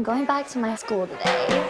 I'm 0.00 0.04
going 0.04 0.24
back 0.24 0.48
to 0.52 0.58
my 0.58 0.76
school 0.76 1.06
today. 1.06 1.60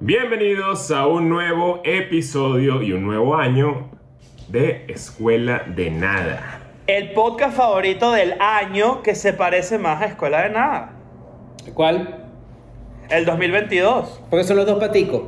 Bienvenidos 0.00 0.90
a 0.90 1.06
un 1.06 1.28
nuevo 1.28 1.82
episodio 1.84 2.82
y 2.82 2.92
un 2.92 3.04
nuevo 3.04 3.36
año 3.36 3.90
de 4.48 4.86
Escuela 4.88 5.62
de 5.68 5.92
Nada. 5.92 6.62
El 6.88 7.12
podcast 7.12 7.56
favorito 7.56 8.10
del 8.10 8.34
año 8.40 9.02
que 9.02 9.14
se 9.14 9.32
parece 9.32 9.78
más 9.78 10.02
a 10.02 10.06
Escuela 10.06 10.42
de 10.42 10.50
Nada. 10.50 10.93
¿Cuál? 11.74 12.24
El 13.10 13.24
2022. 13.24 14.20
Porque 14.30 14.44
son 14.44 14.56
los 14.56 14.66
dos 14.66 14.78
paticos. 14.78 15.22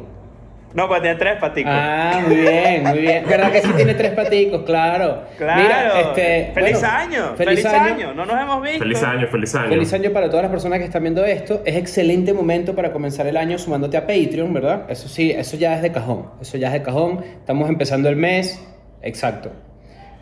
No, 0.76 0.88
pues 0.88 1.00
tiene 1.00 1.16
tres 1.16 1.38
paticos. 1.40 1.72
Ah, 1.74 2.20
muy 2.26 2.36
bien, 2.36 2.82
muy 2.84 2.98
bien. 2.98 3.24
¿Verdad 3.26 3.50
que 3.50 3.62
sí 3.62 3.72
tiene 3.74 3.94
tres 3.94 4.12
paticos? 4.12 4.62
Claro. 4.64 5.22
claro. 5.38 5.62
Mira, 5.62 6.00
este, 6.00 6.52
feliz 6.52 6.80
bueno, 6.80 6.94
año. 6.94 7.34
Feliz, 7.34 7.64
año. 7.64 8.12
No 8.12 8.26
nos 8.26 8.38
hemos 8.38 8.62
visto. 8.62 8.80
Feliz 8.80 9.02
año, 9.02 9.26
feliz 9.26 9.54
año. 9.54 9.68
Feliz 9.70 9.92
año 9.94 10.10
para 10.10 10.28
todas 10.28 10.42
las 10.42 10.50
personas 10.50 10.78
que 10.80 10.84
están 10.84 11.02
viendo 11.02 11.24
esto. 11.24 11.62
Es 11.64 11.76
excelente 11.76 12.34
momento 12.34 12.74
para 12.74 12.92
comenzar 12.92 13.26
el 13.26 13.38
año 13.38 13.56
sumándote 13.56 13.96
a 13.96 14.02
Patreon, 14.06 14.52
¿verdad? 14.52 14.84
Eso 14.90 15.08
sí, 15.08 15.30
eso 15.30 15.56
ya 15.56 15.76
es 15.76 15.80
de 15.80 15.92
cajón. 15.92 16.26
Eso 16.42 16.58
ya 16.58 16.66
es 16.66 16.74
de 16.74 16.82
cajón. 16.82 17.24
Estamos 17.38 17.70
empezando 17.70 18.10
el 18.10 18.16
mes. 18.16 18.62
Exacto. 19.00 19.52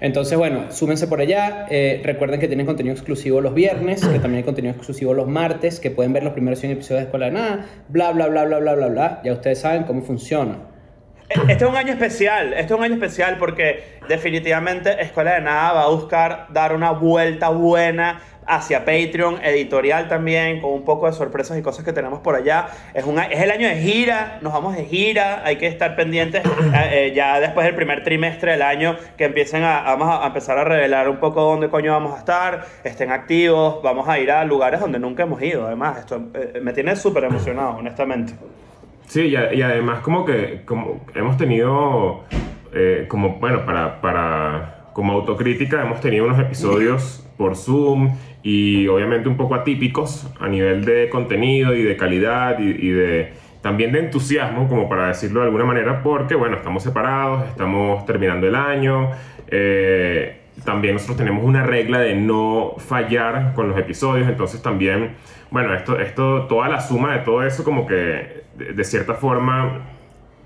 Entonces, 0.00 0.36
bueno, 0.36 0.70
súmense 0.70 1.06
por 1.06 1.20
allá. 1.20 1.66
Eh, 1.70 2.00
recuerden 2.04 2.40
que 2.40 2.46
tienen 2.46 2.66
contenido 2.66 2.94
exclusivo 2.94 3.40
los 3.40 3.54
viernes, 3.54 4.00
que 4.00 4.18
también 4.18 4.36
hay 4.36 4.42
contenido 4.42 4.72
exclusivo 4.74 5.14
los 5.14 5.28
martes, 5.28 5.80
que 5.80 5.90
pueden 5.90 6.12
ver 6.12 6.24
los 6.24 6.32
primeros 6.32 6.58
100 6.58 6.72
episodios 6.72 7.00
de 7.00 7.04
Escuela 7.04 7.26
de 7.26 7.32
Nada, 7.32 7.66
bla, 7.88 8.12
bla, 8.12 8.28
bla, 8.28 8.44
bla, 8.44 8.58
bla, 8.58 8.74
bla, 8.74 8.88
bla. 8.88 9.20
Ya 9.24 9.32
ustedes 9.32 9.60
saben 9.60 9.84
cómo 9.84 10.02
funciona. 10.02 10.58
Este 11.28 11.64
es 11.64 11.70
un 11.70 11.74
año 11.74 11.92
especial, 11.92 12.52
este 12.52 12.74
es 12.74 12.78
un 12.78 12.84
año 12.84 12.94
especial 12.94 13.38
porque 13.38 13.98
definitivamente 14.08 15.00
Escuela 15.02 15.34
de 15.34 15.40
Nada 15.40 15.72
va 15.72 15.82
a 15.84 15.88
buscar 15.88 16.48
dar 16.50 16.74
una 16.74 16.90
vuelta 16.90 17.48
buena 17.48 18.20
hacia 18.46 18.84
Patreon, 18.84 19.38
editorial 19.42 20.08
también, 20.08 20.60
con 20.60 20.72
un 20.72 20.84
poco 20.84 21.06
de 21.06 21.12
sorpresas 21.12 21.58
y 21.58 21.62
cosas 21.62 21.84
que 21.84 21.92
tenemos 21.92 22.20
por 22.20 22.34
allá. 22.34 22.68
Es, 22.94 23.04
un, 23.04 23.18
es 23.18 23.40
el 23.40 23.50
año 23.50 23.68
de 23.68 23.76
gira, 23.76 24.38
nos 24.40 24.52
vamos 24.52 24.76
de 24.76 24.84
gira, 24.84 25.42
hay 25.44 25.56
que 25.56 25.66
estar 25.66 25.96
pendientes 25.96 26.44
eh, 26.44 26.90
eh, 26.92 27.12
ya 27.14 27.40
después 27.40 27.66
del 27.66 27.74
primer 27.74 28.02
trimestre 28.02 28.52
del 28.52 28.62
año 28.62 28.96
que 29.16 29.24
empiecen 29.24 29.62
a, 29.62 29.82
vamos 29.82 30.08
a 30.22 30.26
empezar 30.26 30.58
a 30.58 30.64
revelar 30.64 31.08
un 31.08 31.18
poco 31.18 31.42
dónde 31.42 31.68
coño 31.68 31.92
vamos 31.92 32.14
a 32.14 32.18
estar, 32.18 32.66
estén 32.84 33.10
activos, 33.10 33.82
vamos 33.82 34.08
a 34.08 34.18
ir 34.18 34.30
a 34.30 34.44
lugares 34.44 34.80
donde 34.80 34.98
nunca 34.98 35.24
hemos 35.24 35.42
ido, 35.42 35.66
además, 35.66 35.98
esto 35.98 36.20
eh, 36.34 36.60
me 36.62 36.72
tiene 36.72 36.96
súper 36.96 37.24
emocionado, 37.24 37.76
honestamente. 37.76 38.34
Sí, 39.06 39.22
y, 39.22 39.34
y 39.34 39.62
además 39.62 40.00
como 40.00 40.24
que 40.24 40.62
como 40.64 41.04
hemos 41.14 41.36
tenido, 41.36 42.24
eh, 42.72 43.06
como 43.08 43.38
bueno, 43.38 43.64
para, 43.64 44.00
para, 44.00 44.86
como 44.92 45.12
autocrítica 45.12 45.82
hemos 45.82 46.00
tenido 46.00 46.24
unos 46.24 46.38
episodios 46.38 47.26
por 47.36 47.56
Zoom 47.56 48.16
y 48.44 48.86
obviamente 48.88 49.28
un 49.28 49.36
poco 49.36 49.54
atípicos 49.56 50.30
a 50.38 50.46
nivel 50.48 50.84
de 50.84 51.08
contenido 51.08 51.74
y 51.74 51.82
de 51.82 51.96
calidad 51.96 52.58
y, 52.60 52.68
y 52.70 52.90
de 52.90 53.32
también 53.62 53.92
de 53.92 54.00
entusiasmo, 54.00 54.68
como 54.68 54.88
para 54.90 55.08
decirlo 55.08 55.40
de 55.40 55.46
alguna 55.46 55.64
manera, 55.64 56.02
porque 56.02 56.34
bueno, 56.34 56.56
estamos 56.58 56.82
separados, 56.82 57.48
estamos 57.48 58.04
terminando 58.04 58.46
el 58.46 58.54
año. 58.54 59.10
Eh, 59.48 60.40
también 60.66 60.92
nosotros 60.92 61.16
tenemos 61.16 61.42
una 61.44 61.64
regla 61.64 61.98
de 62.00 62.14
no 62.14 62.74
fallar 62.76 63.54
con 63.54 63.68
los 63.70 63.78
episodios, 63.78 64.28
entonces 64.28 64.60
también, 64.62 65.12
bueno, 65.50 65.72
esto, 65.74 65.98
esto, 65.98 66.42
toda 66.46 66.68
la 66.68 66.80
suma 66.82 67.14
de 67.14 67.20
todo 67.24 67.42
eso 67.42 67.64
como 67.64 67.86
que 67.86 67.94
de, 68.58 68.72
de 68.74 68.84
cierta 68.84 69.14
forma 69.14 69.80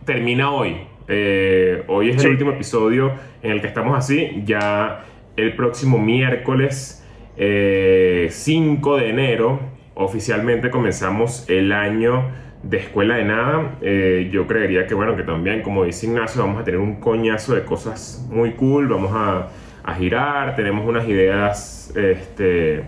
termina 0.05 0.53
hoy. 0.53 0.77
Eh, 1.09 1.83
hoy 1.89 2.11
es 2.11 2.21
Sí. 2.23 2.27
el 2.29 2.35
último 2.35 2.53
episodio 2.53 3.13
en 3.43 3.51
el 3.51 3.61
que 3.61 3.67
estamos 3.67 3.99
así, 3.99 4.43
ya 4.45 5.01
el 5.37 5.55
próximo 5.57 5.99
miércoles 5.99 7.05
eh, 7.39 8.27
5 8.31 8.97
de 8.99 9.09
enero 9.11 9.61
oficialmente 9.95 10.71
comenzamos 10.71 11.49
el 11.49 11.73
año 11.73 12.25
de 12.63 12.77
Escuela 12.79 13.17
de 13.17 13.25
Nada. 13.25 13.77
Eh, 13.81 14.29
yo 14.33 14.47
creería 14.47 14.87
que, 14.87 14.95
bueno, 14.95 15.17
que 15.17 15.23
también, 15.23 15.63
como 15.63 15.85
dice 15.85 16.07
Ignacio, 16.07 16.43
vamos 16.43 16.61
a 16.61 16.65
tener 16.65 16.81
un 16.81 16.97
coñazo 17.01 17.55
de 17.55 17.63
cosas 17.65 18.27
muy 18.31 18.53
cool, 18.53 18.89
vamos 18.89 19.11
a, 19.15 19.49
a 19.85 19.95
girar, 19.95 20.55
tenemos 20.57 20.87
unas 20.87 21.09
ideas 21.09 21.93
este, 21.97 22.85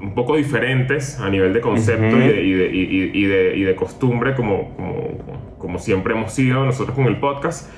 un 0.00 0.14
poco 0.14 0.36
diferentes 0.36 1.18
a 1.20 1.28
nivel 1.30 1.52
de 1.54 1.60
concepto 1.60 2.16
Ujú. 2.16 2.24
y, 2.24 2.28
de, 2.28 2.42
y, 2.42 2.52
de, 2.52 2.66
y- 2.72 3.10
y 3.14 3.24
de- 3.24 3.56
y 3.56 3.62
de 3.62 3.74
costumbre, 3.74 4.34
como, 4.34 4.74
como, 4.76 5.54
como 5.58 5.78
siempre 5.78 6.14
hemos 6.14 6.32
sido 6.32 6.64
nosotros 6.64 6.94
con 6.94 7.06
el 7.06 7.16
podcast. 7.18 7.70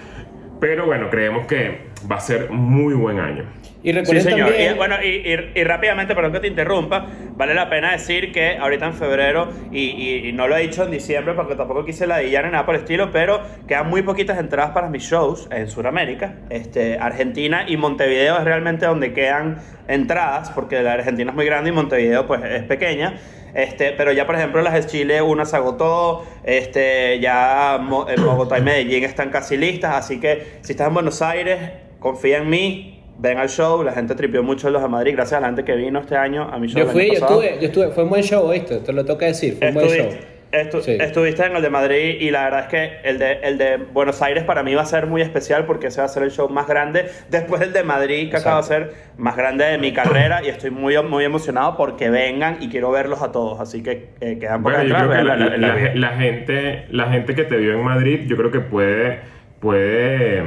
Pero 0.61 0.87
bueno, 0.87 1.11
creemos 1.11 1.47
que 1.47 1.79
va 2.11 2.17
a 2.17 2.21
ser 2.21 2.51
muy 2.51 2.95
buen 2.95 3.21
año. 3.21 3.45
Y 3.87 3.91
Sí, 3.91 3.99
recuerden 3.99 4.23
señor. 4.25 4.49
también... 4.49 4.73
Y, 4.73 4.77
bueno, 4.77 4.97
y, 5.01 5.07
y- 5.07 5.61
y 5.61 5.63
rápidamente, 5.65 6.13
perdón 6.17 6.33
que 6.33 6.41
te 6.41 6.49
interrumpa, 6.49 7.07
vale 7.37 7.55
la 7.55 7.71
pena 7.71 7.93
decir 7.93 8.33
que 8.33 8.57
ahorita 8.59 8.87
en 8.87 8.95
febrero, 8.95 9.49
y, 9.71 10.33
no 10.35 10.49
lo 10.49 10.57
he 10.57 10.63
dicho 10.63 10.83
en 10.83 10.91
diciembre 10.91 11.35
porque 11.35 11.55
tampoco 11.55 11.85
quise 11.85 12.05
ladillar 12.09 12.47
ni 12.47 12.51
nada 12.51 12.67
por 12.67 12.75
el 12.75 12.81
estilo, 12.81 13.13
pero 13.13 13.41
quedan 13.69 13.89
muy 13.89 14.03
poquitas 14.03 14.39
entradas 14.41 14.73
para 14.73 14.89
mis 14.89 15.05
shows 15.05 15.47
en 15.53 15.69
Sudamérica. 15.69 16.35
Este, 16.51 16.99
Argentina 16.99 17.65
y 17.69 17.77
Montevideo 17.77 18.37
es 18.39 18.43
realmente 18.45 18.87
donde 18.87 19.13
quedan 19.13 19.59
entradas, 19.87 20.51
porque 20.51 20.83
la 20.83 20.95
Argentina 20.95 21.31
es 21.31 21.37
muy 21.37 21.47
grande 21.47 21.71
y 21.71 21.73
Montevideo 21.73 22.27
pues 22.27 22.43
es 22.43 22.65
pequeña. 22.65 23.15
Este, 23.55 23.93
pero 23.93 24.11
ya, 24.11 24.27
por 24.27 24.35
ejemplo, 24.35 24.63
las 24.63 24.75
de 24.75 24.85
Chile, 24.87 25.23
una 25.23 25.45
se 25.45 25.55
agotó. 25.55 26.27
Este, 26.43 27.21
ya 27.21 27.77
en 27.77 27.89
Bogotá 28.25 28.59
y 28.59 28.63
Medellín 28.63 29.05
están 29.05 29.31
casi 29.31 29.57
listas. 29.57 29.95
Así 29.95 30.19
que 30.19 30.59
si 30.63 30.73
estás 30.73 30.89
en 30.89 30.95
Buenos 30.95 31.23
Aires, 31.23 31.59
confía 32.01 32.39
en 32.39 32.51
mí. 32.51 32.96
Ven 33.19 33.39
al 33.39 33.49
show. 33.49 33.83
La 33.83 33.93
gente 33.93 34.15
tripió 34.15 34.43
mucho 34.43 34.67
en 34.69 34.75
los 34.75 34.83
de 34.83 34.89
Madrid. 34.89 35.13
Gracias 35.15 35.39
a 35.39 35.41
la 35.41 35.47
gente 35.49 35.65
que 35.65 35.75
vino 35.75 35.99
este 36.01 36.17
año 36.17 36.43
a 36.53 36.59
mi 36.59 36.69
show. 36.69 36.81
Yo 36.83 36.87
fui, 36.89 37.07
yo 37.09 37.13
estuve, 37.15 37.59
yo 37.61 37.67
estuve. 37.67 37.89
Fue 37.89 38.05
un 38.05 38.11
buen 38.11 38.23
show, 38.23 38.51
¿viste? 38.51 38.79
Te 38.79 38.93
lo 38.93 39.05
toca 39.05 39.27
decir, 39.27 39.57
fue 39.59 39.69
un 39.69 39.75
buen 39.75 39.89
show. 39.89 39.97
Estuviste, 39.97 40.37
estu- 40.53 40.81
Sí. 40.83 40.97
estuviste 41.01 41.45
en 41.45 41.57
el 41.57 41.61
de 41.63 41.71
Madrid 41.71 42.17
y 42.21 42.31
la 42.31 42.45
verdad 42.45 42.61
es 42.61 42.67
que 42.69 43.09
el 43.09 43.19
de, 43.19 43.33
el 43.43 43.59
de 43.59 43.77
Buenos 43.79 44.23
Aires 44.23 44.45
para 44.45 44.63
mí 44.63 44.75
va 44.75 44.83
a 44.83 44.87
ser 44.87 45.07
muy 45.07 45.21
especial 45.21 45.67
porque 45.67 45.89
ese 45.89 46.01
va 46.01 46.07
a 46.07 46.09
ser 46.09 46.23
el 46.23 46.31
show 46.31 46.49
más 46.49 46.67
grande 46.69 47.07
después 47.29 47.61
del 47.61 47.73
de 47.73 47.83
Madrid 47.83 48.31
que 48.31 48.37
acaba 48.37 48.59
de 48.59 48.63
ser 48.63 48.93
más 49.19 49.37
grande 49.37 49.65
de 49.65 49.77
mi 49.79 49.93
carrera 49.93 50.43
y 50.45 50.49
estoy 50.49 50.71
muy, 50.71 50.97
muy 51.03 51.25
emocionado 51.25 51.77
porque 51.77 52.11
vengan 52.11 52.59
y 52.61 52.69
quiero 52.69 52.91
verlos 52.93 53.23
a 53.23 53.33
todos 53.33 53.61
así 53.61 53.83
que 53.83 54.11
eh, 54.21 54.39
quedan 54.39 54.63
pocas 54.63 54.79
Bueno, 54.79 54.95
que 54.97 55.03
la, 55.03 55.07
vean 55.09 55.27
la- 55.27 55.37
la- 55.37 55.57
la- 55.57 55.75
la- 55.77 55.95
la 55.95 56.09
gente, 56.17 56.85
la 56.91 57.07
gente 57.11 57.35
que 57.35 57.43
te 57.45 57.57
vio 57.57 57.73
en 57.75 57.83
Madrid, 57.83 58.21
yo 58.27 58.37
creo 58.37 58.51
que 58.53 58.61
puede, 58.61 59.19
puede, 59.61 60.43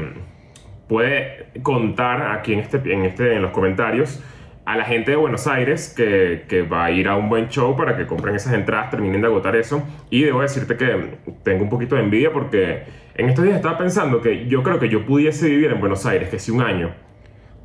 puede 0.89 1.47
contar 1.63 2.37
aquí 2.37 2.51
en, 2.51 2.59
este, 2.59 2.77
en, 2.91 3.05
este, 3.05 3.35
en 3.35 3.41
los 3.43 3.51
comentarios 3.51 4.21
a 4.65 4.75
la 4.75 4.83
gente 4.83 5.11
de 5.11 5.17
Buenos 5.17 5.47
Aires 5.47 5.93
que, 5.95 6.45
que 6.47 6.63
va 6.63 6.85
a 6.85 6.91
ir 6.91 7.07
a 7.07 7.15
un 7.15 7.29
buen 7.29 7.47
show 7.47 7.75
para 7.75 7.95
que 7.95 8.05
compren 8.05 8.35
esas 8.35 8.53
entradas, 8.53 8.91
terminen 8.91 9.21
de 9.21 9.27
agotar 9.27 9.55
eso. 9.55 9.81
Y 10.09 10.23
debo 10.23 10.41
decirte 10.41 10.77
que 10.77 11.17
tengo 11.43 11.63
un 11.63 11.69
poquito 11.69 11.95
de 11.95 12.01
envidia 12.01 12.31
porque 12.31 12.83
en 13.15 13.29
estos 13.29 13.45
días 13.45 13.55
estaba 13.55 13.77
pensando 13.77 14.21
que 14.21 14.47
yo 14.47 14.61
creo 14.61 14.77
que 14.79 14.89
yo 14.89 15.05
pudiese 15.05 15.47
vivir 15.49 15.71
en 15.71 15.79
Buenos 15.79 16.05
Aires, 16.05 16.29
que 16.29 16.37
sí 16.37 16.51
un 16.51 16.61
año, 16.61 16.91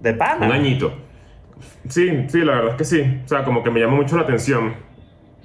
de 0.00 0.14
pana 0.14 0.46
un 0.46 0.52
añito. 0.52 0.94
Sí, 1.88 2.24
sí, 2.28 2.40
la 2.40 2.54
verdad 2.54 2.70
es 2.70 2.76
que 2.76 2.84
sí. 2.84 3.20
O 3.24 3.28
sea, 3.28 3.44
como 3.44 3.62
que 3.62 3.70
me 3.70 3.80
llama 3.80 3.96
mucho 3.96 4.16
la 4.16 4.22
atención. 4.22 4.74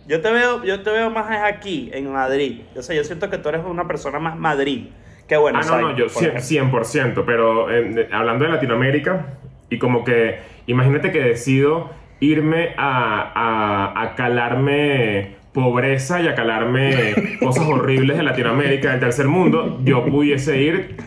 yo 0.08 0.22
te 0.22 0.32
veo 0.32 0.64
yo 0.64 0.82
te 0.82 0.92
veo 0.92 1.10
más 1.10 1.30
aquí 1.44 1.92
en 1.94 2.12
Madrid 2.12 2.62
yo 2.74 2.82
sé 2.82 2.96
yo 2.96 3.04
siento 3.04 3.30
que 3.30 3.38
tú 3.38 3.50
eres 3.50 3.62
una 3.66 3.86
persona 3.86 4.18
más 4.18 4.38
Madrid 4.38 4.88
que 5.30 5.36
Ah, 5.36 5.40
Buenos 5.40 5.66
no, 5.68 5.80
no, 5.80 5.88
Aires, 5.90 6.08
yo 6.12 6.14
por 6.14 6.24
ejemplo. 6.24 6.42
100%, 6.42 7.14
100%, 7.16 7.24
pero 7.26 7.72
eh, 7.72 8.10
hablando 8.12 8.44
de 8.44 8.52
Latinoamérica, 8.52 9.38
y 9.70 9.78
como 9.78 10.04
que, 10.04 10.40
imagínate 10.68 11.12
que 11.12 11.22
decido 11.22 11.92
irme 12.20 12.74
a, 12.78 13.94
a, 13.96 14.02
a 14.02 14.16
calarme 14.16 15.36
pobreza 15.54 16.22
y 16.22 16.28
a 16.28 16.36
calarme 16.36 17.38
cosas 17.40 17.66
horribles 17.68 18.18
de 18.18 18.24
Latinoamérica, 18.24 18.92
del 18.92 19.00
tercer 19.00 19.28
mundo, 19.28 19.80
yo 19.86 20.06
pudiese 20.06 20.62
ir 20.62 20.98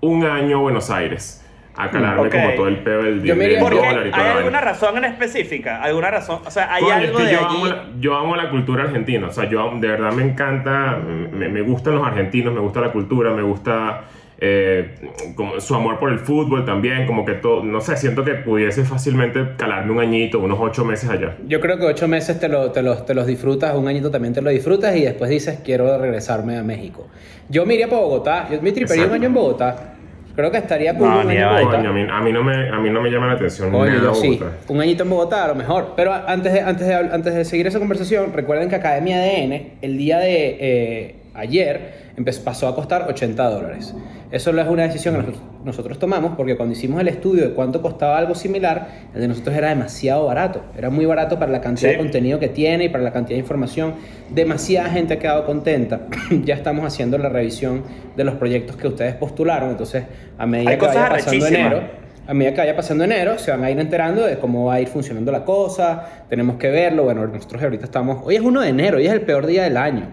un 0.00 0.24
año 0.24 0.58
a 0.58 0.60
Buenos 0.60 0.90
Aires 0.90 1.39
a 1.84 1.90
calarme 1.90 2.26
ok. 2.26 2.32
como 2.32 2.50
todo 2.54 2.68
el 2.68 2.76
pedo 2.78 3.02
del, 3.02 3.22
Yo 3.22 3.34
dólar 3.34 4.06
y 4.06 4.10
toda 4.10 4.22
¿Hay 4.22 4.28
alguna 4.36 4.42
vaina. 4.42 4.60
razón 4.60 4.96
en 4.98 5.04
específica? 5.04 5.82
¿Alguna 5.82 6.10
razón? 6.10 6.40
O 6.46 6.50
sea, 6.50 6.72
¿hay 6.74 6.82
Coño, 6.82 6.94
algo 6.94 7.18
es 7.18 7.24
que 7.24 7.24
de 7.24 7.32
yo, 7.32 7.46
allí? 7.46 7.56
amo 7.56 7.66
la, 7.66 7.84
yo 8.00 8.14
amo 8.16 8.36
la 8.36 8.50
cultura 8.50 8.84
argentina, 8.84 9.26
o 9.28 9.32
sea, 9.32 9.48
yo 9.48 9.70
de 9.78 9.88
verdad 9.88 10.12
me 10.12 10.22
encanta, 10.24 10.98
me, 11.32 11.48
me 11.48 11.62
gustan 11.62 11.94
los 11.96 12.06
argentinos, 12.06 12.52
me 12.54 12.60
gusta 12.60 12.80
la 12.80 12.92
cultura, 12.92 13.32
me 13.32 13.42
gusta 13.42 14.04
eh, 14.42 14.94
como 15.34 15.60
su 15.60 15.74
amor 15.74 15.98
por 15.98 16.10
el 16.10 16.18
fútbol 16.18 16.64
también, 16.64 17.06
como 17.06 17.26
que 17.26 17.34
todo, 17.34 17.62
no 17.62 17.80
sé, 17.82 17.96
siento 17.98 18.24
que 18.24 18.32
pudiese 18.36 18.84
fácilmente 18.84 19.50
calarme 19.58 19.92
un 19.92 20.00
añito, 20.00 20.38
unos 20.38 20.58
ocho 20.60 20.82
meses 20.82 21.10
allá. 21.10 21.36
Yo 21.46 21.60
creo 21.60 21.76
que 21.78 21.84
ocho 21.84 22.08
meses 22.08 22.40
te, 22.40 22.48
lo- 22.48 22.72
te 22.72 22.82
los, 22.82 23.04
te 23.04 23.12
los 23.14 23.26
disfrutas, 23.26 23.74
un 23.76 23.86
añito 23.86 24.10
también 24.10 24.32
te 24.32 24.40
lo 24.40 24.48
disfrutas 24.48 24.96
y 24.96 25.02
después 25.02 25.28
dices 25.30 25.60
quiero 25.62 25.98
regresarme 25.98 26.56
a 26.56 26.62
México. 26.62 27.06
Yo 27.50 27.66
me 27.66 27.74
iría 27.74 27.88
para 27.88 28.00
Bogotá, 28.00 28.48
yo 28.50 28.62
me 28.62 28.72
tripería 28.72 29.04
un 29.04 29.10
Exacto. 29.10 29.14
año 29.14 29.26
en 29.26 29.34
Bogotá. 29.34 29.94
Creo 30.34 30.50
que 30.50 30.58
estaría 30.58 30.94
cool 30.94 31.08
No, 31.08 31.14
un 31.14 31.20
año 31.20 31.28
de 31.28 31.36
en 31.36 31.44
vaina. 31.44 31.60
Bogotá. 31.60 31.76
Coño, 31.78 31.90
a 31.90 31.92
mí, 31.92 32.06
a 32.10 32.20
mí 32.20 32.32
no 32.32 32.42
me, 32.44 32.68
a 32.68 32.78
mí 32.78 32.90
no 32.90 33.00
me 33.02 33.10
llama 33.10 33.26
la 33.26 33.32
atención 33.34 33.70
Coño, 33.70 33.86
nada 33.90 34.02
yo 34.02 34.14
sí. 34.14 34.28
Bogotá. 34.38 34.56
Un 34.68 34.80
añito 34.80 35.02
en 35.02 35.10
Bogotá 35.10 35.44
a 35.44 35.48
lo 35.48 35.54
mejor. 35.54 35.92
Pero 35.96 36.12
antes 36.12 36.52
de, 36.52 36.60
antes 36.60 36.86
de, 36.86 36.94
antes 36.94 37.34
de 37.34 37.44
seguir 37.44 37.66
esa 37.66 37.78
conversación, 37.78 38.32
recuerden 38.32 38.68
que 38.68 38.76
Academia 38.76 39.16
ADN, 39.16 39.72
el 39.82 39.98
día 39.98 40.18
de 40.18 40.56
eh, 40.60 41.14
ayer, 41.34 42.10
empezó, 42.16 42.42
pasó 42.44 42.68
a 42.68 42.74
costar 42.74 43.06
80 43.08 43.50
dólares. 43.50 43.94
Eso 44.30 44.52
no 44.52 44.60
es 44.62 44.68
una 44.68 44.84
decisión 44.84 45.14
que 45.14 45.22
nosotros, 45.22 45.42
nosotros 45.64 45.98
tomamos 45.98 46.36
porque 46.36 46.56
cuando 46.56 46.72
hicimos 46.74 47.00
el 47.00 47.08
estudio 47.08 47.48
de 47.48 47.54
cuánto 47.54 47.82
costaba 47.82 48.16
algo 48.16 48.34
similar, 48.34 48.88
el 49.14 49.20
de 49.20 49.28
nosotros 49.28 49.56
era 49.56 49.70
demasiado 49.70 50.26
barato. 50.26 50.62
Era 50.78 50.88
muy 50.90 51.04
barato 51.04 51.38
para 51.38 51.50
la 51.50 51.60
cantidad 51.60 51.90
Sí. 51.90 51.96
de 51.96 51.98
contenido 52.02 52.38
que 52.38 52.48
tiene 52.48 52.84
y 52.84 52.88
para 52.88 53.02
la 53.02 53.12
cantidad 53.12 53.36
de 53.36 53.40
información. 53.40 53.94
Demasiada 54.30 54.88
gente 54.90 55.14
ha 55.14 55.18
quedado 55.18 55.44
contenta. 55.46 56.02
ya 56.44 56.54
estamos 56.54 56.84
haciendo 56.84 57.18
la 57.18 57.28
revisión 57.28 57.82
de 58.16 58.24
los 58.24 58.34
proyectos 58.36 58.76
que 58.76 58.86
ustedes 58.86 59.14
postularon. 59.14 59.70
Entonces, 59.70 60.04
a 60.38 60.46
medida 60.46 60.70
Hay 60.70 60.78
que 60.78 60.86
vaya 60.86 61.08
pasando 61.08 61.46
enero, 61.46 61.80
a 62.28 62.34
medida 62.34 62.54
que 62.54 62.60
vaya 62.60 62.76
pasando 62.76 63.02
enero, 63.02 63.38
se 63.38 63.50
van 63.50 63.64
a 63.64 63.70
ir 63.72 63.80
enterando 63.80 64.24
de 64.24 64.38
cómo 64.38 64.66
va 64.66 64.74
a 64.74 64.80
ir 64.80 64.86
funcionando 64.86 65.32
la 65.32 65.44
cosa, 65.44 66.04
tenemos 66.28 66.56
que 66.56 66.70
verlo, 66.70 67.02
bueno, 67.02 67.26
nosotros 67.26 67.60
ahorita 67.60 67.86
estamos, 67.86 68.22
hoy 68.24 68.36
es 68.36 68.40
1 68.40 68.60
de 68.60 68.68
enero, 68.68 68.98
hoy 68.98 69.06
es 69.06 69.12
el 69.12 69.22
peor 69.22 69.46
día 69.46 69.64
del 69.64 69.76
año, 69.76 70.04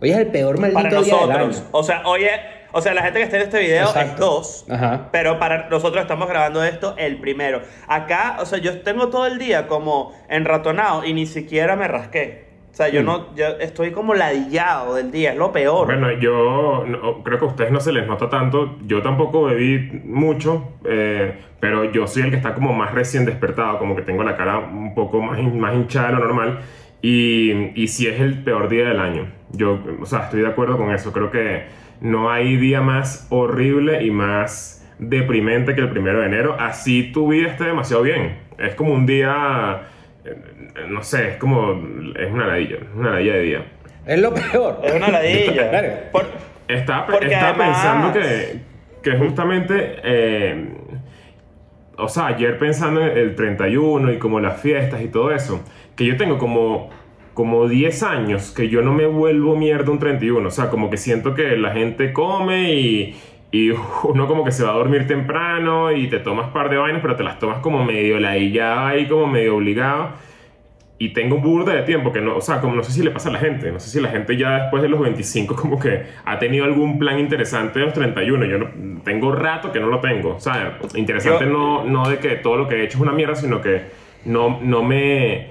hoy 0.00 0.10
es 0.10 0.16
el 0.18 0.26
peor 0.28 0.58
maldito 0.60 0.82
Para 0.82 0.88
día 0.90 0.98
del 1.00 1.10
nosotros. 1.28 1.58
año. 1.60 1.68
O 1.72 1.82
sea, 1.82 2.02
oye, 2.06 2.30
o 2.72 2.80
sea, 2.80 2.92
la 2.94 3.02
gente 3.02 3.18
que 3.18 3.24
está 3.24 3.36
en 3.36 3.42
este 3.44 3.60
video 3.60 3.84
es 3.84 3.90
Exacto. 3.90 4.24
dos. 4.26 4.66
Ajá. 4.70 5.08
Pero 5.12 5.38
para 5.38 5.68
nosotros 5.68 6.02
estamos 6.02 6.28
grabando 6.28 6.62
esto 6.64 6.94
el 6.98 7.18
primero. 7.20 7.60
Acá, 7.86 8.36
o 8.40 8.46
sea, 8.46 8.58
yo 8.58 8.80
tengo 8.82 9.08
todo 9.08 9.26
el 9.26 9.38
día 9.38 9.66
como 9.68 10.12
enratonado 10.28 11.04
y 11.04 11.12
ni 11.14 11.26
siquiera 11.26 11.76
me 11.76 11.86
rasqué. 11.88 12.44
O 12.72 12.76
sea, 12.76 12.88
yo 12.88 13.02
Mm. 13.02 13.04
no, 13.06 13.34
yo 13.36 13.46
estoy 13.60 13.92
como 13.92 14.14
ladillado 14.14 14.96
del 14.96 15.12
día, 15.12 15.30
es 15.30 15.36
lo 15.38 15.52
peor. 15.52 15.86
Bueno, 15.86 16.10
yo 16.18 16.84
no- 16.84 17.22
creo 17.22 17.38
que 17.38 17.44
a 17.44 17.48
ustedes 17.48 17.70
no 17.70 17.78
se 17.78 17.92
les 17.92 18.04
nota 18.08 18.28
tanto. 18.28 18.76
Yo 18.84 19.00
tampoco 19.00 19.44
bebí 19.44 20.00
mucho, 20.04 20.72
eh, 20.84 21.38
pero 21.60 21.84
yo 21.92 22.08
soy 22.08 22.24
el 22.24 22.30
que 22.30 22.36
está 22.36 22.52
como 22.54 22.72
más 22.72 22.92
recién 22.92 23.24
despertado, 23.24 23.78
como 23.78 23.94
que 23.94 24.02
tengo 24.02 24.24
la 24.24 24.36
cara 24.36 24.58
un 24.58 24.92
poco 24.96 25.20
más, 25.22 25.40
más 25.40 25.72
hinchada 25.74 26.08
de 26.08 26.12
lo 26.14 26.18
normal. 26.18 26.58
Y, 27.00 27.80
y 27.80 27.86
sí 27.86 28.08
es 28.08 28.18
el 28.20 28.42
peor 28.42 28.68
día 28.68 28.88
del 28.88 28.98
año. 28.98 29.30
Yo, 29.56 29.78
o 30.00 30.06
sea, 30.06 30.24
estoy 30.24 30.42
de 30.42 30.48
acuerdo 30.48 30.76
con 30.76 30.92
eso. 30.92 31.12
Creo 31.12 31.30
que 31.30 31.64
no 32.00 32.30
hay 32.30 32.56
día 32.56 32.80
más 32.80 33.26
horrible 33.30 34.02
y 34.04 34.10
más 34.10 34.86
deprimente 34.98 35.74
que 35.74 35.80
el 35.80 35.88
primero 35.90 36.20
de 36.20 36.26
enero. 36.26 36.56
Así 36.58 37.12
tu 37.12 37.28
vida 37.28 37.48
esté 37.48 37.64
demasiado 37.64 38.02
bien. 38.02 38.38
Es 38.58 38.74
como 38.74 38.92
un 38.94 39.06
día, 39.06 39.82
eh, 40.24 40.36
no 40.88 41.02
sé, 41.02 41.30
es 41.30 41.36
como, 41.36 41.72
es 42.18 42.30
una 42.32 42.46
ladilla, 42.46 42.76
es 42.76 42.82
una 42.96 43.10
ladilla 43.10 43.34
de 43.34 43.40
día. 43.42 43.64
Es 44.06 44.20
lo 44.20 44.32
peor. 44.34 44.80
Es 44.84 44.94
una 44.94 45.08
ladilla. 45.08 45.70
Claro. 45.70 45.88
Por- 46.12 46.26
Estaba, 46.68 47.06
estaba 47.18 47.48
además- 47.50 47.56
pensando 47.58 48.12
que, 48.12 48.58
que 49.02 49.18
justamente, 49.18 49.96
eh, 50.02 50.66
o 51.96 52.08
sea, 52.08 52.26
ayer 52.28 52.58
pensando 52.58 53.00
en 53.06 53.16
el 53.16 53.34
31 53.34 54.12
y 54.12 54.18
como 54.18 54.40
las 54.40 54.60
fiestas 54.60 55.02
y 55.02 55.08
todo 55.08 55.30
eso, 55.32 55.62
que 55.94 56.04
yo 56.06 56.16
tengo 56.16 56.38
como, 56.38 56.90
como 57.34 57.68
10 57.68 58.02
años 58.04 58.50
que 58.52 58.68
yo 58.68 58.80
no 58.82 58.92
me 58.92 59.06
vuelvo 59.06 59.56
mierda 59.56 59.90
un 59.90 59.98
31, 59.98 60.46
o 60.46 60.50
sea, 60.50 60.70
como 60.70 60.88
que 60.88 60.96
siento 60.96 61.34
que 61.34 61.56
la 61.56 61.72
gente 61.72 62.12
come 62.12 62.72
y, 62.74 63.16
y 63.50 63.70
uno 64.04 64.26
como 64.26 64.44
que 64.44 64.52
se 64.52 64.64
va 64.64 64.70
a 64.70 64.74
dormir 64.74 65.06
temprano 65.06 65.92
y 65.92 66.08
te 66.08 66.20
tomas 66.20 66.50
par 66.50 66.70
de 66.70 66.76
vainas, 66.76 67.02
pero 67.02 67.16
te 67.16 67.24
las 67.24 67.38
tomas 67.38 67.58
como 67.58 67.84
medio 67.84 68.18
ladillado 68.20 68.86
ahí, 68.86 69.06
como 69.06 69.26
medio 69.26 69.56
obligado. 69.56 70.10
Y 70.96 71.08
tengo 71.12 71.34
un 71.36 71.42
burda 71.42 71.74
de 71.74 71.82
tiempo 71.82 72.12
que 72.12 72.20
no, 72.20 72.36
o 72.36 72.40
sea, 72.40 72.60
como 72.60 72.76
no 72.76 72.84
sé 72.84 72.92
si 72.92 73.02
le 73.02 73.10
pasa 73.10 73.28
a 73.28 73.32
la 73.32 73.40
gente, 73.40 73.70
no 73.72 73.80
sé 73.80 73.90
si 73.90 74.00
la 74.00 74.10
gente 74.10 74.36
ya 74.36 74.62
después 74.62 74.80
de 74.80 74.88
los 74.88 75.00
25 75.00 75.56
como 75.56 75.78
que 75.78 76.04
ha 76.24 76.38
tenido 76.38 76.64
algún 76.64 77.00
plan 77.00 77.18
interesante 77.18 77.80
de 77.80 77.86
los 77.86 77.94
31, 77.94 78.44
yo 78.46 78.58
no, 78.58 79.02
tengo 79.02 79.32
rato 79.32 79.72
que 79.72 79.80
no 79.80 79.88
lo 79.88 79.98
tengo, 79.98 80.36
o 80.36 80.40
sea, 80.40 80.78
interesante 80.94 81.46
Yo- 81.46 81.50
no, 81.50 81.84
no 81.84 82.08
de 82.08 82.18
que 82.18 82.36
todo 82.36 82.56
lo 82.56 82.68
que 82.68 82.76
he 82.76 82.84
hecho 82.84 82.98
es 82.98 83.02
una 83.02 83.12
mierda, 83.12 83.34
sino 83.34 83.60
que 83.60 83.82
no, 84.24 84.60
no 84.62 84.84
me, 84.84 85.48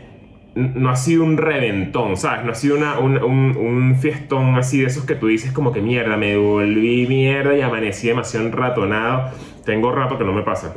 no 0.55 0.89
ha 0.89 0.95
sido 0.95 1.23
un 1.23 1.38
reventón, 1.38 2.17
¿sabes? 2.17 2.45
No 2.45 2.51
ha 2.51 2.55
sido 2.55 2.77
una, 2.77 3.00
un, 3.00 3.17
un, 3.17 3.57
un 3.57 3.95
fiestón 3.95 4.55
así 4.55 4.81
de 4.81 4.88
esos 4.88 5.05
que 5.05 5.15
tú 5.15 5.27
dices 5.27 5.51
como 5.51 5.71
que 5.71 5.81
mierda, 5.81 6.15
me 6.17 6.38
volví 6.38 7.07
mierda 7.07 7.55
y 7.55 7.61
amanecí 7.61 8.07
demasiado 8.07 8.45
enratonado, 8.45 9.31
tengo 9.65 9.91
rato 9.91 10.17
que 10.17 10.23
no 10.23 10.33
me 10.33 10.44
pasa. 10.44 10.73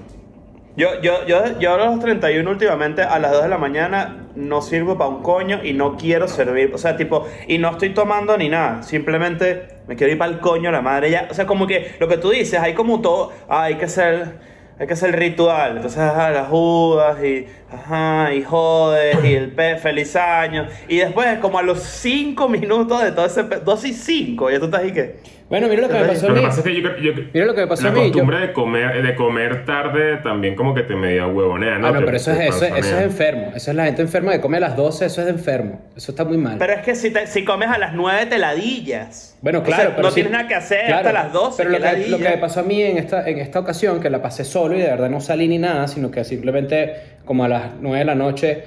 Yo, 0.76 1.00
yo, 1.00 1.26
yo, 1.26 1.58
yo 1.58 1.72
a 1.72 1.76
los 1.78 2.00
31 2.00 2.50
últimamente 2.50 3.00
a 3.00 3.18
las 3.18 3.32
2 3.32 3.44
de 3.44 3.48
la 3.48 3.56
mañana 3.56 4.26
no 4.34 4.60
sirvo 4.60 4.98
para 4.98 5.08
un 5.08 5.22
coño 5.22 5.64
y 5.64 5.72
no 5.72 5.96
quiero 5.96 6.28
servir. 6.28 6.70
O 6.74 6.78
sea, 6.78 6.98
tipo, 6.98 7.26
y 7.48 7.56
no 7.56 7.70
estoy 7.70 7.94
tomando 7.94 8.36
ni 8.36 8.50
nada. 8.50 8.82
Simplemente 8.82 9.68
me 9.88 9.96
quiero 9.96 10.12
ir 10.12 10.18
para 10.18 10.30
el 10.30 10.38
coño 10.38 10.70
la 10.70 10.82
madre 10.82 11.10
ya. 11.10 11.28
O 11.30 11.34
sea, 11.34 11.46
como 11.46 11.66
que 11.66 11.96
lo 11.98 12.08
que 12.08 12.18
tú 12.18 12.28
dices, 12.28 12.60
hay 12.60 12.74
como 12.74 13.00
todo. 13.00 13.32
hay 13.48 13.76
que 13.76 13.86
hacer. 13.86 14.55
Hay 14.78 14.86
que 14.86 14.92
hacer 14.92 15.10
el 15.10 15.16
ritual. 15.16 15.76
Entonces, 15.76 15.98
ajá, 15.98 16.30
las 16.30 16.48
judas 16.48 17.22
y. 17.24 17.46
Ajá, 17.72 18.32
y 18.34 18.42
jodes 18.42 19.16
y 19.24 19.34
el 19.34 19.52
pe, 19.52 19.76
feliz 19.76 20.14
año. 20.16 20.66
Y 20.88 20.98
después, 20.98 21.38
como 21.38 21.58
a 21.58 21.62
los 21.62 21.80
5 21.80 22.48
minutos 22.48 23.02
de 23.02 23.12
todo 23.12 23.26
ese. 23.26 23.42
2 23.42 23.84
y 23.84 23.92
5, 23.94 24.50
ya 24.50 24.58
tú 24.58 24.66
estás 24.66 24.82
ahí 24.82 24.92
que. 24.92 25.35
Bueno, 25.48 25.68
mira 25.68 25.82
lo 25.82 25.88
que 25.88 25.94
me 25.94 26.04
pasó 26.06 26.26
a 26.26 26.28
Lo 26.30 26.34
que 26.34 26.40
mí. 26.40 26.46
pasa 26.46 26.60
es 26.60 26.66
que 26.66 26.82
yo, 26.82 27.12
Mira 27.32 27.46
lo 27.46 27.54
que 27.54 27.60
me 27.60 27.66
pasó 27.68 27.84
la 27.84 27.88
a 27.90 27.92
mí, 27.92 28.00
yo- 28.00 28.04
costumbre 28.12 28.40
de 28.40 28.52
comer 28.52 29.00
de 29.02 29.14
comer 29.14 29.64
tarde 29.64 30.16
también 30.16 30.56
como 30.56 30.74
que 30.74 30.82
te 30.82 30.96
media 30.96 31.28
huevonea, 31.28 31.78
¿no? 31.78 31.86
Ah, 31.86 31.92
no, 31.92 32.04
pero 32.04 32.16
eso 32.16 32.32
es, 32.32 32.40
eso, 32.48 32.64
es- 32.64 32.72
eso 32.84 32.96
es 32.96 33.02
enfermo. 33.04 33.52
Eso 33.54 33.70
es 33.70 33.76
la 33.76 33.84
gente 33.84 34.02
enferma 34.02 34.32
que 34.32 34.40
come 34.40 34.56
a 34.56 34.60
las 34.60 34.76
12, 34.76 35.06
eso 35.06 35.20
es 35.20 35.26
de 35.26 35.32
enfermo. 35.32 35.80
Eso 35.96 36.10
está 36.10 36.24
muy 36.24 36.36
mal. 36.36 36.56
Pero 36.58 36.72
es 36.72 36.80
que 36.80 36.96
si, 36.96 37.10
te- 37.12 37.28
si 37.28 37.44
comes 37.44 37.68
a 37.68 37.78
las 37.78 37.92
9 37.94 38.26
te 38.26 38.38
ladillas. 38.38 39.38
Bueno, 39.40 39.60
O 39.60 39.64
sea, 39.64 39.74
claro, 39.76 39.92
pero 39.94 40.08
no 40.08 40.14
tienes 40.14 40.32
nada 40.32 40.48
que 40.48 40.54
hacer 40.56 40.86
claro, 40.86 40.96
hasta 41.08 41.12
las 41.12 41.32
12. 41.32 41.56
Pero 41.58 41.70
lo 41.70 41.76
que, 41.78 41.82
lo 41.84 41.90
que 41.92 42.10
ladilla. 42.24 42.30
me 42.30 42.38
pasó 42.38 42.60
a 42.60 42.62
mí 42.64 42.82
en 42.82 42.98
esta, 42.98 43.28
en 43.28 43.38
esta 43.38 43.60
ocasión, 43.60 44.00
que 44.00 44.10
la 44.10 44.20
pasé 44.20 44.44
solo 44.44 44.74
y 44.76 44.80
de 44.80 44.88
verdad 44.88 45.08
no 45.10 45.20
salí 45.20 45.46
ni 45.46 45.58
nada, 45.58 45.86
sino 45.86 46.10
que 46.10 46.24
simplemente 46.24 46.94
como 47.24 47.44
a 47.44 47.48
las 47.48 47.62
9 47.80 48.00
de 48.00 48.04
la 48.04 48.16
noche. 48.16 48.64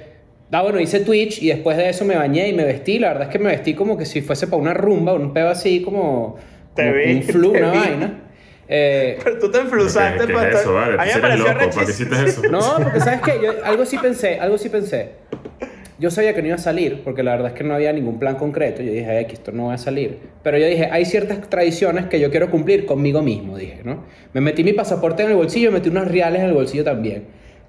Ah, 0.50 0.62
bueno, 0.62 0.80
hice 0.80 1.00
Twitch 1.00 1.42
y 1.42 1.48
después 1.48 1.76
de 1.76 1.90
eso 1.90 2.06
me 2.06 2.16
bañé 2.16 2.48
y 2.48 2.54
me 2.54 2.64
vestí. 2.64 2.98
La 2.98 3.08
verdad 3.08 3.24
es 3.24 3.28
que 3.28 3.38
me 3.38 3.50
vestí 3.50 3.74
como 3.74 3.98
que 3.98 4.06
si 4.06 4.22
fuese 4.22 4.46
para 4.46 4.62
una 4.62 4.72
rumba, 4.74 5.12
un 5.12 5.32
pedo 5.34 5.48
así 5.50 5.82
como, 5.82 6.38
Te 6.74 6.92
vi, 6.92 7.16
un 7.16 7.22
flu, 7.24 7.52
te 7.52 7.58
una 7.62 7.70
vi. 7.72 7.78
vaina. 7.78 8.20
Eh, 8.72 9.18
Pero 9.24 9.38
tú 9.40 9.50
te 9.50 9.58
enflusaste 9.58 10.20
¿Qué, 10.20 10.26
qué 10.28 10.32
para 10.32 10.48
es 10.50 10.60
eso, 10.60 10.74
vale? 10.74 10.96
Tú 10.96 11.26
eres 11.26 11.38
loco, 11.40 11.52
¿para 11.52 11.70
qué 11.70 11.90
hiciste 11.90 12.14
eso? 12.24 12.42
No, 12.50 12.60
porque 12.82 13.00
sabes 13.04 13.20
qué, 13.22 13.40
yo 13.42 13.52
algo 13.64 13.84
sí 13.84 13.98
pensé, 13.98 14.38
algo 14.38 14.58
sí 14.58 14.68
pensé. 14.68 15.08
Yo 15.98 16.10
sabía 16.10 16.34
que 16.34 16.40
no 16.40 16.46
iba 16.48 16.54
a 16.54 16.58
salir, 16.58 17.02
porque 17.04 17.22
la 17.22 17.32
verdad 17.32 17.48
es 17.48 17.54
que 17.54 17.64
no 17.64 17.74
había 17.74 17.92
ningún 17.92 18.18
plan 18.18 18.36
concreto. 18.36 18.80
Yo 18.82 18.90
dije, 18.90 19.20
X, 19.20 19.34
esto 19.34 19.52
no 19.52 19.66
va 19.66 19.74
a 19.74 19.78
salir. 19.78 20.18
Pero 20.42 20.56
yo 20.56 20.66
dije, 20.66 20.88
hay 20.90 21.04
ciertas 21.04 21.40
tradiciones 21.50 22.06
que 22.06 22.18
yo 22.20 22.30
quiero 22.30 22.50
cumplir 22.50 22.86
conmigo 22.86 23.20
mismo, 23.20 23.58
dije, 23.58 23.80
¿no? 23.84 24.04
Me 24.32 24.40
metí 24.40 24.64
mi 24.64 24.72
pasaporte 24.72 25.24
en 25.24 25.30
el 25.30 25.34
bolsillo, 25.36 25.70
metí 25.70 25.90
unos 25.90 26.08
reales 26.08 26.40
en 26.40 26.46
el 26.46 26.54
bolsillo 26.54 26.84
también. 26.84 27.24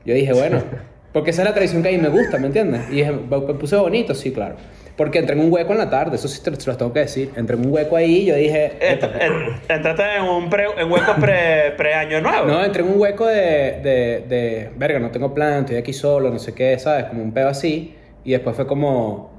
Yo 0.05 0.13
dije, 0.13 0.31
bueno, 0.31 0.61
porque 1.13 1.31
esa 1.31 1.41
es 1.41 1.47
la 1.49 1.53
tradición 1.53 1.81
que 1.83 1.89
a 1.89 1.91
mí 1.91 1.97
me 1.97 2.07
gusta, 2.07 2.37
¿me 2.37 2.47
entiendes? 2.47 2.83
Y 2.89 2.97
dije, 2.97 3.11
me 3.11 3.39
puse 3.55 3.75
bonito, 3.75 4.15
sí, 4.15 4.31
claro. 4.31 4.55
Porque 5.01 5.17
entré 5.17 5.35
en 5.35 5.41
un 5.41 5.51
hueco 5.51 5.71
en 5.71 5.79
la 5.79 5.89
tarde, 5.89 6.15
eso 6.15 6.27
sí 6.27 6.43
te, 6.43 6.51
te 6.51 6.63
lo 6.67 6.77
tengo 6.77 6.93
que 6.93 6.99
decir. 6.99 7.31
Entré 7.35 7.55
en 7.57 7.65
un 7.65 7.73
hueco 7.73 7.95
ahí 7.95 8.17
y 8.17 8.25
yo 8.27 8.35
dije... 8.35 8.73
Ent- 8.79 9.09
en- 9.19 9.75
Entraste 9.75 10.03
en 10.17 10.23
un 10.25 10.47
pre, 10.47 10.65
en 10.77 10.91
hueco 10.91 11.15
pre, 11.19 11.71
pre 11.77 11.95
año 11.95 12.21
nuevo. 12.21 12.45
No, 12.45 12.63
entré 12.63 12.83
en 12.83 12.89
un 12.89 12.99
hueco 13.01 13.25
de, 13.25 13.79
de, 13.81 14.25
de, 14.29 14.69
verga, 14.77 14.99
no 14.99 15.09
tengo 15.09 15.33
plan, 15.33 15.61
estoy 15.61 15.77
aquí 15.77 15.91
solo, 15.91 16.29
no 16.29 16.37
sé 16.37 16.53
qué, 16.53 16.77
¿sabes? 16.77 17.05
Como 17.05 17.23
un 17.23 17.31
pedo 17.33 17.47
así. 17.49 17.95
Y 18.23 18.29
después 18.33 18.55
fue 18.55 18.67
como, 18.67 19.31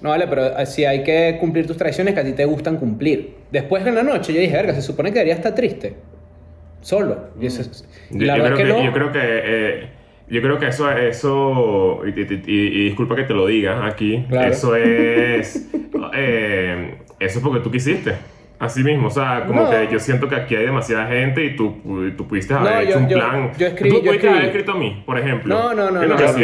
no 0.00 0.10
vale, 0.10 0.28
pero 0.28 0.64
si 0.64 0.84
hay 0.84 1.02
que 1.02 1.38
cumplir 1.40 1.66
tus 1.66 1.76
tradiciones 1.76 2.14
que 2.14 2.20
a 2.20 2.24
ti 2.24 2.32
te 2.32 2.44
gustan 2.44 2.76
cumplir. 2.76 3.34
Después 3.50 3.84
en 3.84 3.96
la 3.96 4.04
noche 4.04 4.32
yo 4.32 4.40
dije, 4.40 4.54
verga, 4.54 4.74
se 4.74 4.82
supone 4.82 5.10
que 5.10 5.14
debería 5.14 5.34
estar 5.34 5.56
triste. 5.56 5.96
Solo. 6.82 7.30
Y 7.40 7.46
eso 7.46 7.62
Yo, 8.10 8.26
la 8.26 8.36
yo 8.36 8.42
verdad 8.44 8.56
creo 8.56 8.66
que, 8.68 8.72
que, 8.74 8.84
yo 8.84 8.90
no. 8.90 8.92
creo 8.92 9.12
que 9.12 9.18
eh, 9.22 9.88
yo 10.28 10.40
creo 10.42 10.58
que 10.58 10.66
eso 10.68 10.90
eso 10.90 12.00
y, 12.06 12.18
y- 12.20 12.42
y- 12.46 12.66
y 12.80 12.84
disculpa 12.84 13.14
que 13.16 13.24
te 13.24 13.34
lo 13.34 13.46
diga 13.46 13.86
aquí 13.86 14.24
Claro. 14.28 14.50
eso 14.52 14.74
es 14.76 15.68
eh, 16.14 16.94
eso 17.20 17.38
es 17.38 17.44
porque 17.44 17.60
tú 17.60 17.70
quisiste 17.70 18.14
así 18.58 18.82
mismo 18.82 19.08
o 19.08 19.10
sea 19.10 19.44
como 19.46 19.62
No. 19.64 19.70
que 19.70 19.88
yo 19.92 19.98
siento 19.98 20.28
que 20.28 20.36
aquí 20.36 20.54
hay 20.56 20.64
demasiada 20.64 21.06
gente 21.08 21.44
y 21.44 21.56
tú, 21.56 21.76
tú 22.16 22.26
pudiste 22.26 22.54
haber 22.54 22.72
No, 22.72 22.80
hecho 22.80 22.90
yo- 22.92 22.98
un 22.98 23.08
yo- 23.08 23.16
plan 23.18 23.52
yo 23.58 23.66
escribí- 23.66 23.90
tú 23.90 23.96
yo 23.96 24.04
pudiste 24.04 24.28
haber 24.28 24.44
escribí. 24.44 24.46
escrito 24.60 24.72
a 24.72 24.76
mí 24.78 25.02
por 25.04 25.18
ejemplo 25.18 25.54
No, 25.54 25.74
no, 25.74 25.90
no, 25.90 26.02
Yo 26.02 26.08
no. 26.08 26.18
Yo 26.18 26.26
lo. 26.32 26.38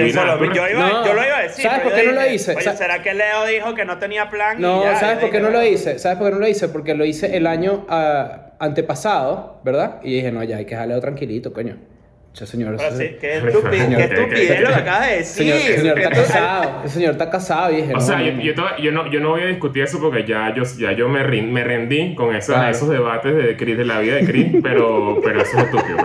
Yo 0.55 0.69
iba, 0.69 0.89
No. 0.89 1.07
yo 1.07 1.15
lo 1.15 1.25
iba 1.25 1.37
a 1.39 1.43
decir. 1.43 1.65
¿Sabes 1.65 1.81
por 1.81 1.91
yo 1.93 1.97
qué 1.97 2.07
no 2.07 2.13
lo 2.13 2.27
hice? 2.31 2.55
Oye, 2.57 2.77
¿será 2.77 3.03
que 3.03 3.15
Leo 3.15 3.47
dijo 3.47 3.75
que 3.75 3.85
no 3.87 3.99
tenía 3.99 4.29
plan? 4.29 4.59
Y 4.59 4.63
No, 4.63 4.83
ya, 4.83 4.97
¿sabes 4.97 5.15
yo 5.17 5.21
por 5.23 5.31
qué 5.31 5.41
no 5.41 5.51
lo 5.51 5.65
hice? 5.65 5.99
¿Sabes 5.99 6.19
por 6.19 6.27
qué 6.29 6.33
no 6.35 6.41
lo 6.41 6.49
hice? 6.49 6.69
Porque 6.69 6.95
lo 6.95 7.05
hice 7.07 7.37
el 7.37 7.47
año 7.47 7.87
ah, 7.89 8.51
antepasado, 8.59 9.61
¿verdad? 9.65 10.01
Y 10.03 10.15
dije, 10.17 10.31
no, 10.33 10.43
ya 10.45 10.59
hay 10.59 10.65
que 10.67 10.75
dejarlo 10.75 11.01
tranquilito, 11.01 11.53
coño. 11.53 11.77
Che, 12.33 12.47
señor. 12.47 12.75
Ahora 12.75 12.89
ese- 12.89 13.09
sí, 13.09 13.17
qué 13.21 13.39
estupidez, 13.39 13.81
Señor, 13.83 13.99
qué 13.99 14.05
estupidez 14.15 14.61
lo 14.61 14.69
que 14.69 14.75
acabas 14.75 15.09
de 15.09 15.17
decir. 15.17 15.37
Señor, 15.37 15.57
el 15.57 15.79
señor 15.81 15.99
está 15.99 16.11
casado. 16.11 16.81
El 16.85 16.91
señor 16.91 17.11
está 17.13 17.31
casado 17.31 17.73
y 17.73 17.77
dije, 17.77 17.91
o 17.93 17.95
no, 17.97 18.01
sea, 18.01 18.17
no, 18.19 18.25
yo, 18.25 18.33
no. 18.33 18.43
yo, 18.43 18.55
yo 18.79 18.93
no, 18.93 19.11
yo 19.11 19.21
no 19.21 19.29
voy 19.31 19.43
a 19.43 19.47
discutir 19.47 19.83
eso 19.83 20.01
porque 20.01 20.25
ya 20.25 20.55
yo, 20.55 20.63
ya 20.79 20.93
yo 20.93 21.09
me, 21.09 21.25
rin- 21.25 21.51
me 21.53 21.65
rendí 21.65 22.15
con 22.15 22.35
esas- 22.35 22.55
Claro. 22.57 22.71
esos 22.71 22.89
debates 22.89 23.35
de, 23.35 23.57
Chris, 23.57 23.77
de 23.77 23.85
la 23.85 23.99
vida 23.99 24.15
de 24.15 24.25
Chris, 24.27 24.47
pero, 24.63 25.21
pero 25.25 25.43
eso 25.43 25.59
es 25.59 25.65
estúpido. 25.65 25.99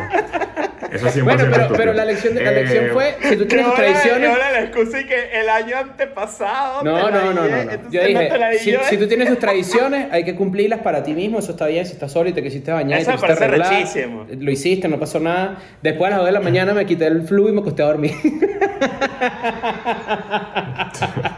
Eso 0.95 1.07
100% 1.07 1.23
Bueno, 1.23 1.43
pero, 1.75 1.93
la 1.93 2.05
lección, 2.05 2.35
de, 2.35 2.43
la 2.43 2.51
Eh, 2.51 2.55
lección 2.55 2.85
fue, 2.93 3.15
si 3.21 3.35
tú 3.37 3.45
tienes 3.45 3.65
tus 3.67 3.75
ahora, 3.75 3.93
tradiciones... 3.93 4.29
ahora 4.29 4.51
la 4.51 4.59
excusa 4.61 5.01
y 5.01 5.05
que 5.05 5.39
el 5.39 5.49
año 5.49 5.77
antepasado. 5.77 6.83
No, 6.83 7.09
no, 7.11 7.33
no, 7.33 7.33
no, 7.33 7.47
no. 7.47 7.91
Yo 7.91 8.01
no 8.01 8.07
dije, 8.07 8.31
si, 8.59 8.71
yo, 8.71 8.79
si 8.87 8.95
¿eh? 8.95 8.97
tú 8.97 9.07
tienes 9.07 9.27
tus 9.29 9.39
tradiciones, 9.45 10.07
hay 10.11 10.23
que 10.23 10.35
cumplirlas 10.35 10.79
para 10.79 11.03
ti 11.03 11.13
mismo, 11.13 11.39
eso 11.39 11.51
está 11.51 11.67
bien, 11.67 11.85
si 11.85 11.93
estás 11.93 12.11
solo 12.11 12.29
y 12.29 12.33
te 12.33 12.41
quisiste 12.41 12.71
bañar 12.71 12.99
Eso 13.01 13.11
y 13.11 13.13
me 13.13 13.19
te 13.19 13.27
quisiste 13.27 13.45
parece 13.45 13.45
arreglar, 13.45 13.83
rechísimo. 13.83 14.25
lo 14.39 14.51
hiciste, 14.51 14.87
no 14.87 14.99
pasó 14.99 15.19
nada. 15.19 15.57
Después 15.81 16.07
a 16.07 16.11
las 16.11 16.19
2 16.19 16.25
de 16.27 16.31
la 16.31 16.39
mañana 16.41 16.73
me 16.73 16.85
quité 16.85 17.07
el 17.07 17.23
flu 17.27 17.49
y 17.49 17.51
me 17.51 17.61
acosté 17.61 17.83
a 17.83 17.87
dormir. 17.87 18.13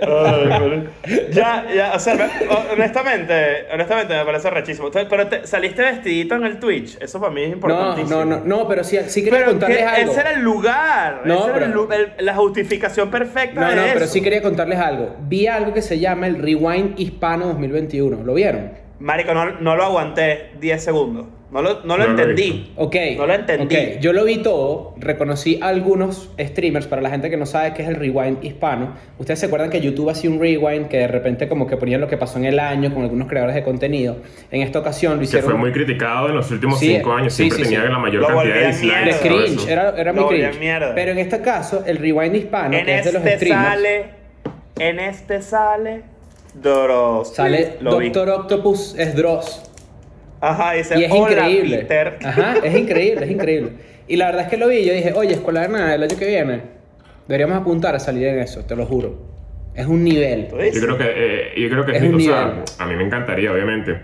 Ya, 1.30 1.66
ya, 1.74 1.92
o 1.94 1.98
sea, 1.98 2.14
me- 2.14 2.28
honestamente, 2.72 3.66
honestamente 3.72 4.14
me 4.14 4.24
parece 4.24 4.50
rechísimo. 4.50 4.90
Pero 4.90 5.26
te- 5.28 5.46
saliste 5.46 5.82
vestidito 5.82 6.34
en 6.34 6.44
el 6.44 6.58
Twitch, 6.58 6.96
eso 7.00 7.20
para 7.20 7.32
mí 7.32 7.42
es 7.42 7.48
No, 7.50 7.54
importantísimo. 7.54 8.24
no, 8.24 8.38
no, 8.38 8.44
no, 8.44 8.68
pero 8.68 8.84
sí, 8.84 8.98
sí 9.06 9.22
quería 9.24 9.40
Pero 9.40 9.50
contarles 9.52 9.78
que 9.78 9.84
algo. 9.84 10.10
ese 10.12 10.20
era 10.20 10.32
el 10.32 10.40
lugar, 10.42 11.22
No, 11.24 11.34
ese 11.34 11.44
era 11.44 11.52
pero- 11.54 11.66
el 11.66 11.72
lu- 11.72 11.88
el- 11.92 12.24
la 12.24 12.34
justificación 12.34 13.10
perfecta 13.10 13.60
No, 13.60 13.68
de 13.70 13.76
no, 13.76 13.82
eso. 13.84 13.94
pero 13.94 14.06
sí 14.06 14.20
quería 14.20 14.42
contarles 14.42 14.78
algo. 14.78 15.16
Vi 15.20 15.46
algo 15.46 15.72
que 15.72 15.82
se 15.82 15.98
llama 15.98 16.26
el 16.26 16.40
Rewind 16.42 16.98
Hispano 16.98 17.46
2021. 17.46 18.22
¿Lo 18.24 18.34
vieron? 18.34 18.72
Marico, 18.98 19.34
no, 19.34 19.52
no 19.60 19.76
lo 19.76 19.84
aguanté 19.84 20.50
10 20.60 20.82
segundos. 20.82 21.26
No 21.48 21.62
lo, 21.62 21.74
no 21.84 21.96
lo 21.96 21.98
No 21.98 21.98
lo 21.98 22.04
entendí. 22.10 22.50
visto. 22.50 22.70
Ok. 22.82 22.96
No 23.16 23.26
lo 23.26 23.34
entendí. 23.34 23.76
ok, 23.76 24.00
Yo 24.00 24.12
lo 24.12 24.24
vi 24.24 24.38
todo, 24.38 24.94
reconocí 24.98 25.60
a 25.62 25.68
algunos 25.68 26.28
streamers, 26.38 26.88
para 26.88 27.00
la 27.02 27.08
gente 27.10 27.30
que 27.30 27.36
no 27.36 27.46
sabe 27.46 27.72
qué 27.72 27.82
es 27.82 27.88
el 27.88 27.94
rewind 27.94 28.42
hispano. 28.44 28.94
Ustedes 29.18 29.38
se 29.38 29.46
acuerdan 29.46 29.70
que 29.70 29.80
YouTube 29.80 30.10
hacía 30.10 30.28
un 30.28 30.40
rewind 30.40 30.88
que 30.88 30.98
de 30.98 31.06
repente 31.08 31.48
como 31.48 31.68
que 31.68 31.76
ponían 31.76 32.00
lo 32.00 32.08
que 32.08 32.16
pasó 32.16 32.38
en 32.38 32.46
el 32.46 32.58
año 32.58 32.92
con 32.92 33.04
algunos 33.04 33.28
creadores 33.28 33.54
de 33.54 33.62
contenido. 33.62 34.16
En 34.50 34.62
esta 34.62 34.80
ocasión 34.80 35.20
lo 35.20 35.20
Que 35.30 35.38
fue 35.40 35.54
muy 35.54 35.70
criticado 35.70 36.28
en 36.28 36.34
los 36.34 36.50
últimos 36.50 36.80
Sí, 36.80 36.96
cinco 36.96 37.12
años. 37.12 37.32
sí, 37.32 37.44
Siempre 37.44 37.58
sí, 37.58 37.64
tenía 37.70 37.86
sí. 37.86 37.92
la 37.92 37.98
mayor 38.00 38.22
Lo 38.22 38.28
cantidad 38.28 38.54
de 38.54 38.66
dislikes. 38.66 39.16
cringe, 39.22 39.68
era, 39.68 39.90
era 39.96 40.12
muy 40.12 40.22
Lo 40.22 40.28
cringe. 40.28 40.58
mierda. 40.58 40.94
Pero 40.96 41.12
en 41.12 41.18
este 41.18 41.40
caso, 41.42 41.84
el 41.86 41.98
rewind 41.98 42.34
hispano, 42.34 42.76
en 42.76 42.84
que 42.86 42.98
es 42.98 43.04
de 43.04 43.12
los 43.12 43.24
este 43.24 43.36
streamers, 43.36 43.68
sale. 43.70 44.04
En 44.80 44.98
este 44.98 45.42
sale. 45.42 46.02
Doros. 46.54 47.34
sale 47.34 47.76
Lo 47.80 47.98
vi. 47.98 48.06
Doctor 48.10 48.30
Octopus 48.40 48.96
es 48.98 49.14
Dross. 49.14 49.62
Ajá, 50.40 50.72
dice. 50.72 50.98
Y 50.98 51.04
es 51.04 51.12
"Hola, 51.12 51.32
increíble. 51.48 51.78
Peter". 51.78 52.18
Ajá, 52.24 52.54
es 52.62 52.76
increíble, 52.76 53.24
es 53.24 53.30
increíble. 53.30 53.72
Y 54.08 54.16
la 54.16 54.26
verdad 54.26 54.42
es 54.42 54.48
que 54.48 54.56
lo 54.56 54.68
vi 54.68 54.76
y 54.78 54.84
yo 54.86 54.92
dije, 54.92 55.12
oye, 55.14 55.32
Escuela 55.32 55.62
de 55.62 55.68
Nada, 55.68 55.94
el 55.94 56.02
año 56.02 56.16
que 56.16 56.26
viene, 56.26 56.60
deberíamos 57.26 57.56
apuntar 57.58 57.94
a 57.94 57.98
salir 57.98 58.26
en 58.28 58.38
eso, 58.38 58.64
te 58.64 58.76
lo 58.76 58.86
juro. 58.86 59.18
Es 59.74 59.86
un 59.86 60.04
nivel. 60.04 60.48
Yo 60.48 60.80
creo 60.80 60.96
que, 60.96 61.04
eh, 61.06 61.52
yo 61.60 61.68
creo 61.68 61.84
que 61.84 61.92
Es 61.92 62.00
sí, 62.00 62.08
un 62.08 62.14
o 62.14 62.20
sea, 62.20 62.62
a 62.78 62.86
mí 62.86 62.96
me 62.96 63.04
encantaría, 63.04 63.52
obviamente. 63.52 63.98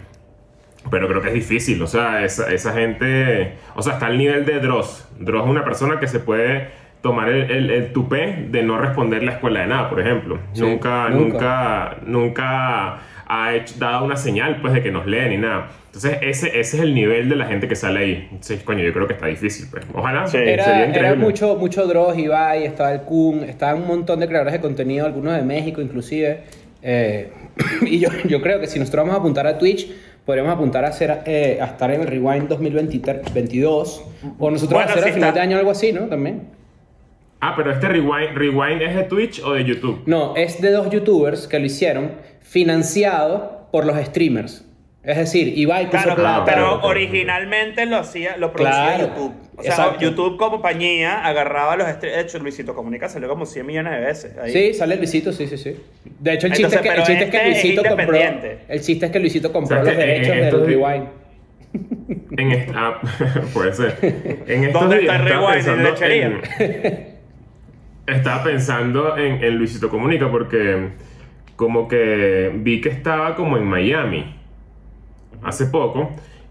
Pero 0.91 1.07
creo 1.09 1.23
que 1.23 1.29
es 1.29 1.35
difícil, 1.35 1.81
o 1.81 1.87
sea, 1.87 2.25
esa, 2.25 2.53
esa 2.53 2.73
gente, 2.73 3.53
o 3.77 3.83
sea, 3.83 3.95
está 3.95 4.07
al 4.07 4.19
nivel 4.19 4.45
de 4.45 4.59
Dross. 4.59 5.07
Dross 5.21 5.45
es 5.45 5.51
una 5.51 5.65
persona 5.65 6.01
que 6.01 6.09
se 6.09 6.19
puede 6.19 6.67
tomar 7.03 7.29
el, 7.29 7.51
el, 7.51 7.71
el 7.71 7.93
tupé 7.93 8.47
de 8.51 8.62
no 8.65 8.79
responder 8.79 9.23
la 9.23 9.33
escuela 9.33 9.61
de 9.61 9.67
nada, 9.69 9.89
por 9.89 10.01
ejemplo. 10.01 10.41
Sí, 10.53 10.61
nunca, 10.61 11.09
nunca. 11.09 11.99
nunca, 12.05 12.07
nunca 12.07 12.99
ha 13.26 13.55
hecho, 13.55 13.75
dado 13.79 14.05
una 14.05 14.17
señal, 14.17 14.61
pues, 14.61 14.73
de 14.75 14.83
que 14.83 14.91
nos 14.91 15.07
lee 15.07 15.29
ni 15.31 15.38
nada. 15.38 15.71
Entonces, 15.87 16.19
ese, 16.23 16.49
ese 16.59 16.76
es 16.79 16.83
el 16.83 16.95
nivel 16.95 17.29
de 17.29 17.37
la 17.37 17.47
gente 17.47 17.69
que 17.69 17.76
sale 17.76 18.00
ahí. 18.00 18.29
Entonces, 18.31 18.62
coño, 18.62 18.83
yo 18.83 18.93
creo 18.93 19.07
que 19.07 19.12
está 19.14 19.26
difícil, 19.26 19.67
pues. 19.71 19.85
Ojalá, 19.95 20.26
Sí. 20.26 20.38
sería 20.38 20.55
Era, 20.55 20.64
increíble. 20.87 20.99
era 20.99 21.14
mucho, 21.14 21.57
mucho 21.57 21.87
Dross, 21.87 22.17
Ibai, 22.19 22.64
estaba 22.64 22.93
el 22.93 23.02
Kun, 23.02 23.45
estaba 23.45 23.75
un 23.75 23.87
montón 23.87 24.21
de 24.21 24.26
creadores 24.29 24.52
de 24.55 24.61
contenido, 24.61 25.05
algunos 25.07 25.35
de 25.37 25.43
México 25.43 25.81
inclusive. 25.83 26.41
Eh, 26.83 27.31
y 27.83 27.99
yo, 27.99 28.09
yo 28.26 28.41
creo 28.41 28.59
que 28.61 28.67
si 28.67 28.79
nosotros 28.79 29.02
vamos 29.02 29.17
a 29.17 29.19
apuntar 29.21 29.47
a 29.47 29.59
Twitch, 29.59 29.91
podríamos 30.25 30.52
apuntar 30.55 30.85
a, 30.85 30.88
hacer, 30.88 31.21
eh, 31.26 31.59
a 31.61 31.67
estar 31.67 31.91
en 31.91 32.00
el 32.00 32.07
Rewind 32.07 32.49
2022. 32.49 34.05
O 34.38 34.50
nosotros 34.50 34.79
Bueno, 34.83 34.91
hacer 34.91 35.05
a 35.11 35.12
final 35.12 35.29
está. 35.29 35.33
de 35.33 35.41
año 35.41 35.59
algo 35.59 35.71
así, 35.71 35.93
¿no? 35.93 36.02
También. 36.07 36.43
Ah, 37.41 37.55
pero 37.57 37.73
este 37.73 37.88
rewind, 37.88 38.37
rewind 38.37 38.83
es 38.83 38.95
de 38.95 39.02
Twitch 39.02 39.43
o 39.45 39.52
de 39.55 39.64
YouTube. 39.64 40.02
No, 40.07 40.37
es 40.37 40.61
de 40.61 40.71
dos 40.71 40.88
youtubers 40.91 41.49
que 41.49 41.59
lo 41.59 41.67
hicieron, 41.67 42.12
financiado 42.52 43.66
por 43.73 43.87
los 43.87 43.97
streamers. 44.06 44.64
Es 45.02 45.16
decir, 45.16 45.59
Ibai 45.59 45.87
puso 45.90 46.02
Claro, 46.04 46.14
plata. 46.21 46.44
pero 46.44 46.80
originalmente 46.82 47.87
lo 47.87 47.97
hacía, 47.97 48.37
lo 48.37 48.52
producía 48.52 48.94
Claro, 48.94 49.09
YouTube. 49.09 49.32
O 49.56 49.62
sea, 49.62 49.71
exacto. 49.73 50.00
YouTube 50.00 50.37
como 50.37 50.50
compañía 50.52 51.25
agarraba 51.26 51.76
los 51.76 51.88
streams. 51.88 52.16
De 52.16 52.23
hecho, 52.23 52.38
Luisito 52.38 52.75
Comunica 52.75 53.09
salió 53.09 53.28
como 53.28 53.44
100 53.44 53.66
millones 53.66 53.92
de 53.94 54.00
veces. 54.00 54.38
Ahí. 54.38 54.52
Sí, 54.52 54.75
sale 54.75 54.97
Luisito, 54.97 55.32
sí, 55.32 55.49
sí, 55.49 55.56
sí. 55.59 55.76
De 56.21 56.35
hecho, 56.35 56.47
el 56.47 56.52
chiste, 56.52 56.76
Entonces, 56.76 56.76
es, 56.76 56.82
que, 56.82 56.88
el 56.88 56.94
pero 56.94 57.06
chiste 57.06 57.25
es 57.25 57.30
que 57.30 57.37
este 57.37 57.50
es 57.50 57.62
Luisito 57.64 57.82
compró. 57.97 58.16
El 58.68 58.80
chiste 58.80 59.06
es 59.06 59.12
que 59.12 59.18
Luisito 59.18 59.52
compró 59.52 59.80
O 59.80 59.85
sea, 59.85 59.92
los 59.92 60.00
que 60.02 60.06
derechos 60.06 60.66
di- 60.66 60.75
rewind. 60.75 61.09
En 62.38 62.52
est- 62.52 62.71
ah, 62.75 63.00
puede 63.54 63.73
ser. 63.73 63.97
En 64.47 64.64
estos 64.64 64.82
¿Dónde 64.82 64.99
días 65.00 65.14
está 65.14 65.26
el 65.26 65.32
rewind? 65.32 65.49
¿En 65.49 65.54
pensando 65.54 65.90
lechería? 65.90 66.26
en- 66.26 67.12
Estaba 68.14 68.44
pensando 68.44 69.16
en, 69.16 69.42
en 69.42 69.56
Luisito 69.59 69.88
Comunica 69.88 70.30
porque 70.30 70.90
como 71.62 71.87
que 71.87 72.50
vi 72.57 72.81
que 72.81 72.88
estaba 72.88 73.37
como 73.37 73.57
en 73.57 73.64
Miami 73.64 74.35
hace 75.45 75.66
poco 75.66 76.11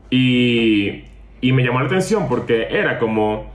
y, 0.10 1.04
y 1.42 1.52
me 1.52 1.64
llamó 1.64 1.82
la 1.82 1.88
atención 1.88 2.30
porque 2.30 2.68
era 2.72 2.98
como, 2.98 3.52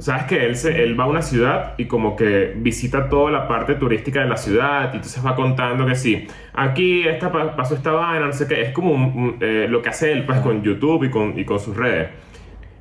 sabes 0.00 0.24
que 0.24 0.44
él, 0.46 0.56
se, 0.56 0.82
él 0.82 0.98
va 0.98 1.04
a 1.04 1.06
una 1.06 1.22
ciudad 1.22 1.74
y 1.78 1.84
como 1.84 2.16
que 2.16 2.54
visita 2.56 3.08
toda 3.08 3.30
la 3.30 3.46
parte 3.46 3.76
turística 3.76 4.20
de 4.20 4.28
la 4.28 4.36
ciudad 4.36 4.90
y 4.92 4.96
entonces 4.96 5.24
va 5.24 5.36
contando 5.36 5.86
que 5.86 5.94
sí, 5.94 6.26
aquí 6.52 7.06
esta, 7.06 7.30
pa- 7.30 7.54
pasó 7.54 7.76
esta 7.76 7.92
vaina, 7.92 8.26
no 8.26 8.32
sé 8.32 8.48
qué, 8.48 8.62
es 8.62 8.70
como 8.70 8.90
un- 8.90 9.02
un, 9.22 9.36
eh, 9.40 9.66
lo 9.70 9.82
que 9.82 9.90
hace 9.90 10.10
él 10.10 10.24
pues 10.26 10.40
con 10.40 10.60
YouTube 10.64 11.04
y 11.04 11.10
con, 11.10 11.38
y 11.38 11.44
con 11.44 11.60
sus 11.60 11.76
redes. 11.76 12.08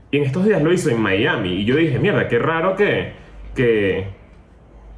Y 0.10 0.18
en 0.18 0.24
estos 0.24 0.46
días 0.46 0.64
lo 0.64 0.74
hizo 0.74 0.90
en 0.90 1.00
Miami 1.00 1.50
y 1.62 1.66
yo 1.66 1.76
dije, 1.76 2.00
mierda, 2.00 2.28
qué 2.28 2.40
raro 2.40 2.76
que... 2.76 3.12
que 3.56 4.25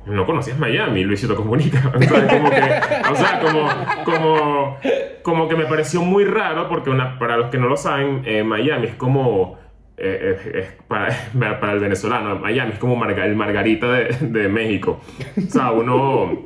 no 0.08 0.26
conocías 0.26 0.58
Miami, 0.58 1.04
Luisito 1.04 1.36
Comunica. 1.36 1.92
O 1.96 2.00
sea, 2.02 2.28
como 2.28 2.50
que, 2.50 3.12
o 3.12 3.16
sea, 3.16 3.40
como, 3.40 3.70
como, 4.06 4.78
como 5.24 5.48
que 5.50 5.56
me 5.56 5.66
pareció 5.66 6.02
muy 6.02 6.26
raro 6.26 6.68
porque 6.70 6.90
una, 6.90 7.18
para 7.20 7.38
los 7.38 7.48
que 7.48 7.58
no 7.58 7.68
lo 7.68 7.78
saben, 7.78 8.22
eh, 8.26 8.44
Miami 8.44 8.88
es 8.88 8.96
como... 8.96 9.58
eh, 9.98 10.38
eh, 10.54 10.68
para, 10.88 11.60
para 11.60 11.74
el 11.74 11.80
venezolano, 11.80 12.38
Miami 12.40 12.72
es 12.74 12.80
como 12.80 12.96
Marga- 12.96 13.26
el 13.26 13.36
Margarita 13.36 13.92
de, 13.92 14.16
de 14.22 14.48
México. 14.50 15.00
O 15.38 15.50
sea, 15.50 15.72
uno, 15.72 16.44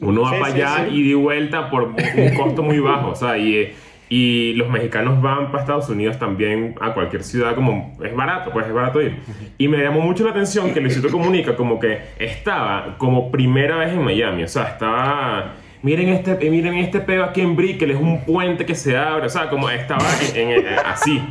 uno 0.00 0.22
va 0.22 0.30
Sí, 0.30 0.36
para 0.40 0.54
allá 0.54 0.86
sí. 0.88 0.94
y 0.96 1.08
de 1.10 1.14
vuelta 1.14 1.70
por 1.70 1.82
un 1.84 1.94
costo 2.36 2.62
muy 2.62 2.78
bajo. 2.80 3.10
O 3.10 3.14
sea, 3.14 3.36
y, 3.38 3.56
eh, 3.56 3.74
y 4.08 4.52
los 4.54 4.68
mexicanos 4.68 5.20
van 5.22 5.50
para 5.50 5.60
Estados 5.62 5.88
Unidos 5.88 6.18
también 6.18 6.74
a 6.80 6.92
cualquier 6.94 7.22
ciudad, 7.24 7.54
como 7.54 7.96
es 8.04 8.14
barato, 8.14 8.50
pues 8.52 8.66
es 8.66 8.72
barato 8.72 9.00
ir. 9.00 9.16
Y 9.58 9.68
me 9.68 9.78
llamó 9.78 10.00
mucho 10.00 10.24
la 10.24 10.30
atención 10.30 10.72
que 10.74 10.80
Luisito 10.80 11.08
Comunica 11.10 11.56
como 11.56 11.80
que 11.80 12.00
estaba 12.18 12.96
como 12.98 13.30
primera 13.30 13.76
vez 13.76 13.90
en 13.92 14.02
Miami. 14.02 14.42
O 14.44 14.48
sea, 14.48 14.64
estaba... 14.68 15.54
Miren 15.82 16.08
este, 16.08 16.32
eh, 16.46 16.50
miren 16.50 16.74
este 16.76 17.00
pedo 17.00 17.24
aquí 17.24 17.42
en 17.42 17.56
Brickell, 17.56 17.90
es 17.90 17.96
un 17.98 18.24
puente 18.24 18.64
que 18.64 18.74
se 18.74 18.96
abre. 18.96 19.26
O 19.26 19.28
sea, 19.28 19.48
como 19.50 19.68
estaba 19.70 20.04
en- 20.34 20.50
en- 20.50 20.64
eh, 20.66 20.76
así. 20.84 21.22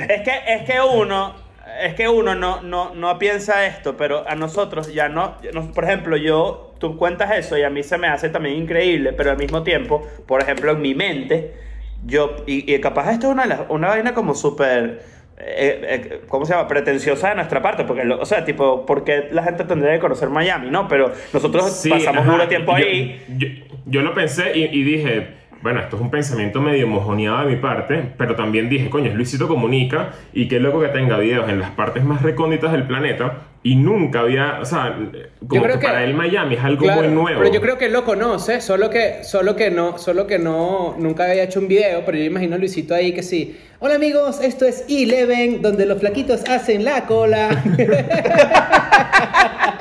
Es 0.00 0.20
que, 0.22 0.32
es 0.46 0.62
que 0.64 0.78
uno, 0.80 1.34
es 1.82 1.94
que 1.94 2.06
uno 2.08 2.34
no, 2.34 2.60
no, 2.62 2.94
no 2.94 3.18
piensa 3.18 3.66
esto, 3.66 3.96
pero 3.96 4.28
a 4.28 4.34
nosotros 4.34 4.92
ya 4.92 5.08
no, 5.08 5.36
nos- 5.54 5.66
por 5.68 5.84
ejemplo, 5.84 6.16
yo, 6.18 6.74
tú 6.78 6.96
cuentas 6.98 7.30
eso 7.36 7.56
y 7.56 7.62
a 7.62 7.70
mí 7.70 7.82
se 7.82 7.96
me 7.98 8.08
hace 8.08 8.28
también 8.28 8.56
increíble, 8.56 9.12
pero 9.14 9.30
al 9.30 9.38
mismo 9.38 9.62
tiempo, 9.62 10.06
por 10.26 10.42
ejemplo, 10.42 10.72
en 10.72 10.82
mi 10.82 10.94
mente, 10.94 11.54
yo, 12.06 12.36
y, 12.46 12.72
y 12.72 12.80
capaz 12.80 13.12
esto 13.12 13.26
es 13.28 13.32
una, 13.32 13.42
de 13.44 13.48
las- 13.50 13.60
una 13.68 13.88
vaina 13.88 14.14
como 14.14 14.34
súper, 14.34 15.02
eh, 15.38 15.80
eh, 16.10 16.20
¿cómo 16.28 16.44
se 16.46 16.52
llama? 16.54 16.68
Pretenciosa 16.68 17.30
de 17.30 17.34
nuestra 17.36 17.62
parte, 17.62 17.84
porque, 17.84 18.04
lo- 18.04 18.20
o 18.20 18.24
sea, 18.26 18.44
tipo, 18.44 18.84
¿por 18.86 19.04
qué 19.04 19.28
la 19.30 19.42
gente 19.42 19.64
tendría 19.64 19.92
que 19.94 20.00
conocer 20.00 20.28
Miami, 20.30 20.70
no? 20.70 20.88
Pero 20.88 21.12
nosotros 21.32 21.72
Sí, 21.72 21.90
pasamos 21.90 22.22
ajá. 22.22 22.32
mucho 22.32 22.48
tiempo 22.48 22.72
Yo- 22.76 22.84
ahí. 22.86 23.22
Yo, 23.36 23.48
yo 23.86 24.02
lo 24.02 24.14
pensé 24.14 24.56
y, 24.56 24.64
y 24.64 24.82
dije, 24.82 25.28
bueno, 25.62 25.80
esto 25.80 25.96
es 25.96 26.02
un 26.02 26.10
pensamiento 26.10 26.60
medio 26.60 26.86
mojoneado 26.86 27.46
de 27.46 27.54
mi 27.54 27.60
parte, 27.60 28.12
pero 28.16 28.34
también 28.36 28.68
dije, 28.68 28.88
coño, 28.90 29.10
es 29.10 29.14
Luisito 29.16 29.48
Comunica 29.48 30.10
y 30.32 30.48
qué 30.48 30.60
loco 30.60 30.80
que 30.80 30.88
tenga 30.88 31.18
videos 31.18 31.48
en 31.48 31.58
las 31.60 31.70
partes 31.70 32.04
más 32.04 32.22
recónditas 32.22 32.72
del 32.72 32.84
planeta 32.84 33.38
y 33.64 33.74
nunca 33.74 34.20
había, 34.20 34.58
o 34.60 34.64
sea, 34.64 34.96
como 35.48 35.62
que, 35.64 35.68
que- 35.72 35.78
para 35.78 36.04
él 36.04 36.14
Miami 36.14 36.54
es 36.54 36.62
algo 36.64 36.84
Claro, 36.84 37.02
muy 37.02 37.10
nuevo. 37.10 37.40
Pero 37.40 37.52
yo 37.52 37.60
creo 37.60 37.76
que 37.76 37.86
él 37.86 37.92
lo 37.92 38.04
conoce, 38.04 38.60
solo 38.60 38.88
que, 38.88 39.24
solo 39.24 39.56
que 39.56 39.70
no, 39.70 39.98
solo 39.98 40.26
que 40.28 40.38
no, 40.38 40.94
nunca 40.98 41.24
había 41.24 41.42
hecho 41.42 41.58
un 41.58 41.66
video, 41.68 42.02
pero 42.06 42.16
yo 42.18 42.24
imagino 42.24 42.54
a 42.54 42.58
Luisito 42.58 42.94
ahí 42.94 43.12
que 43.12 43.24
sí. 43.24 43.58
Hola 43.80 43.96
amigos, 43.96 44.40
esto 44.40 44.64
es 44.64 44.84
Eleven, 44.88 45.60
donde 45.60 45.86
los 45.86 45.98
flaquitos 45.98 46.44
hacen 46.48 46.84
la 46.84 47.04
cola. 47.06 47.48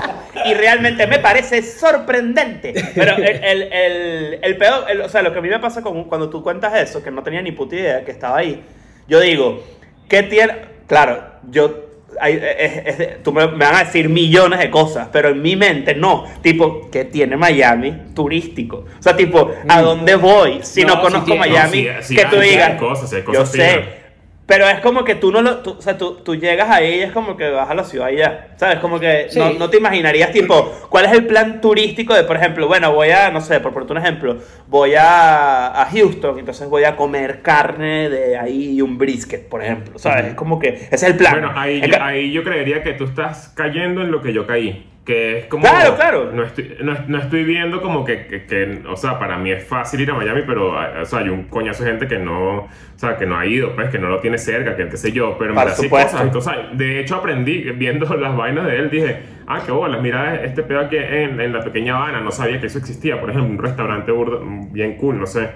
y 0.49 0.53
realmente 0.53 1.07
me 1.07 1.19
parece 1.19 1.61
sorprendente. 1.61 2.73
Pero 2.95 3.15
el, 3.17 3.23
el, 3.43 3.61
el, 3.73 4.39
el 4.41 4.57
peor, 4.57 4.85
o 5.03 5.09
sea, 5.09 5.21
lo 5.21 5.31
que 5.33 5.39
a 5.39 5.41
mí 5.41 5.49
me 5.49 5.59
pasa 5.59 5.81
con, 5.81 6.03
cuando 6.05 6.29
tú 6.29 6.41
cuentas 6.43 6.73
eso, 6.75 7.03
que 7.03 7.11
no 7.11 7.23
tenía 7.23 7.41
ni 7.41 7.51
puta 7.51 7.75
idea 7.75 8.03
que 8.05 8.11
estaba 8.11 8.37
ahí, 8.37 8.61
yo 9.07 9.19
digo, 9.19 9.63
¿qué 10.09 10.23
tiene? 10.23 10.53
Claro, 10.87 11.23
yo. 11.49 11.83
hay- 12.19 12.39
es- 12.41 12.99
es 12.99 13.23
tú 13.23 13.31
me, 13.31 13.45
me 13.47 13.65
van 13.65 13.75
a 13.75 13.83
decir 13.83 14.09
millones 14.09 14.59
de 14.59 14.71
cosas, 14.71 15.09
pero 15.11 15.29
en 15.29 15.41
mi 15.41 15.55
mente 15.55 15.93
no. 15.93 16.25
Tipo, 16.41 16.89
¿qué 16.89 17.03
tiene 17.05 17.37
Miami 17.37 17.93
turístico? 18.15 18.85
O 18.97 19.01
sea, 19.03 19.15
tipo, 19.15 19.51
¿a 19.67 19.81
Mm. 19.81 19.83
dónde 19.83 20.15
voy 20.15 20.59
si 20.63 20.83
No, 20.83 20.99
conozco 21.01 21.25
tiene. 21.25 21.39
Miami? 21.41 21.83
No, 21.83 22.01
sí 22.01 22.15
que 22.15 22.25
tú 22.25 22.39
digas, 22.39 22.79
cosas, 22.79 23.13
yo 23.31 23.45
sé. 23.45 24.06
Pero 24.47 24.65
es 24.69 24.79
como 24.79 25.03
que 25.03 25.15
tú 25.15 25.29
no 25.31 25.41
lo. 25.41 25.57
tú- 25.57 25.75
o 25.77 25.81
sea, 25.81 25.97
tú, 25.97 26.15
tú 26.23 26.33
llegas 26.35 26.69
ahí 26.69 26.95
y 26.95 27.01
es 27.01 27.11
como 27.11 27.35
que 27.35 27.49
vas 27.49 27.69
a 27.69 27.73
la 27.75 27.83
ciudad 27.83 28.09
y 28.11 28.15
ya. 28.17 28.47
¿Sabes? 28.55 28.79
Como 28.79 28.97
que 28.97 29.27
Sí. 29.29 29.37
no, 29.39 29.51
no 29.53 29.69
te 29.69 29.75
imaginarías, 29.77 30.31
tipo, 30.31 30.71
¿cuál 30.89 31.03
es 31.05 31.11
el 31.11 31.27
plan 31.27 31.59
turístico 31.59 32.13
de, 32.13 32.23
por 32.23 32.37
ejemplo, 32.37 32.65
bueno, 32.65 32.93
voy 32.93 33.09
a, 33.09 33.29
no 33.29 33.41
sé, 33.41 33.59
por 33.59 33.73
ponerte 33.73 33.91
un 33.91 33.99
ejemplo, 33.99 34.37
voy 34.67 34.95
a, 34.95 35.81
a 35.81 35.85
Houston, 35.91 36.39
entonces 36.39 36.67
voy 36.69 36.85
a 36.85 36.95
comer 36.95 37.41
carne 37.41 38.09
de 38.09 38.37
ahí 38.37 38.77
y 38.77 38.81
un 38.81 38.97
brisket, 38.97 39.49
por 39.49 39.61
ejemplo. 39.61 39.99
¿Sabes? 39.99 40.27
Es 40.27 40.33
como 40.35 40.59
que 40.59 40.69
ese 40.69 40.95
es 40.95 41.03
el 41.03 41.17
plan. 41.17 41.33
Bueno, 41.33 41.51
ahí 41.53 41.81
yo, 41.81 42.01
ahí 42.01 42.31
yo 42.31 42.43
creería 42.43 42.81
que 42.83 42.93
tú 42.93 43.03
estás 43.03 43.49
cayendo 43.53 44.01
en 44.01 44.11
lo 44.11 44.21
que 44.21 44.31
yo 44.31 44.47
caí. 44.47 44.89
Que 45.07 45.37
es 45.37 45.45
como. 45.45 45.63
Claro, 45.63 45.95
claro. 45.95 46.31
No 46.33 46.43
estoy, 46.43 46.75
no, 46.81 46.93
no 47.07 47.17
estoy 47.17 47.45
viendo 47.45 47.81
como 47.81 48.03
que, 48.03 48.27
que- 48.27 48.45
que- 48.45 48.81
O 48.89 48.97
sea, 48.97 49.17
para 49.17 49.37
mí 49.37 49.51
es 49.51 49.63
fácil 49.65 50.01
ir 50.01 50.11
a 50.11 50.13
Miami, 50.13 50.41
pero 50.45 50.73
o 50.73 51.05
sea, 51.05 51.19
hay 51.19 51.29
un 51.29 51.45
coñazo 51.45 51.83
de 51.85 51.91
gente 51.91 52.07
que 52.09 52.19
no. 52.19 52.57
O 52.63 52.69
sea, 52.99 53.15
que 53.15 53.25
no 53.25 53.37
ha 53.39 53.45
ido, 53.45 53.73
pues, 53.73 53.89
que 53.89 53.99
no 53.99 54.09
lo 54.09 54.19
tiene 54.19 54.37
cerca, 54.37 54.75
que 54.75 54.89
qué 54.89 54.97
sé 54.97 55.13
yo. 55.13 55.37
Pero 55.39 55.53
mira, 55.53 55.75
sí 55.83 55.89
cosas. 55.89 56.21
Entonces, 56.25 56.53
de 56.73 56.99
hecho, 56.99 57.15
aprendí 57.15 57.61
viendo 57.75 58.05
las 58.17 58.35
vainas 58.35 58.65
de 58.65 58.75
él. 58.75 58.89
Dije, 58.89 59.17
ah, 59.47 59.61
qué 59.65 59.71
bolas, 59.71 60.01
mira 60.01 60.43
este 60.43 60.61
pedo 60.63 60.81
aquí 60.81 60.97
en, 60.97 61.39
en 61.39 61.53
la 61.53 61.61
pequeña 61.63 61.95
Habana. 61.95 62.19
No 62.19 62.31
sabía 62.31 62.59
que 62.59 62.67
eso 62.67 62.77
existía. 62.77 63.19
Por 63.21 63.29
ejemplo, 63.29 63.49
un 63.49 63.57
restaurante 63.59 64.11
burda- 64.11 64.39
bien 64.73 64.97
cool, 64.97 65.17
no 65.19 65.25
sé. 65.25 65.49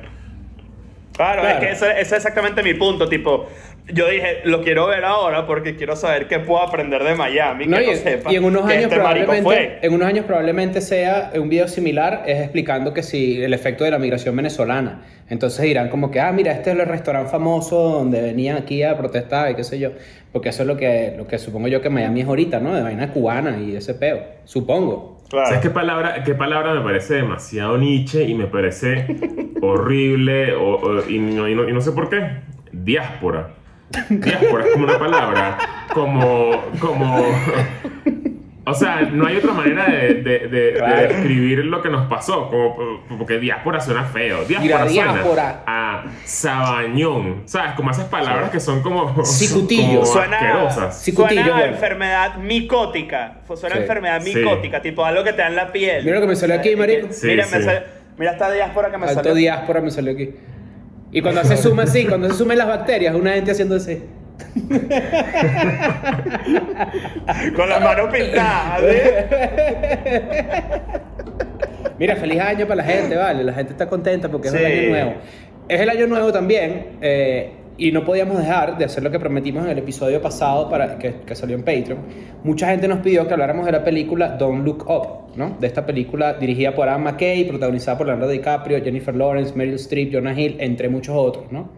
Claro, 1.14 1.42
Claro. 1.42 1.60
es 1.60 1.66
que 1.66 1.72
ese, 1.72 1.92
ese 1.92 2.02
es 2.02 2.12
exactamente 2.14 2.64
mi 2.64 2.74
punto, 2.74 3.08
tipo, 3.08 3.48
yo 3.94 4.08
dije, 4.08 4.42
lo 4.46 4.62
quiero 4.62 4.88
ver 4.88 5.04
ahora 5.04 5.46
porque 5.46 5.76
quiero 5.76 5.96
saber 5.96 6.28
qué 6.28 6.40
puedo 6.40 6.62
aprender 6.62 7.04
de 7.04 7.16
Miami, 7.16 7.66
No, 7.68 7.78
que 7.78 7.84
y, 7.84 7.88
no 7.88 7.96
sepa 7.96 8.32
y 8.32 8.36
en 8.36 8.46
unos 8.46 8.64
años 8.64 8.84
este 8.84 8.96
probablemente 8.96 9.80
en 9.82 9.94
unos 9.94 10.08
años 10.08 10.26
probablemente 10.26 10.82
sea 10.82 11.32
un 11.36 11.50
video 11.50 11.68
similar 11.68 12.24
es 12.26 12.40
explicando 12.42 12.94
que 12.94 13.04
si 13.04 13.42
el 13.42 13.54
efecto 13.54 13.84
de 13.84 13.92
la 13.92 14.00
migración 14.00 14.36
venezolana. 14.36 15.02
Entonces 15.30 15.64
dirán 15.64 15.90
como 15.90 16.12
que 16.12 16.20
ah 16.20 16.32
mira 16.32 16.52
este 16.52 16.72
es 16.72 16.80
el 16.80 16.86
restaurante 16.86 17.32
famoso 17.32 17.76
donde 17.90 18.22
venían 18.22 18.58
aquí 18.58 18.84
a 18.84 18.98
protestar 18.98 19.52
y 19.52 19.56
qué 19.56 19.64
sé 19.64 19.80
yo 19.80 19.92
porque 20.32 20.50
eso 20.50 20.64
es 20.64 20.68
lo 20.68 20.78
que 20.78 21.14
lo 21.18 21.28
que 21.28 21.38
supongo 21.40 21.68
yo 21.68 21.82
que 21.82 21.90
Miami 21.90 22.22
es 22.22 22.28
ahorita 22.28 22.60
no 22.60 22.76
de 22.76 22.84
vaina 22.84 23.12
cubana 23.12 23.58
y 23.60 23.76
ese 23.76 23.94
peo 23.94 24.22
supongo 24.46 25.21
Claro. 25.32 25.46
¿Sabes 25.48 25.62
qué 25.62 25.70
palabra, 25.70 26.24
qué 26.26 26.36
palabra 26.36 26.74
me 26.74 26.82
parece 26.82 27.16
demasiado 27.16 27.78
niche 27.78 28.24
y 28.26 28.36
me 28.36 28.46
parece 28.48 29.08
horrible 29.62 30.54
y, 31.08 31.20
no, 31.20 31.48
y 31.48 31.56
no- 31.56 31.68
y 31.70 31.74
no 31.74 31.80
sé 31.82 31.94
por 31.94 32.10
qué? 32.10 32.42
Diáspora. 32.74 33.52
Diáspora 34.10 34.66
es 34.66 34.72
como 34.74 34.84
una 34.86 35.00
palabra, 35.00 35.58
como, 35.94 36.52
como, 36.80 37.26
o 38.64 38.74
sea, 38.76 39.02
no 39.12 39.26
hay 39.26 39.38
otra 39.38 39.54
manera 39.54 39.86
de, 39.86 40.14
de, 40.16 40.22
de- 40.22 40.48
de 40.48 40.74
Claro. 40.74 41.02
describir 41.08 41.66
lo 41.66 41.82
que 41.82 41.90
nos 41.90 42.08
pasó, 42.08 42.48
como, 42.50 43.04
porque 43.18 43.40
diáspora 43.40 43.80
suena 43.82 44.04
feo, 44.06 44.46
diáspora, 44.46 44.86
Mira, 44.86 44.90
suena 44.90 45.14
diáspora. 45.14 45.64
a 45.66 46.04
sabañón, 46.26 47.42
¿sabes? 47.46 47.74
Como 47.74 47.92
esas 47.92 48.06
palabras 48.06 48.50
que 48.52 48.60
son 48.60 48.82
como, 48.84 49.24
Cicutillo. 49.26 50.02
como 50.02 50.06
Suena, 50.06 50.38
asquerosas. 50.38 51.02
Sí, 51.02 51.14
cutillo, 51.14 51.42
suena 51.42 51.56
a 51.56 51.60
bueno. 51.60 51.74
enfermedad 51.74 52.36
micótica. 52.38 53.36
Suena 53.56 53.76
a 53.76 53.78
Sí. 53.78 53.82
enfermedad 53.84 54.22
Sí. 54.22 54.36
micótica, 54.36 54.82
tipo 54.82 55.04
algo 55.06 55.24
que 55.24 55.32
te 55.34 55.42
da 55.42 55.48
en 55.48 55.56
la 55.56 55.72
piel. 55.72 56.04
Mira 56.04 56.16
lo 56.18 56.22
que 56.22 56.28
me 56.28 56.36
salió 56.36 56.56
aquí, 56.56 56.76
marico. 56.76 57.08
Sí, 57.12 57.28
mira, 57.28 57.46
me 57.52 57.58
sí. 57.58 57.64
sale- 57.64 57.84
mira 58.18 58.32
esta 58.34 58.52
diáspora 58.52 58.92
que 58.92 58.98
me 58.98 59.04
alto 59.06 59.16
salió. 59.16 59.34
diáspora 59.34 59.82
me 59.82 59.90
salió 59.92 60.12
aquí 60.14 60.30
y 61.12 61.22
cuando 61.22 61.44
se 61.44 61.58
suma 61.58 61.84
así 61.84 62.06
cuando 62.06 62.30
se 62.30 62.36
sumen 62.36 62.58
las 62.58 62.68
bacterias 62.68 63.16
una 63.16 63.34
gente 63.34 63.52
haciendo 63.52 63.76
así 63.78 64.04
Con 67.56 67.70
las 67.70 67.82
manos 67.82 68.10
pintadas. 68.14 68.82
¿sí? 68.82 68.98
Mira, 72.00 72.16
feliz 72.16 72.40
año 72.40 72.66
para 72.68 72.78
la 72.78 72.84
gente, 72.84 73.16
vale. 73.16 73.44
La 73.44 73.54
gente 73.54 73.74
está 73.74 73.88
contenta 73.88 74.30
porque 74.30 74.48
es 74.48 74.54
el 74.54 74.66
año 74.66 74.90
nuevo. 74.90 75.14
Es 75.68 75.80
el 75.80 75.90
año 75.90 76.08
nuevo 76.08 76.32
también. 76.32 76.98
eh, 77.02 77.52
y 77.78 77.92
no 77.92 78.04
podíamos 78.06 78.38
dejar 78.38 78.78
de 78.78 78.86
hacer 78.86 79.02
lo 79.02 79.10
que 79.10 79.20
prometimos 79.20 79.64
en 79.66 79.72
el 79.72 79.78
episodio 79.80 80.22
pasado 80.22 80.70
para, 80.70 81.00
que, 81.00 81.22
que 81.26 81.34
salió 81.36 81.56
en 81.56 81.64
Patreon. 81.64 81.98
Mucha 82.44 82.68
gente 82.68 82.88
nos 82.88 83.00
pidió 83.00 83.28
que 83.28 83.34
habláramos 83.34 83.66
de 83.66 83.72
la 83.72 83.84
película 83.84 84.28
Don't 84.38 84.64
Look 84.64 84.86
Up, 84.88 85.36
¿no? 85.36 85.58
De 85.60 85.66
esta 85.66 85.84
película 85.84 86.34
dirigida 86.34 86.76
por 86.76 86.88
Anne 86.88 87.06
McKay, 87.06 87.46
protagonizada 87.46 87.98
por 87.98 88.06
Leonardo 88.06 88.32
DiCaprio, 88.32 88.84
Jennifer 88.84 89.16
Lawrence, 89.16 89.56
Meryl 89.56 89.76
Streep, 89.76 90.14
Jonah 90.14 90.40
Hill, 90.40 90.58
entre 90.60 90.90
muchos 90.90 91.16
otros, 91.18 91.52
¿no? 91.52 91.70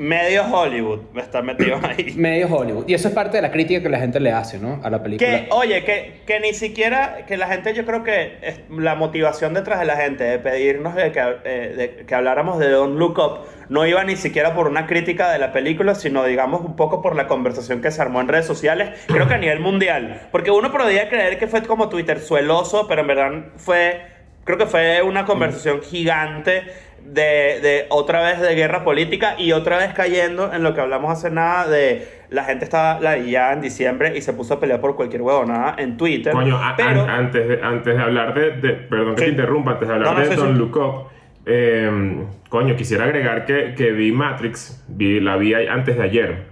Medio 0.00 0.44
Hollywood 0.44 1.00
me 1.12 1.20
están 1.20 1.44
metidos 1.44 1.78
ahí. 1.84 2.14
Medio 2.16 2.48
Hollywood. 2.48 2.88
Y 2.88 2.94
eso 2.94 3.08
es 3.08 3.14
parte 3.14 3.36
de 3.36 3.42
la 3.42 3.50
crítica 3.50 3.82
que 3.82 3.90
la 3.90 3.98
gente 3.98 4.18
le 4.18 4.32
hace, 4.32 4.58
¿no? 4.58 4.80
A 4.82 4.88
la 4.88 5.02
película. 5.02 5.28
Que, 5.28 5.48
oye, 5.50 5.84
que, 5.84 6.22
que 6.26 6.40
ni 6.40 6.54
siquiera, 6.54 7.26
que 7.26 7.36
la 7.36 7.48
gente, 7.48 7.74
yo 7.74 7.84
creo 7.84 8.02
que 8.02 8.38
es 8.40 8.60
la 8.70 8.94
motivación 8.94 9.52
detrás 9.52 9.78
de 9.78 9.84
la 9.84 9.96
gente 9.96 10.24
de 10.24 10.38
pedirnos 10.38 10.94
de 10.94 11.12
que, 11.12 11.20
eh, 11.44 11.74
de 11.76 12.06
que 12.06 12.14
habláramos 12.14 12.58
de 12.58 12.70
Don't 12.70 12.98
Look 12.98 13.18
Up 13.18 13.40
no 13.68 13.86
iba 13.86 14.02
ni 14.02 14.16
siquiera 14.16 14.54
por 14.54 14.68
una 14.68 14.86
crítica 14.86 15.30
de 15.30 15.38
la 15.38 15.52
película, 15.52 15.94
sino 15.94 16.24
digamos 16.24 16.62
un 16.62 16.76
poco 16.76 17.02
por 17.02 17.14
la 17.14 17.26
conversación 17.26 17.82
que 17.82 17.90
se 17.90 18.00
armó 18.00 18.22
en 18.22 18.28
redes 18.28 18.46
sociales, 18.46 18.98
creo 19.06 19.28
que 19.28 19.34
a 19.34 19.38
nivel 19.38 19.60
mundial. 19.60 20.28
Porque 20.32 20.50
uno 20.50 20.72
podría 20.72 21.10
creer 21.10 21.38
que 21.38 21.46
fue 21.46 21.62
como 21.62 21.90
Twitter 21.90 22.20
sueloso, 22.20 22.88
pero 22.88 23.02
en 23.02 23.06
verdad 23.06 23.32
fue, 23.56 24.00
creo 24.44 24.56
que 24.56 24.66
fue 24.66 25.02
una 25.02 25.26
conversación 25.26 25.82
gigante 25.82 26.64
de, 27.04 27.60
de 27.60 27.86
otra 27.88 28.22
vez 28.22 28.40
de 28.40 28.54
guerra 28.54 28.84
política 28.84 29.34
y 29.38 29.52
otra 29.52 29.78
vez 29.78 29.92
cayendo 29.94 30.52
en 30.52 30.62
lo 30.62 30.74
que 30.74 30.80
hablamos 30.80 31.10
hace 31.12 31.30
nada 31.30 31.66
de 31.68 32.06
la 32.30 32.44
gente 32.44 32.64
estaba 32.64 33.00
ya 33.18 33.52
en 33.52 33.60
diciembre 33.60 34.16
y 34.16 34.20
se 34.22 34.32
puso 34.32 34.54
a 34.54 34.60
pelear 34.60 34.80
por 34.80 34.94
cualquier 34.96 35.22
huevonada 35.22 35.74
en 35.78 35.96
Twitter. 35.96 36.32
Coño, 36.32 36.58
pero, 36.76 37.02
an- 37.02 37.10
antes, 37.10 37.48
de, 37.48 37.60
antes 37.62 37.96
de 37.96 38.02
hablar 38.02 38.34
de, 38.34 38.50
de- 38.52 38.72
Perdón 38.74 39.14
que 39.16 39.20
Sí. 39.22 39.24
te 39.26 39.30
interrumpa, 39.32 39.72
antes 39.72 39.88
de 39.88 39.94
hablar 39.94 40.12
No, 40.12 40.18
no, 40.18 40.24
de 40.24 40.30
sí, 40.30 40.36
Don't 40.36 40.52
sí. 40.52 40.58
Look 40.58 40.76
Up, 40.76 41.06
eh, 41.46 42.24
coño, 42.48 42.76
quisiera 42.76 43.04
agregar 43.04 43.44
que, 43.46 43.74
que 43.74 43.90
vi 43.92 44.12
Matrix, 44.12 44.84
vi, 44.88 45.18
la 45.20 45.36
vi 45.36 45.54
antes 45.54 45.96
de 45.96 46.02
ayer. 46.04 46.44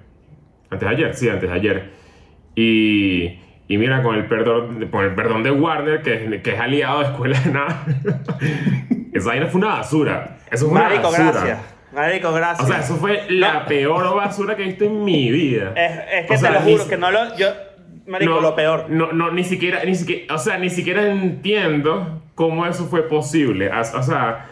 Antes 0.70 0.88
de 0.88 0.94
ayer, 0.94 1.14
sí, 1.14 1.28
antes 1.28 1.48
de 1.48 1.54
ayer. 1.54 1.90
Y, 2.56 3.38
y 3.68 3.78
mira, 3.78 4.02
con 4.02 4.16
el, 4.16 4.26
perdón, 4.26 4.88
con 4.90 5.04
el 5.04 5.14
perdón 5.14 5.44
de 5.44 5.52
Warner, 5.52 6.02
que, 6.02 6.40
que 6.42 6.54
es 6.54 6.58
aliado 6.58 7.00
de 7.00 7.04
Escuela 7.06 7.38
de 7.38 7.50
Nada, 7.52 7.84
esa 9.18 9.28
vaina 9.30 9.46
fue 9.46 9.60
una 9.60 9.68
basura. 9.74 10.38
Eso 10.50 10.68
fue 10.68 10.78
Marico, 10.80 11.08
una 11.08 11.18
basura. 11.18 11.30
gracias. 11.32 11.58
Marico, 11.92 12.32
gracias. 12.32 12.68
O 12.68 12.72
sea, 12.72 12.80
eso 12.80 12.96
fue 12.96 13.22
la 13.30 13.64
peor 13.66 14.14
basura 14.14 14.56
que 14.56 14.62
he 14.62 14.66
visto 14.66 14.84
en 14.84 15.04
mi 15.04 15.30
vida. 15.30 15.72
es, 15.74 15.92
es 16.22 16.26
que 16.26 16.34
O 16.34 16.38
sea, 16.38 16.48
te 16.50 16.54
lo 16.56 16.60
juro, 16.60 16.88
que 16.88 16.96
no 16.98 17.10
lo... 17.10 17.36
Yo, 17.36 17.46
marico, 18.06 18.40
lo 18.40 18.54
peor. 18.54 18.86
No, 18.88 19.12
no, 19.12 19.30
ni 19.32 19.42
siquiera, 19.44 19.82
ni 19.84 19.94
siquiera, 19.94 20.34
o 20.34 20.38
sea, 20.38 20.58
ni 20.58 20.68
siquiera 20.70 21.10
entiendo 21.10 22.22
cómo 22.34 22.66
eso 22.66 22.86
fue 22.86 23.08
posible. 23.08 23.70
O, 23.70 23.80
o 23.80 24.02
sea, 24.02 24.46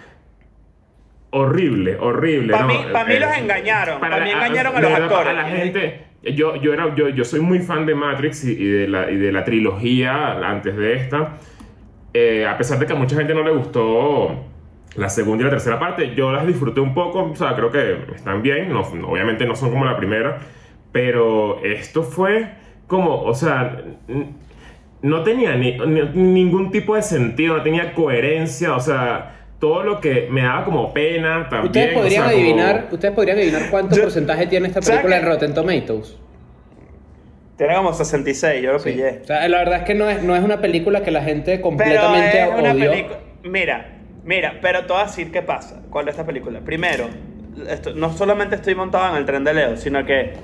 horrible, 1.30 1.96
horrible. 2.00 2.52
Pa' 2.52 2.60
¿no? 2.62 2.68
mí- 2.68 2.86
pa' 2.92 3.04
mí 3.04 3.14
Eh, 3.14 3.20
los 3.20 3.36
engañaron, 3.36 4.00
pa' 4.00 4.08
mí 4.20 4.30
engañaron 4.30 4.76
a 4.76 4.80
los 4.80 4.90
verdad, 4.90 5.04
actores. 5.04 5.28
A 5.28 5.32
la 5.34 5.44
gente, 5.44 6.04
yo, 6.22 6.56
yo, 6.56 6.72
era, 6.72 6.94
yo, 6.94 7.08
yo 7.08 7.24
soy 7.24 7.40
muy 7.40 7.58
fan 7.60 7.84
de 7.86 7.94
Matrix 7.94 8.44
y, 8.44 8.52
y 8.52 8.64
de, 8.64 8.88
la, 8.88 9.10
y 9.10 9.16
de 9.16 9.32
la 9.32 9.44
trilogía 9.44 10.32
antes 10.48 10.76
de 10.76 10.94
esta. 10.94 11.34
Eh, 12.14 12.46
a 12.46 12.56
pesar 12.56 12.78
de 12.78 12.86
que 12.86 12.92
a 12.94 12.96
mucha 12.96 13.16
gente 13.16 13.34
no 13.34 13.42
le 13.42 13.50
gustó 13.50 14.44
la 14.96 15.08
segunda 15.08 15.42
y 15.42 15.44
la 15.44 15.50
tercera 15.50 15.78
parte, 15.78 16.14
yo 16.14 16.32
las 16.32 16.46
disfruté 16.46 16.80
un 16.80 16.94
poco, 16.94 17.22
o 17.24 17.36
sea, 17.36 17.54
creo 17.54 17.70
que 17.70 17.96
están 18.14 18.42
bien, 18.42 18.70
no, 18.72 18.80
obviamente 18.80 19.44
no 19.46 19.54
son 19.56 19.70
como 19.70 19.84
la 19.84 19.96
primera, 19.96 20.38
pero 20.92 21.62
esto 21.64 22.02
fue 22.02 22.48
como, 22.86 23.22
o 23.22 23.34
sea, 23.34 23.76
no 25.02 25.22
tenía 25.22 25.54
ni- 25.56 25.76
ni- 25.78 26.08
ningún 26.14 26.70
tipo 26.70 26.94
de 26.96 27.02
sentido, 27.02 27.56
no 27.58 27.62
tenía 27.62 27.92
coherencia, 27.94 28.74
o 28.74 28.80
sea, 28.80 29.32
todo 29.58 29.82
lo 29.82 30.00
que 30.00 30.28
me 30.30 30.42
daba 30.42 30.64
como 30.64 30.92
pena 30.92 31.48
también. 31.48 31.66
Ustedes 31.66 31.96
o 31.96 32.00
podrían 32.00 32.22
sea, 32.24 32.32
como- 32.32 32.42
adivinar, 32.44 32.88
ustedes 32.90 33.14
podrían 33.14 33.38
adivinar 33.38 33.62
cuánto 33.70 33.96
Yo- 33.96 34.02
porcentaje 34.02 34.46
tiene 34.46 34.68
esta 34.68 34.82
¿sabes 34.82 35.00
película 35.02 35.18
en? 35.18 35.26
Rotten 35.26 35.54
Tomatoes. 35.54 36.18
Tiene 37.56 37.74
como 37.74 37.92
66, 37.94 38.62
yo 38.62 38.72
lo 38.72 38.78
Sí. 38.78 38.90
pillé. 38.90 39.20
O 39.22 39.24
sea, 39.24 39.48
la 39.48 39.58
verdad 39.58 39.78
es 39.78 39.84
que 39.84 39.94
no 39.94 40.10
es, 40.10 40.22
no 40.22 40.36
es 40.36 40.42
una 40.44 40.60
película 40.60 41.02
que 41.02 41.10
la 41.10 41.22
gente 41.22 41.52
Pero 41.52 41.62
completamente 41.62 42.42
es 42.42 42.48
una 42.54 42.72
odió. 42.72 42.92
Mira, 43.44 43.95
mira, 44.26 44.58
pero 44.60 44.84
te 44.84 44.92
voy 44.92 45.00
a 45.02 45.06
decir 45.06 45.32
qué 45.32 45.40
pasa 45.40 45.80
con 45.88 46.06
esta 46.08 46.24
película. 46.26 46.60
Primero, 46.60 47.06
esto- 47.68 47.94
no 47.94 48.12
solamente 48.12 48.56
estoy 48.56 48.74
montado 48.74 49.08
en 49.12 49.16
el 49.16 49.24
tren 49.24 49.44
de 49.44 49.54
Leo, 49.54 49.76
sino 49.78 50.04
que 50.04 50.34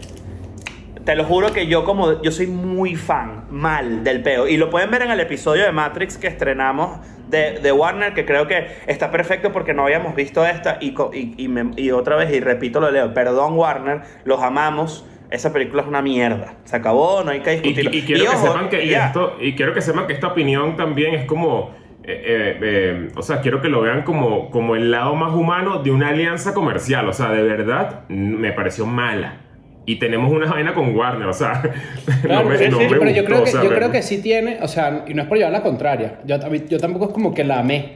te 1.04 1.16
lo 1.16 1.24
juro 1.24 1.52
que 1.52 1.66
yo 1.66 1.84
como 1.84 2.22
yo 2.22 2.30
soy 2.30 2.46
muy 2.46 2.94
fan 2.94 3.44
mal 3.50 4.04
del 4.04 4.22
peo. 4.22 4.46
Y 4.46 4.56
lo 4.56 4.70
pueden 4.70 4.90
ver 4.90 5.02
en 5.02 5.10
el 5.10 5.20
episodio 5.20 5.64
de 5.64 5.72
Matrix 5.72 6.16
que 6.16 6.28
estrenamos 6.28 7.00
de, 7.28 7.58
de 7.60 7.72
Warner 7.72 8.14
que 8.14 8.24
creo 8.24 8.46
que 8.46 8.66
está 8.86 9.10
perfecto 9.10 9.50
porque 9.52 9.74
no 9.74 9.82
habíamos 9.84 10.14
visto 10.14 10.46
esta 10.46 10.78
y, 10.80 10.94
y, 11.12 11.34
y 11.38 11.48
me- 11.48 11.72
y 11.76 11.90
otra 11.90 12.14
vez 12.16 12.32
y 12.32 12.40
repito 12.40 12.78
lo 12.78 12.90
leo 12.90 13.12
perdón 13.14 13.54
Warner 13.54 14.02
los 14.24 14.40
amamos. 14.42 15.04
Esa 15.30 15.50
película 15.50 15.80
es 15.80 15.88
una 15.88 16.02
mierda. 16.02 16.54
Se 16.64 16.76
acabó 16.76 17.24
no 17.24 17.30
hay 17.30 17.40
que 17.40 17.54
Y, 17.54 17.60
discutirlo. 17.60 17.90
y 17.94 18.02
quiero 18.02 18.22
que 18.24 18.28
ojo, 18.28 18.46
sepan 18.48 18.68
que 18.68 18.94
esto, 18.94 19.36
y 19.40 19.54
quiero 19.54 19.72
que 19.72 19.80
sepan 19.80 20.06
que 20.06 20.12
esta 20.12 20.26
opinión 20.28 20.76
también 20.76 21.14
es 21.14 21.24
como, 21.24 21.70
eh, 22.04 22.22
eh, 22.26 22.58
eh, 22.62 23.08
o 23.16 23.22
sea, 23.22 23.40
quiero 23.40 23.60
que 23.60 23.68
lo 23.68 23.80
vean 23.80 24.02
como, 24.02 24.50
como 24.50 24.74
el 24.76 24.90
lado 24.90 25.14
más 25.14 25.32
humano 25.34 25.82
de 25.82 25.90
una 25.90 26.08
alianza 26.08 26.52
comercial, 26.54 27.08
o 27.08 27.12
sea, 27.12 27.28
de 27.30 27.42
verdad 27.42 28.08
me 28.08 28.52
pareció 28.52 28.86
mala. 28.86 29.38
Y 29.84 29.96
tenemos 29.96 30.30
una 30.32 30.46
vaina 30.46 30.74
con 30.74 30.94
Warner, 30.96 31.26
o 31.28 31.32
sea, 31.32 31.60
Claro, 32.22 32.44
no 32.44 32.50
me, 32.50 32.58
sí, 32.58 32.68
no 32.68 32.78
sí, 32.78 32.84
me 32.84 32.98
pero 32.98 33.10
yo 33.10 33.22
gustó, 33.22 33.24
creo, 33.26 33.44
que, 33.44 33.50
o 33.50 33.52
sea, 33.52 33.62
yo 33.64 33.74
creo 33.74 33.90
que 33.90 34.02
sí 34.02 34.22
tiene, 34.22 34.58
o 34.62 34.68
sea, 34.68 35.04
y 35.08 35.14
no 35.14 35.22
es 35.22 35.28
por 35.28 35.38
llevar 35.38 35.52
la 35.52 35.62
contraria, 35.62 36.20
yo, 36.24 36.36
yo 36.68 36.78
tampoco 36.78 37.06
es 37.06 37.12
como 37.12 37.34
que 37.34 37.44
la 37.44 37.58
amé, 37.60 37.94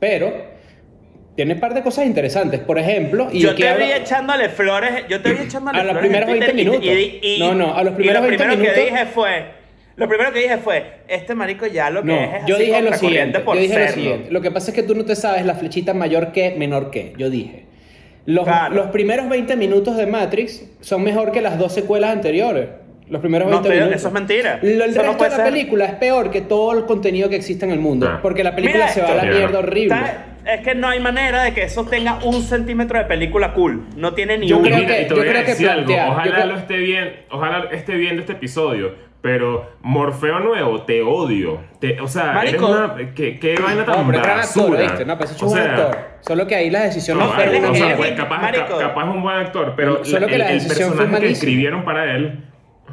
pero 0.00 0.54
Tiene 1.36 1.52
un 1.52 1.60
par 1.60 1.74
de 1.74 1.82
cosas 1.82 2.06
interesantes. 2.06 2.60
Por 2.60 2.78
ejemplo, 2.78 3.28
y 3.30 3.40
yo 3.40 3.54
te 3.54 3.68
hablo- 3.68 3.84
vi 3.84 3.92
echándole 3.92 4.48
flores, 4.48 5.04
yo 5.06 5.20
te 5.20 5.34
vi 5.34 5.42
echándole 5.44 5.78
A 5.78 5.84
los 5.84 5.92
flores 5.92 6.10
en 6.10 6.24
primeros 6.24 6.30
20 6.30 6.46
Twitter 6.46 6.58
y- 6.58 6.64
minutos. 6.64 7.22
y- 7.22 7.34
y- 7.36 7.38
No, 7.40 7.54
no, 7.54 7.74
a 7.74 7.82
los 7.84 7.92
y 7.92 7.96
primeros 7.96 8.22
lo 8.22 8.28
20 8.28 8.42
primero 8.44 8.58
minutos- 8.62 8.74
que 8.84 8.90
dije 8.90 9.06
fue, 9.12 9.44
lo 9.96 10.08
primero 10.08 10.32
que 10.32 10.40
dije 10.40 10.58
fue, 10.58 11.00
este 11.08 11.34
marico 11.34 11.66
ya 11.66 11.90
lo 11.90 12.02
que 12.02 12.08
No, 12.08 12.14
es 12.14 12.34
es 12.42 12.46
yo 12.46 12.56
así 12.56 12.64
dije 12.66 12.82
lo 12.82 12.92
siguiente. 12.94 13.40
por 13.40 13.54
Yo 13.56 13.62
dije 13.62 13.78
lo 13.86 13.88
siguiente. 13.92 14.30
Lo 14.30 14.40
que 14.40 14.50
pasa 14.50 14.70
es 14.70 14.74
que 14.74 14.82
tú 14.82 14.94
no 14.94 15.04
te 15.04 15.16
sabes 15.16 15.44
la 15.46 15.54
flechita 15.54 15.94
mayor 15.94 16.32
que, 16.32 16.54
menor 16.56 16.90
que. 16.90 17.14
Yo 17.16 17.30
dije. 17.30 17.64
Los, 18.26 18.44
Claro. 18.44 18.74
los 18.74 18.86
primeros 18.88 19.28
20 19.28 19.56
minutos 19.56 19.96
de 19.96 20.06
Matrix 20.06 20.64
son 20.80 21.02
mejor 21.04 21.32
que 21.32 21.40
las 21.40 21.58
dos 21.58 21.72
secuelas 21.72 22.10
anteriores. 22.10 22.68
Los 23.08 23.20
primeros 23.20 23.46
No, 23.48 23.52
20 23.60 23.68
pero 23.68 23.80
minutos. 23.82 24.00
eso 24.00 24.08
es 24.08 24.14
mentira. 24.14 24.58
Lo- 24.62 24.68
El 24.84 24.90
Eso 24.90 24.96
no 24.98 25.02
resto 25.02 25.18
puede 25.18 25.30
de 25.30 25.36
la 25.38 25.44
ser. 25.44 25.52
película 25.52 25.84
es 25.86 25.94
peor 25.94 26.30
que 26.32 26.40
todo 26.40 26.76
el 26.76 26.86
contenido 26.86 27.28
que 27.28 27.36
existe 27.36 27.64
en 27.64 27.70
el 27.70 27.78
mundo. 27.78 28.08
Ah. 28.10 28.18
Porque 28.20 28.42
la 28.42 28.56
película 28.56 28.84
Mira 28.86 28.92
se 28.92 29.00
va 29.00 29.12
a 29.12 29.14
la 29.14 29.22
esto. 29.22 29.36
mierda 29.38 29.58
horrible. 29.60 29.94
¿Sabes? 29.96 30.10
Es 30.44 30.60
que 30.60 30.74
no 30.74 30.88
hay 30.88 30.98
manera 31.00 31.42
de 31.44 31.54
que 31.54 31.62
eso 31.62 31.84
tenga 31.86 32.18
un 32.24 32.42
centímetro 32.42 32.98
de 32.98 33.04
película 33.04 33.52
cool. 33.54 33.84
No 33.96 34.12
tiene 34.14 34.38
ni 34.38 34.48
Yo 34.48 34.58
uno. 34.58 34.66
creo 34.68 34.86
que- 34.86 35.06
yo 35.08 35.16
creo 35.16 35.44
que 35.44 35.54
plantear, 35.54 35.84
yo 35.86 36.12
Ojalá 36.12 36.34
creo- 36.34 36.46
lo 36.46 36.58
esté 36.58 36.76
bien, 36.78 37.12
ojalá 37.30 37.68
esté 37.72 37.94
viendo 37.94 38.20
este 38.22 38.32
episodio. 38.32 39.05
Pero 39.22 39.72
Morfeo 39.82 40.38
Nuevo, 40.40 40.82
te 40.82 41.02
odio. 41.02 41.58
Te- 41.80 42.00
o 42.00 42.06
sea, 42.06 42.40
eres 42.42 42.60
Marico. 42.60 42.66
una, 42.70 43.14
¿qué, 43.14 43.38
qué 43.40 43.56
vaina 43.60 43.84
tan 43.84 43.98
No, 44.00 44.06
pero 44.06 44.18
es 44.18 44.24
gran 44.24 44.38
actor, 44.40 44.62
basura. 44.62 44.80
¿viste? 44.82 45.04
No, 45.04 45.18
pero 45.18 45.30
es 45.30 45.42
un 45.42 45.50
sea, 45.50 45.64
actor. 45.64 45.98
Solo 46.20 46.46
que 46.46 46.54
ahí 46.54 46.70
las 46.70 46.84
decisiones 46.84 47.24
no, 47.26 47.32
fueron 47.32 47.64
o 47.64 47.74
sea, 47.74 47.96
pues, 47.96 48.12
capaz, 48.12 48.38
marico. 48.42 48.66
ca- 48.66 48.78
capaz 48.78 49.08
es 49.08 49.14
un 49.14 49.22
buen 49.22 49.36
actor, 49.36 49.74
pero 49.76 50.04
Solo 50.04 50.20
la- 50.20 50.26
que 50.28 50.38
la 50.38 50.46
el, 50.46 50.52
el 50.52 50.62
decisión 50.62 50.88
fue 50.90 50.98
personaje 50.98 51.26
que 51.26 51.32
escribieron 51.32 51.84
para 51.84 52.14
él 52.14 52.44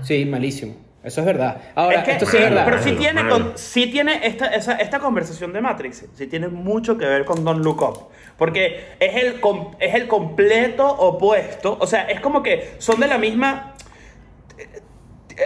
Sí, 0.02 0.26
malísimo. 0.26 0.76
Eso 1.04 1.20
es 1.20 1.28
verdad. 1.28 1.58
Ahora, 1.76 1.98
Es 2.00 2.04
que- 2.06 2.12
esto 2.14 2.26
sí 2.26 2.38
es 2.38 2.44
verdad. 2.44 2.64
Pero 2.66 2.82
sí 2.82 2.92
tiene, 2.94 3.28
con- 3.28 3.52
sí 3.56 3.88
tiene 3.92 4.26
esta, 4.26 4.48
esa- 4.48 4.76
esta 4.78 5.00
conversación 5.00 5.52
de 5.54 5.60
Matrix, 5.62 6.06
sí 6.16 6.28
tiene 6.28 6.48
mucho 6.48 6.98
que 6.98 7.06
ver 7.06 7.26
con 7.26 7.44
Don't 7.44 7.64
Look 7.64 7.82
Up. 7.82 8.00
Porque 8.38 8.86
es 9.00 9.16
el, 9.22 9.40
com- 9.42 9.72
es 9.80 9.94
el 9.94 10.08
completo 10.08 10.88
opuesto. 10.88 11.78
O 11.80 11.86
sea, 11.86 12.04
es 12.06 12.20
como 12.22 12.42
que 12.42 12.76
son 12.80 13.00
de 13.00 13.08
la 13.08 13.18
misma. 13.18 13.74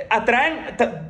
Atraen, 0.10 0.60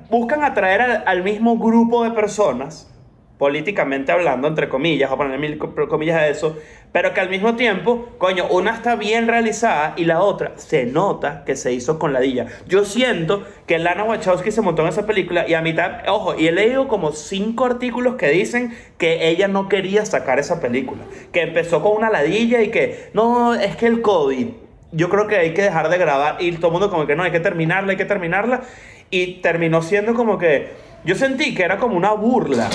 buscan 0.10 0.44
atraer 0.44 0.82
al, 0.82 1.04
al 1.06 1.24
mismo 1.24 1.58
grupo 1.58 2.04
de 2.04 2.12
personas, 2.12 2.94
políticamente 3.38 4.12
hablando, 4.12 4.48
entre 4.48 4.68
comillas, 4.68 5.10
voy 5.10 5.16
a 5.16 5.18
poner 5.18 5.40
mil 5.40 5.58
co- 5.60 5.88
comillas 5.88 6.18
a 6.18 6.28
eso, 6.28 6.58
pero 6.92 7.14
que 7.14 7.20
al 7.22 7.30
mismo 7.30 7.56
tiempo, 7.56 8.08
coño, 8.18 8.48
una 8.50 8.72
está 8.72 8.96
bien 8.96 9.28
realizada 9.28 9.94
y 9.96 10.06
la 10.06 10.22
otra 10.22 10.54
se 10.56 10.86
nota 10.86 11.44
que 11.46 11.56
se 11.56 11.72
hizo 11.72 12.00
con 12.00 12.14
ladilla. 12.14 12.48
Yo 12.68 12.84
siento 12.84 13.44
que 13.68 13.78
Lana 13.78 14.06
Wachowski 14.06 14.52
se 14.52 14.62
montó 14.62 14.82
en 14.82 14.88
esa 14.88 15.06
película 15.06 15.48
y 15.48 15.54
a 15.54 15.62
mitad, 15.62 16.10
ojo, 16.10 16.34
y 16.36 16.48
he 16.48 16.52
leído 16.52 16.88
como 16.88 17.12
cinco 17.12 17.66
artículos 17.66 18.16
que 18.16 18.30
dicen 18.30 18.76
que 18.98 19.30
ella 19.30 19.48
no 19.48 19.70
quería 19.70 20.04
sacar 20.06 20.40
esa 20.40 20.60
película, 20.60 21.04
que 21.32 21.42
empezó 21.44 21.84
con 21.84 21.96
una 21.96 22.10
ladilla 22.10 22.64
y 22.64 22.70
que, 22.72 23.12
no, 23.14 23.54
es 23.54 23.76
que 23.76 23.86
el 23.86 24.02
COVID, 24.02 24.48
yo 24.92 25.10
creo 25.10 25.28
que 25.28 25.36
hay 25.38 25.54
que 25.54 25.62
dejar 25.64 25.90
de 25.90 25.98
grabar 25.98 26.38
y 26.40 26.52
todo 26.54 26.68
el 26.68 26.72
mundo 26.74 26.90
como 26.90 27.06
que 27.06 27.16
no, 27.16 27.24
hay 27.24 27.32
que 27.32 27.40
terminarla, 27.40 27.92
hay 27.92 27.98
que 27.98 28.06
terminarla 28.06 28.62
y 29.10 29.36
terminó 29.42 29.82
siendo 29.82 30.14
como 30.14 30.38
que, 30.38 30.70
yo 31.06 31.16
sentí 31.16 31.54
que 31.54 31.64
era 31.64 31.78
como 31.78 31.96
una 31.98 32.12
burla. 32.14 32.70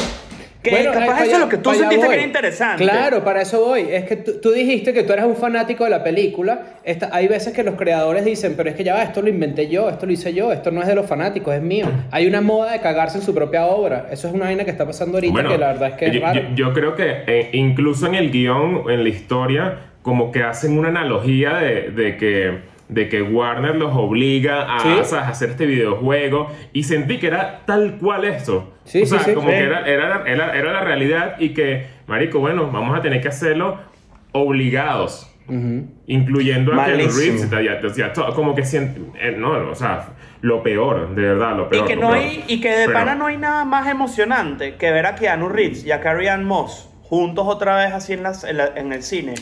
Que 0.62 0.70
Bueno, 0.70 0.90
eh, 0.90 0.94
capaz 0.94 1.06
para 1.06 1.24
eso 1.24 1.32
es 1.34 1.38
lo 1.40 1.48
que 1.48 1.56
tú 1.56 1.70
sentiste 1.70 1.96
que 2.02 2.06
voy. 2.06 2.14
era 2.14 2.22
interesante. 2.24 2.84
Claro, 2.84 3.24
para 3.24 3.42
eso 3.42 3.60
voy. 3.64 3.80
Es 3.90 4.04
que 4.04 4.14
tú, 4.14 4.34
tú 4.40 4.52
dijiste 4.52 4.92
que 4.94 5.02
tú 5.02 5.12
eres 5.12 5.24
un 5.24 5.34
fanático 5.34 5.82
de 5.82 5.90
la 5.90 6.04
película. 6.04 6.76
Esta- 6.84 7.08
hay 7.12 7.26
veces 7.26 7.52
que 7.52 7.64
los 7.64 7.74
creadores 7.74 8.24
dicen, 8.24 8.54
pero 8.56 8.70
es 8.70 8.76
que 8.76 8.84
ya 8.84 8.94
va, 8.94 9.02
esto 9.02 9.22
lo 9.22 9.28
inventé 9.28 9.66
yo, 9.68 9.88
esto 9.90 10.06
lo 10.06 10.12
hice 10.12 10.32
yo, 10.32 10.52
esto 10.52 10.70
no 10.70 10.80
es 10.80 10.86
de 10.86 10.94
los 10.94 11.04
fanáticos, 11.06 11.52
es 11.52 11.62
mío. 11.62 11.86
Hay 12.12 12.28
una 12.28 12.40
moda 12.42 12.70
de 12.74 12.80
cagarse 12.80 13.18
en 13.18 13.24
su 13.24 13.34
propia 13.34 13.66
obra. 13.66 14.06
Eso 14.12 14.28
es 14.28 14.34
una 14.34 14.44
vaina 14.44 14.64
que 14.64 14.70
está 14.70 14.86
pasando 14.86 15.16
ahorita 15.16 15.32
Bueno, 15.32 15.48
que 15.50 15.58
la 15.58 15.66
verdad 15.66 15.88
es 15.88 15.94
que 15.96 16.06
es 16.06 16.12
yo, 16.12 16.20
raro. 16.20 16.40
yo- 16.40 16.54
yo 16.54 16.72
creo 16.72 16.94
que 16.94 17.24
eh, 17.26 17.50
incluso 17.54 18.06
en 18.06 18.14
el 18.14 18.30
guion, 18.30 18.84
en 18.88 19.02
la 19.02 19.08
historia, 19.08 19.78
como 20.02 20.30
que 20.32 20.42
hacen 20.42 20.78
una 20.78 20.88
analogía 20.88 21.54
de, 21.54 21.90
de 21.90 22.16
que 22.16 22.72
de 22.88 23.08
que 23.08 23.22
Warner 23.22 23.74
los 23.76 23.92
obliga 23.94 24.74
a, 24.76 24.80
Sí. 24.80 24.88
¿sabes? 24.88 25.12
a 25.14 25.28
hacer 25.28 25.50
este 25.50 25.64
videojuego 25.64 26.50
y 26.74 26.82
sentí 26.82 27.18
que 27.18 27.28
era 27.28 27.60
tal 27.64 27.96
cual 27.98 28.26
eso. 28.26 28.74
Sí, 28.84 29.02
o 29.02 29.06
sea, 29.06 29.20
sí, 29.20 29.30
sí. 29.30 29.34
como 29.34 29.48
Sí. 29.48 29.54
que 29.54 29.60
era, 29.62 29.86
era, 29.88 30.24
era, 30.26 30.54
era 30.54 30.72
la 30.74 30.80
realidad 30.82 31.36
y 31.38 31.54
que, 31.54 31.86
marico, 32.06 32.38
bueno, 32.40 32.70
vamos 32.70 32.98
a 32.98 33.00
tener 33.00 33.22
que 33.22 33.28
hacerlo 33.28 33.78
obligados. 34.32 35.28
Incluyendo 36.06 36.72
a 36.72 36.84
Keanu. 36.84 36.98
Reeves, 36.98 37.48
y 37.50 38.32
como 38.34 38.54
que 38.54 38.64
sienten, 38.64 39.12
eh, 39.20 39.34
no, 39.36 39.50
o 39.70 39.74
sea, 39.74 40.08
lo 40.40 40.62
peor, 40.62 41.14
de 41.14 41.22
verdad, 41.22 41.56
lo 41.56 41.66
Y 41.66 41.68
peor. 41.70 41.86
que, 41.86 41.94
lo 41.96 42.02
no 42.02 42.08
peor. 42.10 42.18
hay, 42.20 42.44
y 42.48 42.60
que 42.60 42.70
de 42.70 42.86
Pero- 42.86 42.98
pana 42.98 43.14
no 43.14 43.26
hay 43.26 43.36
nada 43.38 43.64
más 43.64 43.86
emocionante 43.88 44.74
que 44.76 44.90
ver 44.92 45.06
a 45.06 45.14
Keanu 45.14 45.48
Reeves 45.48 45.84
y 45.84 45.92
a 45.92 46.00
Carrie 46.00 46.28
Ann 46.30 46.44
Moss 46.44 46.88
juntos 47.02 47.44
otra 47.46 47.76
vez 47.76 47.92
así 47.92 48.14
en, 48.14 48.22
las- 48.22 48.44
en, 48.44 48.56
la- 48.56 48.72
en 48.74 48.92
el 48.92 49.02
cine. 49.02 49.34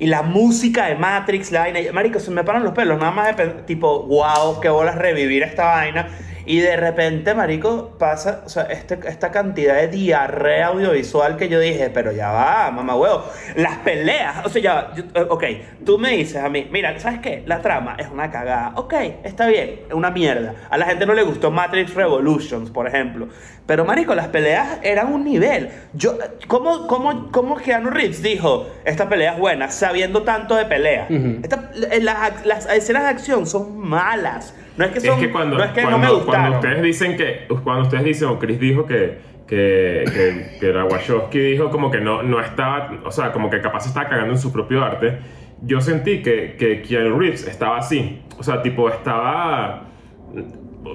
Y 0.00 0.06
la 0.06 0.22
música 0.22 0.86
de 0.86 0.94
Matrix, 0.94 1.52
la 1.52 1.60
vaina. 1.60 1.78
Marico, 1.92 2.18
se 2.18 2.30
me 2.30 2.42
paran 2.42 2.64
los 2.64 2.72
pelos. 2.72 2.98
Nada 2.98 3.12
más 3.12 3.36
de 3.36 3.46
tipo, 3.66 4.04
wow, 4.04 4.58
qué 4.58 4.70
bolas 4.70 4.96
revivir 4.96 5.42
esta 5.42 5.66
vaina. 5.66 6.08
Y 6.46 6.58
de 6.60 6.76
repente, 6.76 7.34
Marico, 7.34 7.96
pasa 7.98 8.42
o 8.44 8.48
sea, 8.48 8.64
este- 8.64 8.98
esta 9.06 9.30
cantidad 9.30 9.74
de 9.76 9.88
diarrea 9.88 10.68
audiovisual 10.68 11.36
que 11.36 11.48
yo 11.48 11.60
dije, 11.60 11.90
pero 11.90 12.12
ya 12.12 12.30
va, 12.32 12.70
mamá 12.70 12.94
huevo. 12.96 13.24
Las 13.56 13.76
peleas, 13.78 14.44
o 14.44 14.48
sea, 14.48 14.62
ya 14.62 14.74
va. 14.74 14.94
yo- 14.94 15.04
eh, 15.14 15.26
ok, 15.28 15.44
tú 15.84 15.98
me 15.98 16.10
dices 16.10 16.42
a 16.42 16.48
mí, 16.48 16.68
mira, 16.70 16.98
¿sabes 16.98 17.20
qué? 17.20 17.42
La 17.46 17.60
trama 17.60 17.96
es 17.98 18.08
una 18.08 18.30
cagada. 18.30 18.72
Ok, 18.76 18.94
está 19.24 19.46
bien, 19.46 19.80
es 19.88 19.94
una 19.94 20.10
mierda. 20.10 20.54
A 20.70 20.78
la 20.78 20.86
gente 20.86 21.06
no 21.06 21.14
le 21.14 21.22
gustó 21.22 21.50
Matrix 21.50 21.94
Revolutions, 21.94 22.70
por 22.70 22.86
ejemplo. 22.86 23.28
Pero, 23.66 23.84
Marico, 23.84 24.14
las 24.14 24.28
peleas 24.28 24.78
eran 24.82 25.12
un 25.12 25.24
nivel. 25.24 25.70
Yo, 25.92 26.18
¿cómo, 26.48 26.86
cómo, 26.88 27.30
cómo 27.30 27.56
Keanu 27.56 27.90
Reeves 27.90 28.22
dijo, 28.22 28.66
esta 28.84 29.08
pelea 29.08 29.34
es 29.34 29.38
buena, 29.38 29.70
sabiendo 29.70 30.22
tanto 30.22 30.56
de 30.56 30.64
pelea? 30.64 31.06
Ujú. 31.08 31.38
Esta- 31.42 31.70
eh, 31.92 32.00
las, 32.00 32.44
las 32.44 32.66
escenas 32.72 33.04
de 33.04 33.08
acción 33.10 33.46
son 33.46 33.78
malas. 33.78 34.54
No 34.80 34.86
es 34.86 34.92
que 34.92 34.98
Es 34.98 35.04
son, 35.04 35.20
que 35.20 35.30
cuando, 35.30 35.58
no 35.58 35.64
es 35.64 35.72
que 35.72 35.82
cuando, 35.82 35.98
no 35.98 36.04
me 36.06 36.10
gustaron. 36.10 36.40
cuando 36.40 36.56
ustedes 36.56 36.82
dicen 36.82 37.14
que, 37.14 37.46
cuando 37.62 37.82
ustedes 37.82 38.02
dicen, 38.02 38.28
o 38.28 38.38
Chris 38.38 38.58
dijo 38.58 38.86
que, 38.86 39.18
que, 39.46 40.04
que, 40.06 40.58
que 40.58 40.72
la 40.72 40.86
Wachowski 40.86 41.38
dijo 41.38 41.70
como 41.70 41.90
que 41.90 42.00
no, 42.00 42.22
no 42.22 42.40
estaba, 42.40 42.90
o 43.04 43.10
sea, 43.10 43.30
como 43.30 43.50
que 43.50 43.60
capaz 43.60 43.84
estaba 43.84 44.08
cagando 44.08 44.32
en 44.32 44.38
su 44.38 44.50
propio 44.50 44.82
arte, 44.82 45.18
yo 45.60 45.82
sentí 45.82 46.22
que, 46.22 46.56
que 46.58 46.80
Keanu 46.80 47.18
Reeves 47.18 47.46
estaba 47.46 47.76
así, 47.76 48.22
o 48.38 48.42
sea, 48.42 48.62
tipo, 48.62 48.88
estaba... 48.88 49.82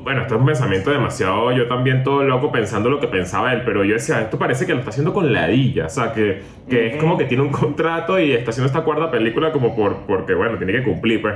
Bueno, 0.01 0.21
esto 0.21 0.33
es 0.33 0.39
un 0.39 0.47
pensamiento 0.47 0.89
demasiado, 0.89 1.51
yo 1.51 1.67
también 1.67 2.03
todo 2.03 2.23
loco 2.23 2.51
pensando 2.51 2.89
lo 2.89 2.99
que 2.99 3.05
pensaba 3.05 3.53
él, 3.53 3.61
pero 3.63 3.83
yo 3.83 3.93
decía, 3.93 4.19
esto 4.19 4.39
parece 4.39 4.65
que 4.65 4.73
lo 4.73 4.79
está 4.79 4.89
haciendo 4.89 5.13
con 5.13 5.31
ladilla, 5.31 5.85
o 5.85 5.89
sea, 5.89 6.11
que, 6.11 6.41
que 6.67 6.87
es 6.87 6.95
como 6.95 7.19
que 7.19 7.25
tiene 7.25 7.43
un 7.43 7.51
contrato 7.51 8.17
y 8.17 8.31
está 8.31 8.49
haciendo 8.49 8.65
esta 8.65 8.81
cuarta 8.81 9.11
película 9.11 9.51
como 9.51 9.75
por, 9.75 10.07
porque, 10.07 10.33
bueno, 10.33 10.57
tiene 10.57 10.73
que 10.73 10.83
cumplir, 10.83 11.21
pues. 11.21 11.35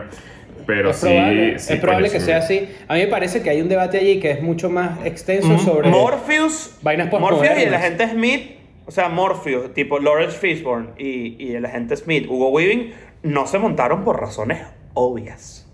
Pero 0.69 0.91
es 0.91 0.97
sí, 0.97 1.07
probable, 1.07 1.59
sí, 1.59 1.73
es 1.73 1.79
probable 1.79 2.09
que 2.11 2.19
sea 2.19 2.37
así. 2.37 2.69
A 2.87 2.93
mí 2.93 2.99
me 2.99 3.07
parece 3.07 3.41
que 3.41 3.49
hay 3.49 3.59
un 3.61 3.69
debate 3.69 3.97
allí 3.97 4.19
que 4.19 4.29
es 4.31 4.41
mucho 4.43 4.69
más 4.69 5.03
extenso 5.05 5.57
sobre... 5.57 5.89
Morpheus, 5.89 6.77
Vainas 6.83 7.11
Morpheus 7.11 7.57
y 7.57 7.63
el 7.63 7.73
agente 7.73 8.07
Smith, 8.09 8.51
o 8.85 8.91
sea, 8.91 9.09
Morpheus, 9.09 9.73
tipo 9.73 9.97
Lawrence 9.99 10.37
Fishburne 10.37 10.89
y, 10.97 11.43
y 11.43 11.55
el 11.55 11.65
agente 11.65 11.95
Smith, 11.97 12.27
Hugo 12.29 12.49
Weaving, 12.49 12.91
no 13.23 13.47
se 13.47 13.57
montaron 13.57 14.03
por 14.03 14.19
razones 14.21 14.59
obvias. 14.93 15.65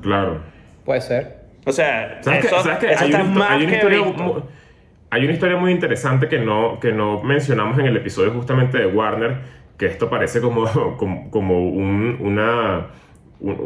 Claro. 0.00 0.40
Puede 0.84 1.00
ser. 1.00 1.42
O 1.64 1.72
sea, 1.72 2.18
¿Sabes 2.22 2.44
eso, 2.46 2.56
qué? 2.56 2.62
¿Sabes 2.62 2.78
qué? 2.78 2.86
eso 2.92 3.04
Hay, 3.04 3.10
está 3.10 3.22
una, 3.22 3.30
histo- 3.30 3.38
más 3.38 3.50
hay 3.50 3.60
una 3.62 3.70
que 3.70 3.76
historia 3.76 3.98
visto. 4.04 4.48
hay 5.10 5.24
una 5.24 5.32
historia 5.32 5.56
muy 5.56 5.70
interesante 5.70 6.28
que 6.28 6.38
no, 6.38 6.80
que 6.80 6.92
no 6.92 7.22
mencionamos 7.22 7.78
en 7.78 7.86
el 7.86 7.96
episodio 7.96 8.32
justamente 8.32 8.78
de 8.78 8.86
Warner, 8.86 9.36
que 9.78 9.86
esto 9.86 10.08
parece 10.10 10.40
como, 10.40 10.64
como, 10.98 11.30
como 11.30 11.68
un- 11.68 12.16
una, 12.20 12.78
un- 12.78 12.80
un- 12.80 12.88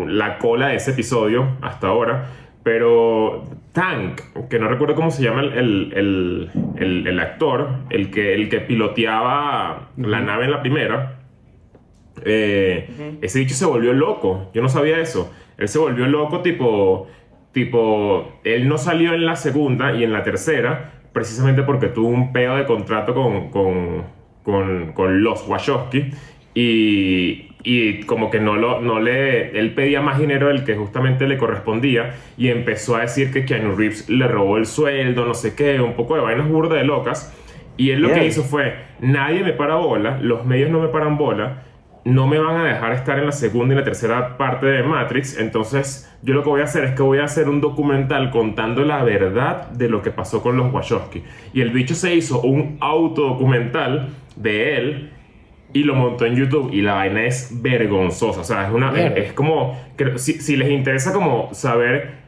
la 0.06 0.38
cola 0.38 0.68
de 0.68 0.76
ese 0.76 0.92
episodio 0.92 1.56
hasta 1.60 1.88
ahora, 1.88 2.26
pero 2.62 3.44
Tank, 3.72 4.20
que 4.48 4.58
no 4.58 4.68
recuerdo 4.68 4.94
cómo 4.94 5.10
se 5.10 5.22
llama 5.22 5.42
el, 5.42 5.52
el, 5.94 6.50
el- 7.06 7.20
actor, 7.20 7.68
el 7.90 8.10
que, 8.10 8.34
el 8.34 8.48
que 8.48 8.60
piloteaba 8.60 9.90
la 9.96 10.20
nave 10.20 10.46
en 10.46 10.50
la 10.50 10.60
primera, 10.62 11.20
eh, 12.24 13.18
ese 13.20 13.38
dicho 13.40 13.54
se 13.54 13.66
volvió 13.66 13.92
loco. 13.92 14.50
Yo 14.54 14.62
no 14.62 14.68
sabía 14.68 14.98
eso. 14.98 15.32
Él 15.58 15.68
se 15.68 15.78
volvió 15.78 16.06
loco, 16.06 16.40
tipo. 16.40 17.06
Tipo. 17.52 18.40
Él 18.44 18.68
no 18.68 18.78
salió 18.78 19.12
en 19.14 19.26
la 19.26 19.36
segunda 19.36 19.94
y 19.94 20.02
en 20.04 20.12
la 20.12 20.22
tercera, 20.22 20.92
precisamente 21.12 21.62
porque 21.62 21.88
tuvo 21.88 22.08
un 22.08 22.32
pedo 22.32 22.56
de 22.56 22.64
contrato 22.64 23.14
con. 23.14 23.50
con, 23.50 24.04
con, 24.42 24.92
con 24.92 25.22
los 25.22 25.46
Wachowski. 25.46 26.10
Y. 26.54 27.48
Y 27.68 28.04
como 28.04 28.30
que 28.30 28.38
no, 28.38 28.54
lo, 28.54 28.80
no 28.80 29.00
le. 29.00 29.58
Él 29.58 29.74
pedía 29.74 30.00
más 30.00 30.20
dinero 30.20 30.46
del 30.46 30.62
que 30.62 30.76
justamente 30.76 31.26
le 31.26 31.36
correspondía. 31.36 32.14
Y 32.38 32.48
empezó 32.48 32.94
a 32.94 33.00
decir 33.00 33.32
que 33.32 33.44
Keanu 33.44 33.74
Reeves 33.74 34.08
le 34.08 34.28
robó 34.28 34.56
el 34.56 34.66
sueldo, 34.66 35.26
no 35.26 35.34
sé 35.34 35.56
qué, 35.56 35.80
un 35.80 35.94
poco 35.94 36.14
de 36.14 36.20
vainas 36.20 36.48
burda 36.48 36.76
de 36.76 36.84
locas. 36.84 37.36
Y 37.76 37.90
él 37.90 38.02
lo 38.02 38.12
que 38.12 38.24
hizo 38.24 38.44
fue: 38.44 38.74
nadie 39.00 39.42
me 39.42 39.52
para 39.52 39.74
bola, 39.74 40.20
los 40.22 40.46
medios 40.46 40.70
no 40.70 40.78
me 40.78 40.88
paran 40.88 41.18
bola 41.18 41.64
no 42.06 42.28
me 42.28 42.38
van 42.38 42.56
a 42.56 42.62
dejar 42.62 42.92
estar 42.92 43.18
en 43.18 43.26
la 43.26 43.32
segunda 43.32 43.74
y 43.74 43.78
la 43.78 43.82
tercera 43.82 44.36
parte 44.36 44.66
de 44.66 44.84
Matrix, 44.84 45.40
entonces 45.40 46.08
yo 46.22 46.34
lo 46.34 46.44
que 46.44 46.48
voy 46.48 46.60
a 46.60 46.64
hacer 46.64 46.84
es 46.84 46.94
que 46.94 47.02
voy 47.02 47.18
a 47.18 47.24
hacer 47.24 47.48
un 47.48 47.60
documental 47.60 48.30
contando 48.30 48.84
la 48.84 49.02
verdad 49.02 49.70
de 49.70 49.88
lo 49.88 50.02
que 50.02 50.12
pasó 50.12 50.40
con 50.40 50.56
los 50.56 50.72
Wachowski. 50.72 51.24
Y 51.52 51.62
el 51.62 51.70
bicho 51.70 51.96
se 51.96 52.14
hizo 52.14 52.40
un 52.42 52.76
autodocumental 52.78 54.10
de 54.36 54.76
él 54.76 55.10
y 55.80 55.82
lo 55.84 55.94
montó 55.94 56.24
en 56.26 56.34
YouTube 56.36 56.70
y 56.72 56.80
la 56.82 56.94
vaina 56.94 57.24
es 57.26 57.50
vergonzosa. 57.62 58.40
O 58.40 58.44
sea, 58.44 58.66
es 58.66 58.72
una. 58.72 58.90
Es, 58.98 59.26
es 59.26 59.32
como. 59.32 59.78
creo- 59.96 60.18
Si, 60.18 60.34
si 60.40 60.56
les 60.56 60.70
interesa 60.70 61.12
como 61.12 61.52
saber 61.54 62.24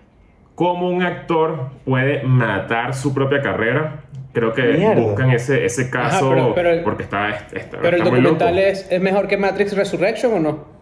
cómo 0.54 0.88
un 0.90 1.02
actor 1.02 1.70
puede 1.84 2.22
matar 2.24 2.94
su 2.94 3.14
propia 3.14 3.40
carrera, 3.42 4.04
creo 4.32 4.52
que 4.52 4.62
Mierda. 4.62 5.00
buscan 5.00 5.30
ese, 5.30 5.64
ese 5.64 5.88
caso 5.90 6.30
pero- 6.30 6.54
pero- 6.54 6.84
porque 6.84 7.04
está, 7.04 7.30
está, 7.30 7.78
Pero 7.80 7.88
el 7.96 8.02
está 8.02 8.10
muy 8.10 8.20
loco. 8.20 8.34
documental 8.34 8.58
es, 8.58 8.86
es 8.90 9.00
mejor 9.00 9.28
que 9.28 9.36
Matrix 9.36 9.76
Resurrection 9.76 10.32
o 10.34 10.40
no? 10.40 10.78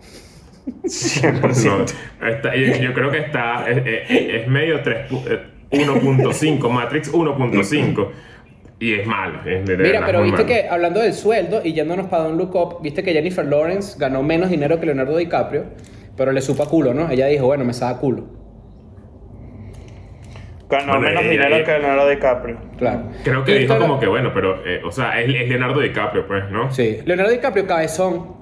100%. 0.84 1.94
No, 2.20 2.28
está- 2.28 2.54
yo, 2.56 2.74
yo 2.76 2.92
creo 2.94 3.10
que 3.10 3.18
está. 3.18 3.68
Es, 3.68 3.78
es- 3.86 4.34
es 4.42 4.48
medio 4.48 4.80
3 4.82 5.10
pu- 5.10 5.22
eh, 5.28 5.40
1.5, 5.70 6.68
Matrix 6.70 7.12
1.5. 7.12 8.08
Y 8.78 8.92
es 8.94 9.06
malo. 9.06 9.40
es 9.46 9.64
de- 9.64 9.76
Mira, 9.78 10.02
pero 10.04 10.22
viste 10.22 10.42
malo. 10.42 10.46
que, 10.46 10.68
hablando 10.68 11.00
del 11.00 11.14
sueldo 11.14 11.60
y 11.64 11.72
yéndonos 11.72 12.06
para 12.08 12.24
Don't 12.24 12.38
Look 12.38 12.54
Up, 12.54 12.82
viste 12.82 13.02
que 13.02 13.12
Jennifer 13.12 13.44
Lawrence 13.46 13.98
ganó 13.98 14.22
menos 14.22 14.50
dinero 14.50 14.78
que 14.78 14.86
Leonardo 14.86 15.16
DiCaprio, 15.16 15.64
pero 16.16 16.30
le 16.32 16.40
supo 16.42 16.62
a 16.62 16.68
culo, 16.68 16.92
¿no? 16.92 17.10
Ella 17.10 17.26
dijo, 17.26 17.46
bueno, 17.46 17.64
me 17.64 17.72
sabe 17.72 17.94
a 17.94 17.98
culo. 17.98 18.24
Ganó 20.68 20.86
Bueno, 20.94 21.00
menos 21.00 21.22
ella- 21.22 21.30
dinero 21.30 21.56
ella- 21.56 21.64
que 21.64 21.78
Leonardo 21.78 22.08
DiCaprio. 22.10 22.58
Claro. 22.76 23.02
Creo 23.22 23.40
Y 23.42 23.44
que 23.44 23.58
dijo 23.60 23.78
como 23.78 24.00
que 24.00 24.08
bueno, 24.08 24.32
pero. 24.34 24.66
eh, 24.66 24.82
o 24.84 24.90
sea, 24.90 25.20
es, 25.20 25.28
es 25.32 25.48
Leonardo 25.48 25.80
DiCaprio, 25.80 26.26
pues, 26.26 26.50
¿no? 26.50 26.70
Sí, 26.72 26.98
Leonardo 27.04 27.30
DiCaprio 27.30 27.66
cabezón. 27.66 28.34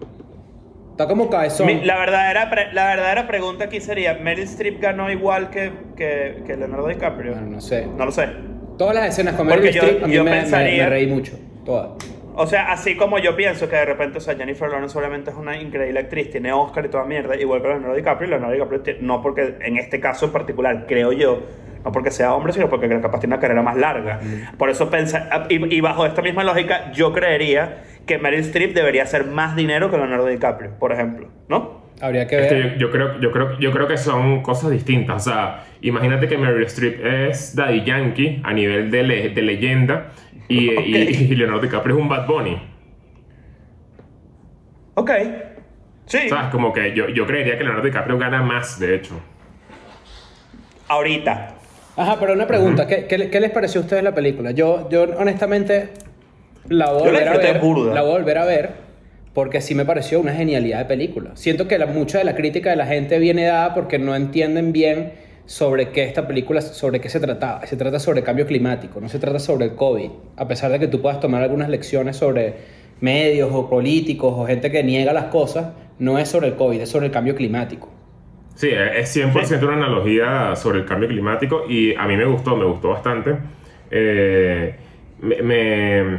Está 0.92 1.06
como 1.06 1.28
cabezón. 1.28 1.66
Mi- 1.66 1.84
la, 1.84 1.98
verdadera 1.98 2.48
pre- 2.50 2.72
la 2.72 2.86
verdadera 2.86 3.26
pregunta 3.26 3.64
aquí 3.64 3.80
sería, 3.80 4.14
¿Meryl 4.14 4.44
Streep 4.44 4.80
ganó 4.80 5.10
igual 5.10 5.50
que, 5.50 5.72
que, 5.96 6.42
que 6.46 6.56
Leonardo 6.56 6.86
DiCaprio? 6.88 7.32
Bueno, 7.32 7.48
no 7.48 7.60
sé. 7.60 7.86
No 7.86 8.06
lo 8.06 8.12
sé. 8.12 8.28
Todas 8.78 8.94
las 8.94 9.08
escenas 9.08 9.34
con 9.34 9.46
Meryl 9.46 9.68
Streep 9.68 10.04
a 10.04 10.06
mí 10.06 10.14
yo 10.14 10.24
me, 10.24 10.30
pensaría- 10.32 10.84
me 10.84 10.90
reí 10.90 11.06
mucho. 11.06 11.38
Todas. 11.64 11.90
O 12.36 12.46
sea, 12.48 12.72
así 12.72 12.96
como 12.96 13.18
yo 13.18 13.36
pienso 13.36 13.68
que 13.68 13.76
de 13.76 13.84
repente, 13.84 14.18
o 14.18 14.20
sea, 14.20 14.34
Jennifer 14.34 14.68
Lawrence 14.68 14.98
obviamente 14.98 15.30
es 15.30 15.36
una 15.36 15.56
increíble 15.60 16.00
actriz, 16.00 16.30
tiene 16.30 16.52
Oscar 16.52 16.84
y 16.84 16.88
toda 16.88 17.04
mierda, 17.04 17.36
igual 17.36 17.62
que 17.62 17.68
Leonardo 17.68 17.94
DiCaprio, 17.94 18.28
Leonardo 18.30 18.54
DiCaprio 18.54 18.96
no 19.02 19.22
porque 19.22 19.54
en 19.60 19.76
este 19.76 20.00
caso 20.00 20.26
en 20.26 20.32
particular, 20.32 20.84
creo 20.88 21.12
yo, 21.12 21.44
no 21.84 21.92
porque 21.92 22.10
sea 22.10 22.34
hombre, 22.34 22.52
sino 22.52 22.68
porque 22.68 22.88
capaz 23.00 23.20
tiene 23.20 23.34
una 23.36 23.40
carrera 23.40 23.62
más 23.62 23.76
larga. 23.76 24.18
Por 24.58 24.68
eso 24.68 24.90
pensa, 24.90 25.46
y, 25.48 25.76
y 25.76 25.80
bajo 25.80 26.06
esta 26.06 26.22
misma 26.22 26.42
lógica, 26.42 26.90
yo 26.90 27.12
creería 27.12 27.84
que 28.04 28.18
Meryl 28.18 28.40
Streep 28.40 28.74
debería 28.74 29.04
hacer 29.04 29.26
más 29.26 29.54
dinero 29.54 29.88
que 29.88 29.96
Leonardo 29.96 30.26
DiCaprio, 30.26 30.72
por 30.80 30.90
ejemplo, 30.90 31.28
¿no? 31.48 31.83
Habría 32.00 32.26
que 32.26 32.38
Es 32.40 32.46
que 32.48 32.54
ver. 32.54 32.72
yo, 32.74 32.78
yo 32.86 32.90
creo, 32.90 33.20
yo, 33.20 33.30
creo, 33.32 33.58
yo 33.58 33.70
creo 33.72 33.86
que 33.86 33.96
son 33.96 34.42
cosas 34.42 34.70
distintas. 34.70 35.26
O 35.26 35.30
sea, 35.30 35.64
imagínate 35.80 36.26
que 36.28 36.36
Meryl 36.36 36.64
Streep 36.64 37.04
es 37.04 37.54
Daddy 37.54 37.84
Yankee 37.84 38.40
a 38.44 38.52
nivel 38.52 38.90
de, 38.90 39.02
le- 39.04 39.28
de 39.30 39.42
leyenda 39.42 40.08
y, 40.48 40.64
y- 40.70 40.74
Ok. 40.76 41.20
y 41.30 41.34
Leonardo 41.36 41.62
DiCaprio 41.62 41.96
es 41.96 42.02
un 42.02 42.08
Bad 42.08 42.26
Bunny. 42.26 42.60
Ok. 44.94 45.10
Sí. 46.06 46.28
¿Sabes? 46.28 46.50
Como 46.50 46.72
que 46.72 46.94
yo, 46.94 47.08
yo 47.08 47.26
creería 47.26 47.56
que 47.56 47.64
Leonardo 47.64 47.86
DiCaprio 47.86 48.18
gana 48.18 48.42
más, 48.42 48.78
de 48.78 48.94
hecho. 48.96 49.18
Ahorita. 50.88 51.54
Ajá, 51.96 52.16
pero 52.20 52.32
una 52.34 52.46
pregunta. 52.46 52.86
¿qué, 52.86 53.06
qué, 53.06 53.30
qué 53.30 53.40
les 53.40 53.50
pareció 53.50 53.80
a 53.80 53.84
ustedes 53.84 54.02
la 54.02 54.14
película? 54.14 54.50
Yo, 54.50 54.88
yo 54.90 55.04
honestamente 55.16 55.90
la 56.68 56.90
voy 56.90 57.02
a 57.02 57.06
Yo 57.06 57.12
ver. 57.12 57.94
La 57.94 58.02
voy 58.02 58.10
a 58.10 58.18
volver 58.18 58.38
a 58.38 58.44
ver 58.44 58.83
porque 59.34 59.60
sí 59.60 59.74
me 59.74 59.84
pareció 59.84 60.20
una 60.20 60.32
genialidad 60.32 60.78
de 60.78 60.84
película. 60.86 61.32
Siento 61.34 61.68
que 61.68 61.76
la, 61.78 61.86
mucha 61.86 62.18
de 62.18 62.24
la 62.24 62.34
crítica 62.36 62.70
de 62.70 62.76
la 62.76 62.86
gente 62.86 63.18
viene 63.18 63.44
dada 63.44 63.74
porque 63.74 63.98
no 63.98 64.14
entienden 64.14 64.72
bien 64.72 65.12
sobre 65.46 65.90
qué 65.90 66.04
esta 66.04 66.26
película, 66.26 66.62
sobre 66.62 67.00
qué 67.00 67.08
se 67.10 67.20
trataba. 67.20 67.66
Se 67.66 67.76
trata 67.76 67.98
sobre 67.98 68.22
cambio 68.22 68.46
climático, 68.46 69.00
no 69.00 69.08
se 69.08 69.18
trata 69.18 69.38
sobre 69.38 69.66
el 69.66 69.74
COVID. 69.74 70.10
A 70.36 70.48
pesar 70.48 70.70
de 70.72 70.78
que 70.78 70.86
tú 70.88 71.02
puedas 71.02 71.20
tomar 71.20 71.42
algunas 71.42 71.68
lecciones 71.68 72.16
sobre 72.16 72.54
medios 73.00 73.50
o 73.52 73.68
políticos 73.68 74.32
o 74.36 74.46
gente 74.46 74.70
que 74.70 74.82
niega 74.82 75.12
las 75.12 75.24
cosas, 75.26 75.72
no 75.98 76.18
es 76.18 76.28
sobre 76.28 76.48
el 76.48 76.54
COVID, 76.54 76.80
es 76.80 76.88
sobre 76.88 77.06
el 77.06 77.12
cambio 77.12 77.34
climático. 77.34 77.90
Sí, 78.54 78.70
es 78.70 79.14
100% 79.16 79.64
una 79.64 79.74
analogía 79.74 80.54
sobre 80.54 80.78
el 80.78 80.84
cambio 80.86 81.08
climático 81.08 81.64
y 81.68 81.92
a 81.96 82.06
mí 82.06 82.16
me 82.16 82.24
gustó, 82.24 82.56
me 82.56 82.64
gustó 82.64 82.90
bastante. 82.90 83.34
Eh, 83.90 84.74
me, 85.20 85.42
me- 85.42 86.18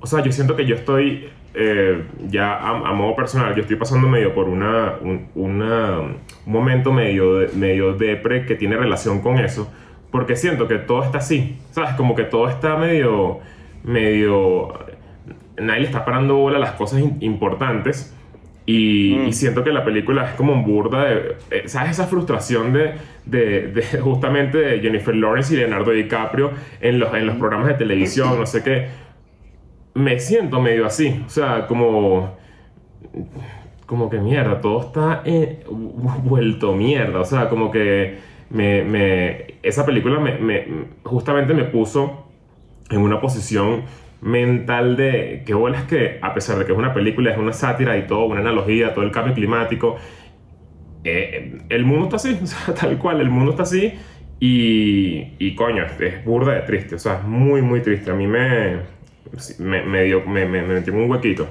o 0.00 0.06
sea, 0.06 0.22
yo 0.22 0.32
siento 0.32 0.56
que 0.56 0.64
yo 0.64 0.76
estoy, 0.76 1.28
eh, 1.54 2.04
ya 2.28 2.54
a, 2.54 2.70
a 2.88 2.92
modo 2.92 3.16
personal, 3.16 3.54
yo 3.54 3.62
estoy 3.62 3.76
pasando 3.76 4.08
medio 4.08 4.34
por 4.34 4.48
una, 4.48 4.94
un, 5.00 5.26
una- 5.34 5.98
un 6.00 6.16
momento 6.46 6.92
medio, 6.92 7.46
medio 7.54 7.92
depre 7.94 8.46
que 8.46 8.54
tiene 8.54 8.76
relación 8.76 9.20
con 9.20 9.38
eso, 9.38 9.70
porque 10.10 10.36
siento 10.36 10.66
que 10.68 10.76
todo 10.76 11.02
está 11.04 11.18
así, 11.18 11.56
¿sabes? 11.70 11.94
Como 11.94 12.14
que 12.14 12.24
todo 12.24 12.48
está 12.48 12.76
medio, 12.76 13.40
medio, 13.84 14.72
nadie 15.58 15.80
le 15.80 15.86
está 15.86 16.04
parando 16.04 16.36
bola 16.36 16.56
a 16.56 16.60
las 16.60 16.72
cosas 16.72 17.02
importantes. 17.20 18.16
Y, 18.66 19.16
Mm. 19.18 19.28
y 19.28 19.32
siento 19.32 19.64
que 19.64 19.72
la 19.72 19.84
película 19.84 20.26
es 20.28 20.34
como 20.34 20.52
un 20.52 20.62
burda 20.64 21.04
de... 21.06 21.36
eh, 21.50 21.62
¿Sabes? 21.66 21.92
Esa 21.92 22.06
frustración 22.06 22.72
de, 22.72 22.92
de- 23.26 23.68
de 23.68 23.82
justamente 24.00 24.58
de 24.58 24.80
Jennifer 24.80 25.16
Lawrence 25.16 25.52
y 25.54 25.56
Leonardo 25.56 25.90
DiCaprio 25.90 26.52
en 26.80 27.00
los, 27.00 27.12
en 27.14 27.26
los 27.26 27.36
programas 27.36 27.66
de 27.68 27.74
televisión, 27.74 28.38
no 28.38 28.46
sé 28.46 28.62
qué. 28.62 28.86
Me 29.94 30.18
siento 30.18 30.60
medio 30.60 30.86
así. 30.86 31.22
O 31.26 31.30
sea, 31.30 31.66
como... 31.66 32.36
Como 33.86 34.08
que 34.08 34.18
mierda, 34.18 34.60
todo 34.60 34.80
está 34.82 35.22
eh, 35.24 35.64
vu- 35.68 36.22
vuelto 36.22 36.72
mierda. 36.74 37.20
O 37.20 37.24
sea, 37.24 37.48
como 37.48 37.70
que 37.72 38.18
me, 38.50 38.84
me- 38.84 39.54
esa 39.62 39.84
película 39.84 40.20
me, 40.20 40.38
me- 40.38 40.66
justamente 41.02 41.54
me 41.54 41.64
puso 41.64 42.26
en 42.90 43.00
una 43.00 43.20
posición 43.20 43.82
mental 44.20 44.96
de 44.96 45.42
que 45.46 45.54
bolas 45.54 45.84
que 45.84 46.18
a 46.22 46.34
pesar 46.34 46.58
de 46.58 46.66
que 46.66 46.72
es 46.72 46.78
una 46.78 46.94
película, 46.94 47.32
es 47.32 47.38
una 47.38 47.52
sátira 47.52 47.96
y 47.98 48.06
todo, 48.06 48.26
una 48.26 48.40
analogía, 48.40 48.94
todo 48.94 49.04
el 49.04 49.10
cambio 49.12 49.34
climático, 49.34 49.96
eh, 51.04 51.58
el 51.68 51.84
mundo 51.84 52.04
está 52.04 52.16
así, 52.16 52.38
o 52.42 52.46
sea, 52.46 52.74
tal 52.74 52.98
cual, 52.98 53.20
el 53.20 53.30
mundo 53.30 53.52
está 53.52 53.62
así 53.64 53.94
y, 54.38 55.34
y 55.38 55.54
coño, 55.54 55.84
es, 55.84 56.00
es 56.00 56.24
burda 56.24 56.52
de 56.54 56.60
triste, 56.62 56.94
o 56.94 56.98
sea, 56.98 57.18
es 57.18 57.24
muy, 57.24 57.62
muy 57.62 57.80
triste. 57.82 58.10
A 58.10 58.14
mí 58.14 58.26
me, 58.26 58.78
me, 59.58 59.82
me, 59.82 60.02
dio, 60.04 60.22
me, 60.22 60.46
me, 60.46 60.62
me 60.62 60.78
en 60.78 60.94
un 60.94 61.10
huequito. 61.10 61.48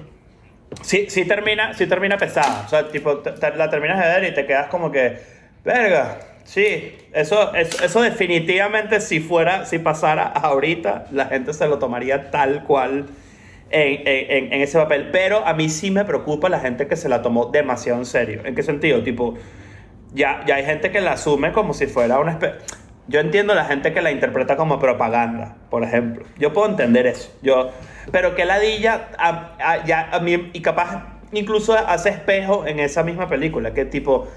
Sí, 0.82 1.08
sí 1.10 1.26
termina, 1.26 1.74
sí 1.74 1.88
termina 1.88 2.18
pesada. 2.18 2.64
O 2.66 2.70
sea, 2.70 2.90
tipo, 2.90 3.18
te- 3.18 3.32
te- 3.32 3.56
la 3.56 3.70
terminas 3.70 4.00
de 4.00 4.06
ver 4.06 4.32
y 4.32 4.34
te 4.34 4.46
quedas 4.46 4.68
como 4.68 4.92
que, 4.92 5.18
verga, 5.66 6.20
sí, 6.44 6.94
eso, 7.14 7.54
eso, 7.56 7.84
eso 7.84 8.02
definitivamente 8.02 9.02
si 9.02 9.20
fuera, 9.20 9.66
si 9.66 9.80
pasara 9.80 10.24
ahorita, 10.28 11.06
la 11.12 11.26
gente 11.26 11.54
se 11.54 11.68
lo 11.68 11.80
tomaría 11.80 12.30
tal 12.32 12.64
cual 12.64 13.08
en, 13.72 14.02
en- 14.08 14.54
en 14.54 14.62
ese 14.62 14.78
papel. 14.78 15.10
Pero 15.12 15.46
a 15.46 15.54
mí 15.54 15.70
sí 15.70 15.90
me 15.92 16.06
preocupa 16.06 16.50
la 16.50 16.60
gente 16.60 16.88
que 16.88 16.96
se 16.96 17.10
la 17.10 17.22
tomó 17.22 17.48
demasiado 17.48 18.00
en 18.00 18.06
serio. 18.06 18.42
¿En 18.46 18.54
qué 18.56 18.64
sentido? 18.64 19.04
Tipo, 19.04 19.36
ya, 20.14 20.44
ya 20.48 20.56
hay 20.56 20.66
gente 20.66 20.92
que 20.92 21.02
la 21.02 21.14
asume 21.14 21.52
como 21.52 21.74
si 21.74 21.88
fuera 21.88 22.20
una 22.20 22.32
especie... 22.34 22.60
Yo 23.10 23.20
entiendo 23.20 23.54
la 23.56 23.66
gente 23.66 23.92
que 23.94 24.02
la 24.02 24.12
interpreta 24.12 24.56
como 24.56 24.80
propaganda, 24.80 25.56
por 25.70 25.84
ejemplo. 25.84 26.24
Yo 26.38 26.54
puedo 26.54 26.68
entender 26.70 27.08
eso. 27.08 27.32
Yo, 27.42 27.72
pero 28.12 28.36
que 28.36 28.46
ladilla 28.46 29.10
a, 29.18 29.56
a- 29.60 29.84
ya 29.86 30.10
a 30.12 30.20
mí 30.20 30.50
y 30.54 30.62
capaz 30.62 31.04
incluso 31.32 31.74
hace 31.74 32.10
espejo 32.10 32.66
en 32.66 32.80
esa 32.80 33.04
misma 33.04 33.28
película, 33.28 33.74
que 33.74 33.86
tipo 33.86 34.28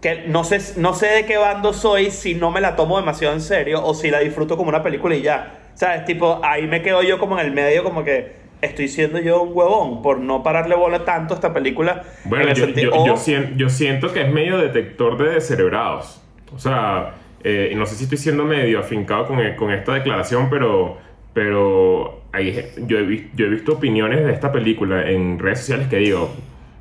que 0.00 0.24
no 0.28 0.44
sé 0.44 0.58
no 0.80 0.94
sé 0.94 1.06
de 1.08 1.26
qué 1.26 1.36
bando 1.36 1.72
soy 1.72 2.10
si 2.10 2.34
no 2.34 2.50
me 2.50 2.60
la 2.60 2.74
tomo 2.74 2.98
demasiado 2.98 3.34
en 3.34 3.40
serio 3.42 3.84
o 3.84 3.92
si 3.94 4.10
la 4.10 4.18
disfruto 4.20 4.56
como 4.56 4.68
una 4.70 4.82
película 4.82 5.14
y 5.14 5.22
ya. 5.22 5.54
¿Sabes? 5.74 6.04
Tipo, 6.04 6.40
ahí 6.42 6.66
me 6.66 6.82
quedo 6.82 7.02
yo 7.02 7.18
como 7.18 7.38
en 7.38 7.46
el 7.46 7.52
medio 7.52 7.84
como 7.84 8.02
que 8.04 8.32
estoy 8.60 8.88
siendo 8.88 9.18
yo 9.20 9.42
un 9.42 9.50
huevón 9.56 10.02
por 10.02 10.18
no 10.18 10.42
pararle 10.42 10.74
bola 10.74 11.04
tanto 11.04 11.34
a 11.34 11.36
esta 11.36 11.52
película. 11.54 12.02
Bueno, 12.24 12.52
yo, 12.52 12.66
yo, 12.68 12.90
yo 13.06 13.14
o- 13.14 13.16
sien- 13.16 13.56
yo 13.56 13.68
siento 13.70 14.12
que 14.12 14.22
es 14.22 14.32
medio 14.32 14.58
detector 14.58 15.16
de 15.16 15.34
descerebrados. 15.34 16.20
O 16.54 16.58
sea, 16.58 17.14
eh, 17.44 17.72
no 17.76 17.86
sé 17.86 17.94
si 17.94 18.04
estoy 18.04 18.18
siendo 18.18 18.44
medio 18.44 18.78
afincado 18.80 19.26
con, 19.26 19.38
con 19.56 19.70
esta 19.72 19.94
declaración, 19.94 20.48
pero, 20.50 20.98
pero 21.32 22.22
hay, 22.32 22.64
yo, 22.86 22.98
he, 22.98 23.28
yo 23.34 23.46
he 23.46 23.50
visto 23.50 23.72
opiniones 23.72 24.24
de 24.24 24.32
esta 24.32 24.52
película 24.52 25.08
en 25.10 25.38
redes 25.38 25.60
sociales 25.60 25.88
que 25.88 25.96
digo, 25.96 26.34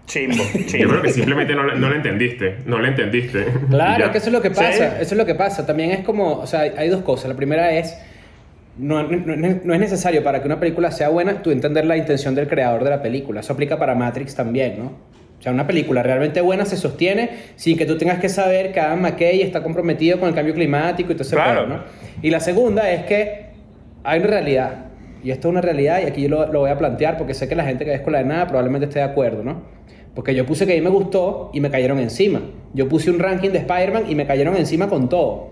Chimbo, 0.05 0.43
yo 0.53 0.65
chimbo. 0.65 0.89
creo 0.89 1.01
que 1.03 1.11
simplemente 1.11 1.53
no, 1.55 1.63
la- 1.63 1.75
no 1.75 1.89
la 1.89 1.95
entendiste, 1.95 2.57
no 2.65 2.79
la 2.79 2.87
entendiste. 2.89 3.45
Claro, 3.69 4.05
es 4.05 4.11
que 4.11 4.17
eso 4.17 4.27
es 4.27 4.33
lo 4.33 4.41
que 4.41 4.49
pasa, 4.49 4.73
Sí. 4.73 4.83
eso 5.01 5.13
es 5.13 5.17
lo 5.17 5.25
que 5.25 5.35
pasa. 5.35 5.65
También 5.65 5.91
es 5.91 5.99
como, 6.03 6.33
o 6.39 6.47
sea, 6.47 6.61
hay- 6.61 6.71
hay 6.77 6.89
dos 6.89 7.03
cosas. 7.03 7.29
La 7.29 7.35
primera 7.35 7.71
es, 7.73 7.95
no, 8.77 9.03
no- 9.03 9.35
no 9.63 9.73
es 9.73 9.79
necesario 9.79 10.23
para 10.23 10.41
que 10.41 10.47
una 10.47 10.59
película 10.59 10.89
sea 10.91 11.09
buena 11.09 11.41
tú 11.43 11.51
entender 11.51 11.85
la 11.85 11.95
intención 11.95 12.33
del 12.33 12.47
creador 12.47 12.83
de 12.83 12.89
la 12.89 13.01
película. 13.03 13.41
Eso 13.41 13.53
aplica 13.53 13.77
para 13.77 13.93
Matrix 13.93 14.33
también, 14.35 14.79
¿no? 14.79 14.93
O 15.39 15.41
sea, 15.41 15.51
una 15.53 15.65
película 15.65 16.03
realmente 16.03 16.41
buena 16.41 16.65
se 16.65 16.75
sostiene 16.75 17.29
sin 17.55 17.77
que 17.77 17.85
tú 17.85 17.97
tengas 17.97 18.19
que 18.19 18.27
saber 18.27 18.73
que 18.73 18.79
Adam 18.81 18.99
McKay 19.01 19.41
está 19.41 19.63
comprometido 19.63 20.19
con 20.19 20.27
el 20.29 20.35
cambio 20.35 20.53
climático 20.53 21.11
y 21.11 21.15
todo 21.15 21.23
ese 21.23 21.35
Claro. 21.35 21.65
pedo, 21.65 21.77
¿no? 21.77 21.83
Y 22.21 22.29
la 22.29 22.39
segunda 22.41 22.91
es 22.91 23.05
que 23.05 23.45
hay 24.03 24.19
una 24.19 24.27
realidad. 24.27 24.85
Y 25.23 25.31
esto 25.31 25.47
es 25.47 25.51
una 25.51 25.61
realidad 25.61 26.01
y 26.03 26.05
aquí 26.07 26.21
yo 26.23 26.29
lo, 26.29 26.51
lo 26.51 26.59
voy 26.59 26.69
a 26.69 26.77
plantear 26.77 27.17
porque 27.17 27.33
sé 27.33 27.47
que 27.47 27.55
la 27.55 27.63
gente 27.63 27.85
que 27.85 27.91
ve 27.91 27.95
Escuela 27.97 28.17
de 28.19 28.25
Nada 28.25 28.47
probablemente 28.47 28.87
esté 28.87 28.99
de 28.99 29.05
acuerdo, 29.05 29.43
¿no? 29.43 29.61
Porque 30.13 30.35
yo 30.35 30.45
puse 30.45 30.65
que 30.65 30.73
a 30.73 30.75
mí 30.75 30.81
me 30.81 30.89
gustó 30.89 31.51
y 31.53 31.61
me 31.61 31.69
cayeron 31.69 31.99
encima. 31.99 32.41
Yo 32.73 32.89
puse 32.89 33.09
un 33.09 33.19
ranking 33.19 33.51
de 33.51 33.59
Spider-Man 33.59 34.03
y 34.09 34.15
me 34.15 34.25
cayeron 34.25 34.57
encima 34.57 34.89
con 34.89 35.07
todo. 35.07 35.51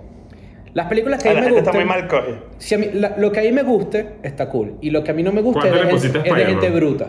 Las 0.73 0.87
películas 0.87 1.23
que 1.23 1.29
a 1.29 1.31
Ah, 1.31 1.35
mí 1.35 1.39
me 1.41 1.45
gente 1.47 1.59
está 1.59 1.71
gustan... 1.71 1.87
muy 1.87 2.01
mal 2.09 2.43
si 2.57 2.75
a 2.75 2.77
mí- 2.77 2.89
la- 2.93 3.15
lo 3.17 3.31
que 3.31 3.39
a 3.39 3.43
mí 3.43 3.51
me 3.53 3.63
guste 3.63 4.05
está 4.23 4.49
cool. 4.49 4.73
Y 4.81 4.89
lo 4.89 5.03
que 5.03 5.11
a 5.11 5.13
mí 5.13 5.23
no 5.23 5.31
me 5.31 5.41
gusta 5.41 5.67
es 5.67 5.73
¿Cuánto 5.73 5.77
de, 5.87 5.93
le 5.93 5.99
gente, 6.01 6.19
pusiste 6.19 6.29
a 6.29 6.33
es 6.41 6.45
de 6.47 6.51
gente 6.51 6.69
bruta. 6.77 7.07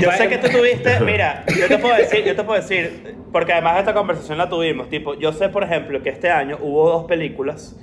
Yo 0.00 0.12
sé 0.12 0.28
que 0.28 0.38
tú 0.38 0.48
tuviste, 0.48 1.00
mira, 1.00 1.44
yo 1.58 1.66
te 1.66 1.78
puedo 1.78 1.96
decir, 1.96 2.22
yo 2.24 2.36
te 2.36 2.42
puedo 2.44 2.60
decir, 2.60 3.14
porque 3.32 3.52
además 3.54 3.78
esta 3.78 3.94
conversación 3.94 4.36
la 4.38 4.48
tuvimos, 4.48 4.88
tipo, 4.90 5.14
yo 5.18 5.32
sé 5.32 5.48
por 5.48 5.64
ejemplo 5.64 6.02
que 6.02 6.10
este 6.10 6.30
año 6.30 6.58
hubo 6.60 6.88
dos 6.90 7.04
películas 7.06 7.74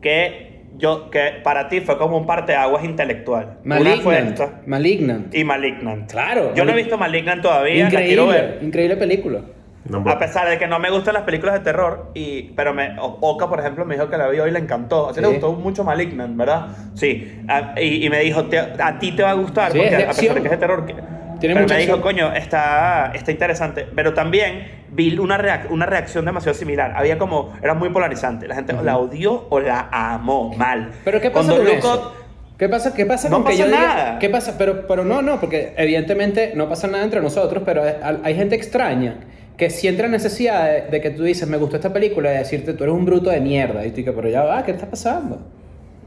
que 0.00 0.62
yo, 0.76 1.10
que 1.10 1.40
para 1.44 1.68
ti 1.68 1.80
fue 1.80 1.96
como 1.98 2.16
un 2.16 2.26
parteaguas 2.26 2.84
intelectual. 2.84 3.58
Una 3.64 3.76
fue 3.76 3.84
Malignant. 3.84 4.28
esta 4.30 4.60
Malignant. 4.66 5.34
y 5.34 5.44
Malignant. 5.44 6.10
Claro. 6.10 6.52
Yo 6.54 6.64
no 6.64 6.72
he 6.72 6.76
visto 6.76 6.98
Malignant 6.98 7.42
todavía, 7.42 7.84
la 7.84 7.90
quiero 7.90 8.24
Increíble, 8.24 8.32
ver. 8.54 8.58
increíble 8.62 8.96
película. 8.96 9.40
No, 9.84 10.04
A 10.08 10.18
pesar 10.18 10.48
de 10.48 10.58
que 10.58 10.66
no 10.68 10.78
me 10.78 10.90
gustan 10.90 11.14
las 11.14 11.24
películas 11.24 11.54
de 11.56 11.60
terror, 11.60 12.10
y, 12.14 12.42
pero 12.54 12.72
me, 12.72 12.94
Oka, 13.00 13.48
por 13.48 13.58
ejemplo, 13.58 13.84
me 13.84 13.94
dijo 13.96 14.08
que 14.08 14.16
la 14.16 14.28
vio 14.28 14.46
y 14.46 14.50
le 14.52 14.60
encantó. 14.60 15.08
A 15.08 15.12
ti 15.12 15.20
le 15.20 15.26
Sí. 15.26 15.32
gustó 15.32 15.52
mucho 15.52 15.82
Malignant, 15.82 16.36
¿verdad? 16.36 16.68
Sí. 16.94 17.42
A- 17.48 17.74
y, 17.80 18.06
y 18.06 18.08
me 18.10 18.20
dijo, 18.20 18.44
"Te- 18.44 18.58
a 18.60 18.98
ti 19.00 19.10
te 19.12 19.22
va 19.24 19.30
a 19.30 19.34
gustar, 19.34 19.72
Sí, 19.72 19.78
porque 19.78 19.90
es 19.92 19.96
de 19.98 20.04
a 20.04 20.08
pesar 20.08 20.34
de 20.34 20.40
que 20.40 20.46
es 20.46 20.50
de 20.52 20.56
terror. 20.56 20.86
que- 20.86 20.94
Tiene 21.40 21.54
pero 21.56 21.64
mucha 21.64 21.74
me 21.74 21.80
dijo, 21.80 21.94
acción. 21.96 22.00
coño, 22.14 22.32
está, 22.32 23.10
está 23.14 23.32
interesante. 23.32 23.84
Pero 23.96 24.14
también 24.14 24.84
vi 24.92 25.18
una, 25.18 25.36
reac- 25.36 25.66
una 25.70 25.86
reacción 25.86 26.24
demasiado 26.24 26.56
similar. 26.56 26.92
Había 26.96 27.18
como, 27.18 27.52
era 27.60 27.74
muy 27.74 27.88
polarizante. 27.90 28.46
La 28.46 28.54
gente 28.54 28.74
la 28.80 28.96
odió 28.96 29.46
o 29.50 29.58
la 29.58 29.88
amó 29.90 30.54
mal. 30.56 30.92
Pero 31.04 31.20
¿qué 31.20 31.30
pasa 31.32 31.48
Cuando 31.54 31.68
con 31.68 31.76
eso? 31.78 32.12
¿Qué 32.56 32.68
pasa, 32.68 32.94
qué 32.94 33.06
pasa 33.06 33.28
No 33.28 33.38
con 33.38 33.44
que 33.46 33.50
pasa 33.54 33.64
yo 33.64 33.66
diga- 33.68 33.80
nada. 33.80 34.18
¿Qué 34.20 34.28
pasa? 34.28 34.54
Pero, 34.56 34.86
pero 34.86 35.04
no, 35.04 35.20
no, 35.20 35.40
porque 35.40 35.74
evidentemente 35.76 36.52
no 36.54 36.68
pasa 36.68 36.86
nada 36.86 37.02
entre 37.02 37.20
nosotros, 37.20 37.64
pero 37.66 37.82
hay, 37.82 38.20
hay 38.22 38.34
gente 38.36 38.54
extraña 38.54 39.16
que 39.62 39.70
siente 39.70 40.02
la 40.02 40.08
necesidad 40.08 40.66
de, 40.66 40.80
de 40.90 41.00
que 41.00 41.10
tú 41.10 41.22
dices, 41.22 41.46
me 41.48 41.56
gustó 41.56 41.76
esta 41.76 41.92
película, 41.92 42.34
y 42.34 42.38
decirte, 42.38 42.74
tú 42.74 42.82
eres 42.82 42.96
un 42.96 43.04
bruto 43.04 43.30
de 43.30 43.40
mierda. 43.40 43.86
Y 43.86 43.90
tú 43.90 43.96
dices, 43.98 44.12
pero 44.16 44.28
ya 44.28 44.42
va, 44.42 44.64
¿qué 44.64 44.72
está 44.72 44.90
pasando? 44.90 45.38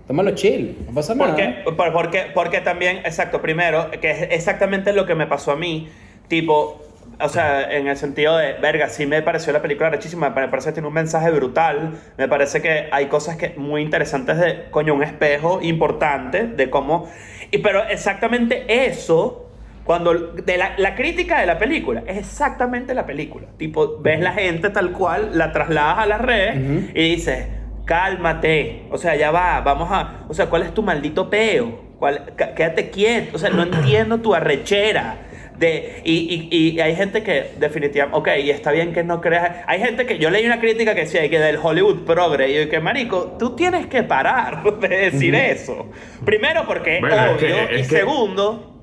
Tómalo 0.08 0.32
chill, 0.32 0.78
no 0.86 0.94
pasa 0.94 1.16
nada. 1.16 1.30
Porque, 1.30 1.72
por- 1.72 1.94
porque, 1.94 2.24
porque 2.34 2.60
también, 2.60 2.98
exacto, 2.98 3.42
primero, 3.42 3.92
que 4.02 4.12
es 4.12 4.22
exactamente 4.32 4.92
lo 4.92 5.06
que 5.06 5.16
me 5.16 5.26
pasó 5.26 5.54
a 5.54 5.56
mí, 5.56 5.88
tipo, 6.28 6.82
o 7.18 7.30
sea, 7.30 7.72
en 7.72 7.88
el 7.88 7.96
sentido 7.96 8.36
de, 8.36 8.56
verga, 8.56 8.90
sí 8.90 9.06
me 9.06 9.22
pareció 9.22 9.54
la 9.54 9.62
película 9.62 9.90
rechísima, 9.90 10.30
me 10.32 10.50
parece 10.50 10.70
que 10.70 10.74
tiene 10.74 10.90
un 10.90 10.94
mensaje 10.94 11.32
brutal, 11.32 11.92
me 12.18 12.28
parece 12.28 12.62
que 12.62 12.90
hay 12.92 13.06
cosas 13.06 13.38
que 13.38 13.54
muy 13.56 13.82
interesantes 13.82 14.38
de, 14.38 14.66
coño, 14.70 14.94
un 14.94 15.04
espejo 15.04 15.62
importante 15.62 16.46
de 16.46 16.70
cómo, 16.70 17.10
y 17.52 17.60
pero 17.60 17.86
exactamente 17.88 18.66
eso... 18.68 19.45
Cuando 19.86 20.14
de 20.14 20.58
la, 20.58 20.74
la 20.78 20.96
crítica 20.96 21.40
de 21.40 21.46
la 21.46 21.58
película 21.60 22.04
es 22.08 22.18
exactamente 22.18 22.94
la 22.96 23.06
película. 23.06 23.48
Tipo, 23.58 24.00
ves 24.02 24.20
la 24.20 24.34
gente 24.34 24.70
tal 24.72 24.92
cual, 24.92 25.30
la 25.38 25.52
trasladas 25.52 26.00
a 26.00 26.06
las 26.08 26.22
redes 26.22 26.58
Ujú. 26.58 26.90
y 26.96 27.16
dices, 27.16 27.48
cálmate. 27.86 28.84
O 28.92 28.98
sea, 28.98 29.16
ya 29.16 29.32
va, 29.32 29.62
vamos 29.62 29.90
a. 29.92 30.26
O 30.28 30.34
sea, 30.34 30.48
¿cuál 30.48 30.64
es 30.64 30.74
tu 30.74 30.82
maldito 30.84 31.30
peo? 31.30 31.84
¿Cuál, 32.00 32.34
quédate 32.56 32.90
quieto. 32.90 33.36
O 33.36 33.40
sea, 33.40 33.50
no 33.50 33.64
entiendo 33.72 34.20
tu 34.20 34.34
arrechera. 34.36 35.20
De, 35.58 36.02
y, 36.04 36.50
y, 36.52 36.72
y 36.76 36.80
hay 36.82 36.98
gente 36.98 37.24
que 37.24 37.52
definitivamente, 37.58 38.18
ok, 38.18 38.28
y 38.44 38.50
está 38.50 38.72
bien 38.74 38.92
que 38.92 39.06
no 39.06 39.22
creas. 39.22 39.64
Hay 39.68 39.80
gente 39.80 40.06
que 40.06 40.18
yo 40.18 40.30
leí 40.30 40.46
una 40.46 40.60
crítica 40.60 40.94
que 40.94 41.02
decía 41.02 41.30
que 41.30 41.40
del 41.40 41.58
Hollywood 41.64 42.04
progre, 42.06 42.50
y 42.52 42.56
yo 42.66 42.70
que 42.70 42.82
marico, 42.82 43.38
tú 43.40 43.56
tienes 43.56 43.88
que 43.88 44.04
parar 44.04 44.64
de 44.82 44.88
decir 44.90 45.34
eso. 45.34 45.90
Primero 46.26 46.66
porque 46.68 46.96
es 46.96 47.02
Bueno, 47.02 47.16
es 47.16 47.38
que- 47.38 47.46
obvio, 47.54 47.56
es 47.70 47.86
y 47.86 47.90
que- 47.90 47.98
segundo, 48.00 48.75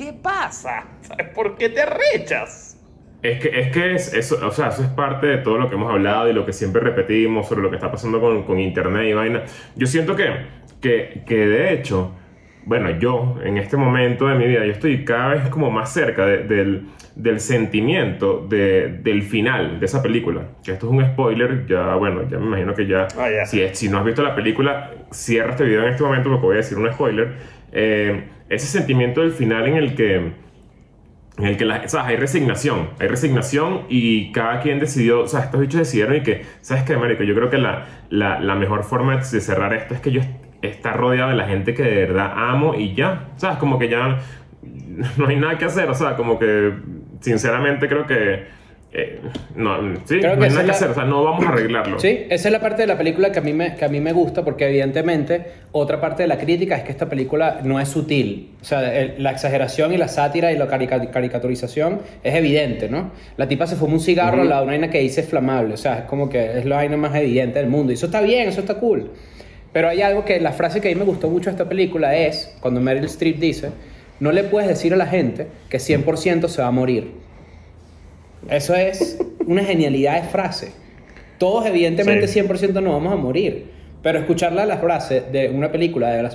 ¿qué 0.00 0.12
pasa? 0.14 0.84
¿Sabes 1.02 1.28
por 1.34 1.56
qué 1.56 1.68
te 1.68 1.82
arrechas? 1.82 2.78
Es 3.22 3.38
que, 3.38 3.60
es 3.60 3.70
que 3.70 3.94
es, 3.94 4.14
eso, 4.14 4.38
o 4.46 4.50
sea, 4.50 4.68
eso 4.68 4.82
es 4.82 4.88
parte 4.88 5.26
de 5.26 5.38
todo 5.38 5.58
lo 5.58 5.68
que 5.68 5.74
hemos 5.74 5.90
hablado 5.92 6.30
y 6.30 6.32
lo 6.32 6.46
que 6.46 6.54
siempre 6.54 6.80
repetimos 6.80 7.46
sobre 7.46 7.60
lo 7.60 7.68
que 7.68 7.76
está 7.76 7.90
pasando 7.90 8.18
con, 8.18 8.44
con 8.44 8.58
internet 8.58 9.08
y 9.10 9.12
vaina. 9.12 9.42
Yo 9.76 9.86
siento 9.86 10.16
que, 10.16 10.30
que, 10.80 11.22
que 11.26 11.46
de 11.46 11.74
hecho, 11.74 12.12
bueno, 12.64 12.88
yo 12.98 13.36
en 13.44 13.58
este 13.58 13.76
momento 13.76 14.26
de 14.26 14.36
mi 14.36 14.46
vida, 14.46 14.64
yo 14.64 14.72
estoy 14.72 15.04
cada 15.04 15.34
vez 15.34 15.48
como 15.50 15.70
más 15.70 15.92
cerca 15.92 16.24
de- 16.24 16.44
del, 16.44 16.86
del 17.14 17.40
sentimiento 17.40 18.46
de- 18.48 18.88
del 19.02 19.20
final 19.22 19.78
de 19.80 19.84
esa 19.84 20.02
película. 20.02 20.42
Que 20.64 20.72
esto 20.72 20.86
es 20.86 20.92
un 20.92 21.04
spoiler, 21.04 21.66
ya, 21.66 21.96
bueno, 21.96 22.26
ya 22.26 22.38
me 22.38 22.46
imagino 22.46 22.72
que 22.72 22.86
ya, 22.86 23.06
Ah, 23.18 23.28
ya. 23.30 23.44
si, 23.44 23.60
si 23.74 23.90
no 23.90 23.98
has 23.98 24.04
visto 24.06 24.22
la 24.22 24.34
película, 24.34 24.92
cierra 25.10 25.50
este 25.50 25.64
video 25.64 25.82
en 25.82 25.90
este 25.90 26.02
momento 26.02 26.30
porque 26.30 26.46
voy 26.46 26.54
a 26.54 26.58
decir 26.58 26.78
un 26.78 26.90
spoiler. 26.90 27.34
Eh, 27.72 28.24
ese 28.50 28.66
sentimiento 28.66 29.22
del 29.22 29.32
final 29.32 29.66
en 29.68 29.76
el 29.76 29.94
que 29.94 30.32
en 31.38 31.46
el 31.46 31.56
que 31.56 31.64
la, 31.64 31.82
o 31.92 31.98
hay 32.00 32.16
resignación, 32.16 32.90
hay 32.98 33.08
resignación 33.08 33.82
y 33.88 34.30
cada 34.32 34.60
quien 34.60 34.78
decidió, 34.78 35.22
o 35.22 35.28
sea, 35.28 35.40
estos 35.40 35.60
bichos 35.60 35.78
decidieron 35.80 36.16
y 36.16 36.22
que, 36.22 36.44
¿sabes 36.60 36.82
qué, 36.82 36.96
marico? 36.96 37.22
Yo 37.22 37.34
creo 37.34 37.48
que 37.48 37.56
la, 37.56 37.86
la, 38.10 38.54
mejor 38.56 38.82
forma 38.84 39.16
de 39.16 39.22
cerrar 39.40 39.72
esto 39.72 39.94
es 39.94 40.00
que 40.00 40.10
yo 40.10 40.20
est- 40.20 40.30
estar 40.60 40.96
rodeado 40.98 41.30
de 41.30 41.36
la 41.36 41.46
gente 41.46 41.72
que 41.72 41.82
de 41.82 41.94
verdad 42.06 42.32
amo 42.36 42.74
y 42.74 42.94
ya, 42.94 43.28
¿sabes? 43.36 43.56
Como 43.58 43.78
que 43.78 43.88
ya 43.88 44.18
no 45.16 45.26
hay 45.28 45.36
nada 45.36 45.56
que 45.56 45.64
hacer, 45.64 45.88
o 45.88 45.94
sea, 45.94 46.16
como 46.16 46.38
que 46.38 46.74
sinceramente 47.20 47.88
creo 47.88 48.06
que, 48.06 48.46
eh, 48.92 49.20
no, 49.54 49.94
sí, 50.04 50.18
Creo 50.18 50.34
no 50.34 50.40
que 50.40 50.44
hay 50.46 50.50
esa 50.50 50.62
nada 50.62 50.62
que 50.62 50.62
es 50.62 50.66
la- 50.66 50.72
hacer, 50.72 50.88
o 50.90 50.94
sea, 50.94 51.04
no 51.04 51.22
vamos 51.22 51.44
a 51.46 51.48
arreglarlo. 51.50 51.98
Sí, 52.00 52.26
esa 52.28 52.48
es 52.48 52.52
la 52.52 52.60
parte 52.60 52.82
de 52.82 52.88
la 52.88 52.98
película 52.98 53.30
que 53.30 53.38
a, 53.38 53.42
mí 53.42 53.52
me, 53.52 53.76
que 53.76 53.84
a 53.84 53.88
mí 53.88 54.00
me 54.00 54.12
gusta 54.12 54.44
porque 54.44 54.66
evidentemente 54.66 55.44
otra 55.72 56.00
parte 56.00 56.24
de 56.24 56.26
la 56.28 56.38
crítica 56.38 56.76
es 56.76 56.82
que 56.82 56.90
esta 56.90 57.08
película 57.08 57.60
no 57.62 57.78
es 57.78 57.88
sutil. 57.88 58.50
O 58.60 58.64
sea, 58.64 58.92
el- 58.98 59.22
la 59.22 59.30
exageración 59.30 59.92
y 59.92 59.96
la 59.96 60.08
sátira 60.08 60.50
y 60.52 60.58
la 60.58 60.66
carica- 60.66 61.10
caricaturización 61.10 62.00
es 62.24 62.34
evidente, 62.34 62.88
¿no? 62.88 63.12
La 63.36 63.46
tipa 63.46 63.66
se 63.68 63.76
fuma 63.76 63.94
un 63.94 64.00
cigarro, 64.00 64.42
la 64.44 64.60
vaina 64.62 64.90
que 64.90 64.98
dice 64.98 65.20
es 65.20 65.28
flamable. 65.28 65.74
O 65.74 65.76
sea, 65.78 65.98
es 66.00 66.04
como 66.06 66.28
que 66.28 66.58
es 66.58 66.64
la 66.64 66.76
vaina 66.76 66.96
más 66.96 67.14
evidente 67.14 67.60
del 67.60 67.68
mundo. 67.68 67.92
Y 67.92 67.94
eso 67.94 68.06
está 68.06 68.20
bien, 68.20 68.48
eso 68.48 68.60
está 68.60 68.74
cool. 68.74 69.10
Pero 69.72 69.88
hay 69.88 70.02
algo 70.02 70.24
que 70.24 70.40
la 70.40 70.50
frase 70.50 70.80
que 70.80 70.88
a 70.88 70.92
mí 70.92 70.98
me 70.98 71.04
gustó 71.04 71.28
mucho 71.30 71.48
de 71.48 71.52
esta 71.52 71.68
película 71.68 72.16
es 72.16 72.56
cuando 72.60 72.80
Meryl 72.80 73.04
Streep 73.04 73.38
dice, 73.38 73.70
no 74.18 74.32
le 74.32 74.42
puedes 74.42 74.68
decir 74.68 74.92
a 74.92 74.96
la 74.96 75.06
gente 75.06 75.46
que 75.68 75.78
100% 75.78 76.48
se 76.48 76.60
va 76.60 76.66
a 76.66 76.72
morir. 76.72 77.12
Eso 78.48 78.74
es 78.74 79.18
una 79.46 79.62
genialidad 79.64 80.22
de 80.22 80.28
frase. 80.28 80.72
Todos 81.38 81.66
evidentemente 81.66 82.26
Sí. 82.28 82.40
100% 82.40 82.80
no 82.82 82.92
vamos 82.92 83.12
a 83.12 83.16
morir, 83.16 83.70
pero 84.02 84.18
escucharla 84.18 84.64
la 84.66 84.78
frase 84.78 85.22
de 85.32 85.48
una 85.50 85.70
película 85.72 86.10
de 86.10 86.22
la 86.22 86.30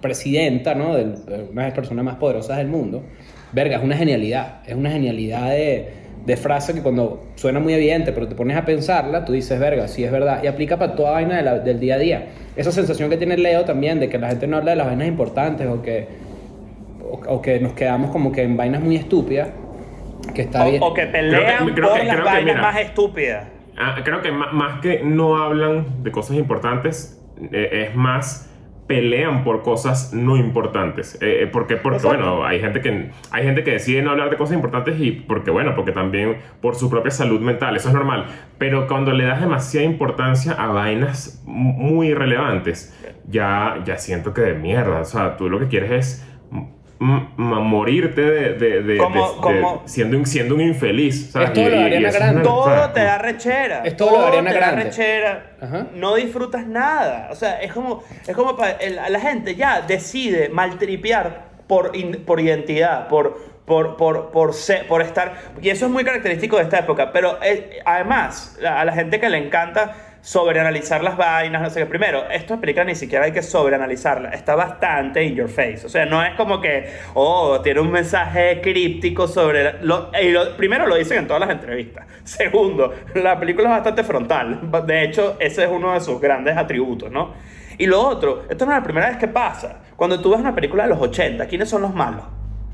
presidenta, 0.00 0.74
¿no? 0.74 0.94
De 0.94 1.02
una 1.04 1.62
de 1.62 1.68
las 1.68 1.72
personas 1.72 2.04
más 2.04 2.16
poderosas 2.16 2.58
del 2.58 2.68
mundo, 2.68 3.02
verga, 3.52 3.76
es 3.78 3.82
una 3.82 3.96
genialidad. 3.96 4.60
Es 4.66 4.74
una 4.74 4.90
genialidad 4.90 5.50
de, 5.50 5.88
de 6.24 6.36
frase 6.36 6.74
que 6.74 6.82
cuando 6.82 7.24
suena 7.34 7.58
muy 7.60 7.72
evidente, 7.74 8.12
pero 8.12 8.28
te 8.28 8.34
pones 8.34 8.56
a 8.56 8.64
pensarla, 8.64 9.24
tú 9.24 9.32
dices, 9.32 9.58
verga, 9.58 9.88
sí 9.88 10.04
es 10.04 10.12
verdad. 10.12 10.40
Y 10.42 10.46
aplica 10.46 10.78
para 10.78 10.94
toda 10.94 11.12
vaina 11.12 11.36
de 11.38 11.42
la- 11.42 11.58
del 11.58 11.80
día 11.80 11.96
a 11.96 11.98
día. 11.98 12.26
Esa 12.56 12.70
sensación 12.72 13.10
que 13.10 13.16
tiene 13.16 13.36
Leo 13.36 13.64
también 13.64 13.98
de 14.00 14.08
que 14.08 14.18
la 14.18 14.28
gente 14.28 14.46
no 14.46 14.56
habla 14.58 14.72
de 14.72 14.76
las 14.76 14.86
vainas 14.86 15.08
importantes 15.08 15.66
o 15.66 15.82
que, 15.82 16.06
o, 17.10 17.20
o 17.34 17.42
que 17.42 17.58
nos 17.60 17.72
quedamos 17.72 18.10
como 18.10 18.30
que 18.32 18.42
en 18.42 18.56
vainas 18.56 18.80
muy 18.82 18.96
estúpidas, 18.96 19.48
que 20.34 20.42
está 20.42 20.64
bien. 20.66 20.82
O, 20.82 20.86
o 20.88 20.94
que 20.94 21.06
pelean 21.06 21.42
Creo 21.56 21.66
que- 21.66 21.74
creo 21.74 21.88
por 21.90 21.98
que- 21.98 22.04
las 22.06 22.14
creo 22.16 22.26
que, 22.26 22.32
vainas 22.32 22.54
mira. 22.56 22.62
más 22.62 22.80
estúpidas. 22.80 23.48
Ah, 23.76 23.96
creo 24.04 24.22
que 24.22 24.32
ma- 24.32 24.52
más 24.52 24.80
que 24.80 25.02
no 25.04 25.36
hablan 25.36 26.02
de 26.02 26.10
cosas 26.10 26.36
importantes, 26.36 27.22
eh, 27.52 27.86
es 27.88 27.94
más 27.96 28.44
pelean 28.88 29.44
por 29.44 29.62
cosas 29.62 30.14
no 30.14 30.36
importantes. 30.38 31.16
Eh, 31.20 31.42
eh, 31.42 31.46
porque, 31.46 31.76
porque 31.76 31.98
Exacto. 31.98 32.16
bueno, 32.16 32.46
hay 32.46 32.58
gente, 32.58 32.80
que, 32.80 33.10
hay 33.30 33.44
gente 33.44 33.62
que 33.62 33.72
decide 33.72 34.00
no 34.00 34.10
hablar 34.12 34.30
de 34.30 34.36
cosas 34.36 34.54
importantes 34.56 34.98
y 34.98 35.10
porque, 35.12 35.50
bueno, 35.50 35.74
porque 35.76 35.92
también 35.92 36.38
por 36.62 36.74
su 36.74 36.88
propia 36.88 37.10
salud 37.10 37.38
mental, 37.40 37.76
eso 37.76 37.88
es 37.88 37.94
normal. 37.94 38.24
Pero 38.56 38.86
cuando 38.88 39.12
le 39.12 39.24
das 39.24 39.42
demasiada 39.42 39.84
importancia 39.86 40.52
a 40.52 40.68
vainas 40.68 41.42
mu- 41.46 41.74
muy 41.74 42.08
irrelevantes, 42.08 42.98
ya, 43.28 43.76
ya 43.84 43.98
siento 43.98 44.32
que 44.32 44.40
de 44.40 44.54
mierda. 44.54 45.00
O 45.00 45.04
sea, 45.04 45.36
tú 45.36 45.50
lo 45.50 45.58
que 45.58 45.68
quieres 45.68 45.90
es 45.90 46.27
morirte 46.98 48.20
de, 48.22 48.52
de- 48.54 48.82
de- 48.82 48.96
Como- 48.98 49.82
de- 49.84 49.88
siendo, 49.88 50.16
un, 50.18 50.26
siendo 50.26 50.54
un 50.54 50.60
infeliz. 50.60 51.30
¿sabes? 51.32 51.48
Esto 51.50 51.62
lo 51.62 51.70
de 51.70 51.84
Ariana 51.84 52.08
es 52.08 52.14
Grande. 52.14 52.40
una- 52.42 52.50
o 52.50 52.64
sea, 52.64 52.74
Todo 52.82 52.90
te 52.92 53.00
da 53.04 53.18
rechera. 53.18 53.82
Es 53.84 53.96
todo 53.96 54.10
lo 54.12 54.20
de 54.22 54.26
Ariana 54.28 54.50
te 54.50 54.54
da 54.58 54.66
Grande. 54.66 54.84
rechera. 54.84 55.50
Ajá. 55.60 55.86
No 55.94 56.14
disfrutas 56.16 56.66
nada. 56.66 57.28
O 57.30 57.34
sea, 57.34 57.60
es 57.60 57.72
como, 57.72 58.02
es 58.26 58.34
como 58.36 58.56
para 58.56 58.72
el- 58.72 58.96
la 58.96 59.20
gente 59.20 59.54
ya 59.54 59.80
decide 59.82 60.48
maltripear 60.48 61.48
por, 61.66 61.94
in- 61.94 62.24
por 62.24 62.40
identidad, 62.40 63.08
por, 63.08 63.38
por, 63.64 63.96
por, 63.96 64.30
por, 64.30 64.54
ser- 64.54 64.86
por 64.88 65.02
estar. 65.02 65.34
Y 65.60 65.68
eso 65.70 65.86
es 65.86 65.92
muy 65.92 66.04
característico 66.04 66.56
de 66.56 66.62
esta 66.64 66.78
época. 66.78 67.12
Pero 67.12 67.38
eh, 67.42 67.78
además, 67.84 68.58
a 68.66 68.84
la 68.84 68.92
gente 68.92 69.20
que 69.20 69.28
le 69.28 69.38
encanta 69.38 69.94
sobreanalizar 70.20 71.02
las 71.02 71.16
vainas, 71.16 71.62
no 71.62 71.70
sé 71.70 71.80
qué. 71.80 71.86
Primero, 71.86 72.28
esta 72.30 72.58
película 72.58 72.84
ni 72.84 72.94
siquiera 72.94 73.24
hay 73.24 73.32
que 73.32 73.42
sobreanalizarla. 73.42 74.30
Está 74.30 74.54
bastante 74.54 75.22
in 75.24 75.34
your 75.34 75.48
face. 75.48 75.86
O 75.86 75.88
sea, 75.88 76.04
no 76.06 76.22
es 76.22 76.34
como 76.34 76.60
que, 76.60 76.90
oh, 77.14 77.60
tiene 77.62 77.80
un 77.80 77.90
mensaje 77.90 78.60
críptico 78.60 79.26
sobre... 79.28 79.82
Lo, 79.82 80.10
y 80.20 80.30
lo- 80.30 80.56
primero, 80.56 80.86
lo 80.86 80.96
dicen 80.96 81.18
en 81.18 81.26
todas 81.26 81.40
las 81.40 81.50
entrevistas. 81.50 82.06
Segundo, 82.24 82.94
la 83.14 83.38
película 83.38 83.68
es 83.68 83.74
bastante 83.76 84.04
frontal. 84.04 84.60
De 84.86 85.04
hecho, 85.04 85.36
ese 85.40 85.64
es 85.64 85.70
uno 85.70 85.94
de 85.94 86.00
sus 86.00 86.20
grandes 86.20 86.56
atributos, 86.56 87.10
¿no? 87.10 87.34
Y 87.78 87.86
lo 87.86 88.00
otro, 88.00 88.44
esto 88.50 88.66
no 88.66 88.72
es 88.72 88.78
la 88.78 88.84
primera 88.84 89.08
vez 89.08 89.18
que 89.18 89.28
pasa. 89.28 89.80
Cuando 89.96 90.20
tú 90.20 90.30
ves 90.30 90.40
una 90.40 90.54
película 90.54 90.82
de 90.84 90.90
los 90.90 91.00
80, 91.00 91.46
¿quiénes 91.46 91.68
son 91.68 91.82
los 91.82 91.94
malos? 91.94 92.24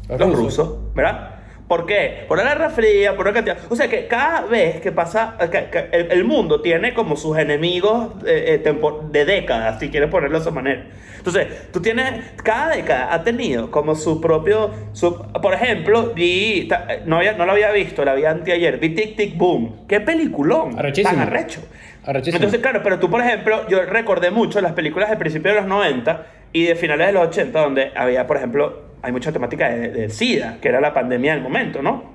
Los 0.08 0.18
rusos, 0.36 0.94
¿verdad? 0.94 1.33
¿Por 1.68 1.86
qué? 1.86 2.24
Por 2.28 2.36
la 2.38 2.44
Guerra 2.44 2.68
Fría, 2.70 3.16
por 3.16 3.26
una 3.26 3.34
cantidad. 3.34 3.56
O 3.70 3.76
sea 3.76 3.88
que 3.88 4.06
cada 4.06 4.42
vez 4.42 4.80
que 4.82 4.92
pasa, 4.92 5.36
que- 5.50 5.70
que 5.70 5.88
el, 5.92 6.12
el 6.12 6.24
mundo 6.24 6.60
tiene 6.60 6.92
como 6.92 7.16
sus 7.16 7.38
enemigos 7.38 8.08
eh, 8.26 8.60
eh, 8.64 8.74
de 9.10 9.24
décadas, 9.24 9.80
si 9.80 9.88
quieres 9.88 10.10
ponerlo 10.10 10.36
de 10.38 10.42
esa 10.42 10.50
manera. 10.50 10.84
Entonces, 11.16 11.70
tú 11.72 11.80
tienes, 11.80 12.32
cada 12.42 12.68
década 12.76 13.14
ha 13.14 13.24
tenido 13.24 13.70
como 13.70 13.94
su 13.94 14.20
propio, 14.20 14.70
su, 14.92 15.16
por 15.40 15.54
ejemplo, 15.54 16.12
vi, 16.14 16.68
eh, 16.70 17.00
no, 17.06 17.16
había, 17.16 17.32
no 17.32 17.46
lo 17.46 17.52
había 17.52 17.70
visto, 17.72 18.04
la 18.04 18.12
vi 18.14 18.26
anteayer, 18.26 18.76
vi 18.78 18.90
Tic 18.90 19.16
Tic 19.16 19.34
Boom. 19.38 19.86
¡Qué 19.88 20.00
peliculón! 20.00 20.78
Arrechísimo. 20.78 21.14
Tan 21.18 21.26
arrecho. 21.26 21.60
Arrechísimo. 22.04 22.36
Entonces, 22.36 22.60
claro, 22.60 22.82
pero 22.84 22.98
tú, 22.98 23.08
por 23.08 23.22
ejemplo, 23.22 23.66
yo 23.68 23.80
recordé 23.86 24.30
mucho 24.30 24.60
las 24.60 24.72
películas 24.72 25.08
de 25.08 25.16
principios 25.16 25.54
de 25.54 25.60
los 25.62 25.68
90 25.70 26.26
y 26.52 26.64
de 26.64 26.74
finales 26.76 27.06
de 27.06 27.12
los 27.14 27.26
80, 27.28 27.58
donde 27.58 27.90
había, 27.96 28.26
por 28.26 28.36
ejemplo, 28.36 28.82
hay 29.04 29.12
mucha 29.12 29.32
temática 29.32 29.68
de, 29.68 29.88
de 29.90 30.08
SIDA, 30.10 30.58
que 30.60 30.68
era 30.68 30.80
la 30.80 30.92
pandemia 30.94 31.34
del 31.34 31.42
momento, 31.42 31.82
¿no? 31.82 32.12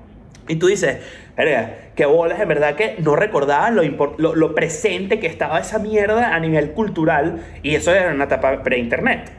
Y 0.48 0.56
tú 0.56 0.66
dices, 0.66 0.98
qué 1.94 2.06
bolas, 2.06 2.40
en 2.40 2.48
verdad 2.48 2.74
que 2.74 2.96
no 2.98 3.14
recordaba 3.14 3.70
lo, 3.70 3.82
lo, 4.18 4.34
lo 4.34 4.54
presente 4.54 5.20
que 5.20 5.26
estaba 5.28 5.60
esa 5.60 5.78
mierda 5.78 6.34
a 6.34 6.40
nivel 6.40 6.72
cultural, 6.72 7.40
y 7.62 7.74
eso 7.76 7.94
era 7.94 8.12
una 8.12 8.24
etapa 8.24 8.62
pre-internet. 8.62 9.30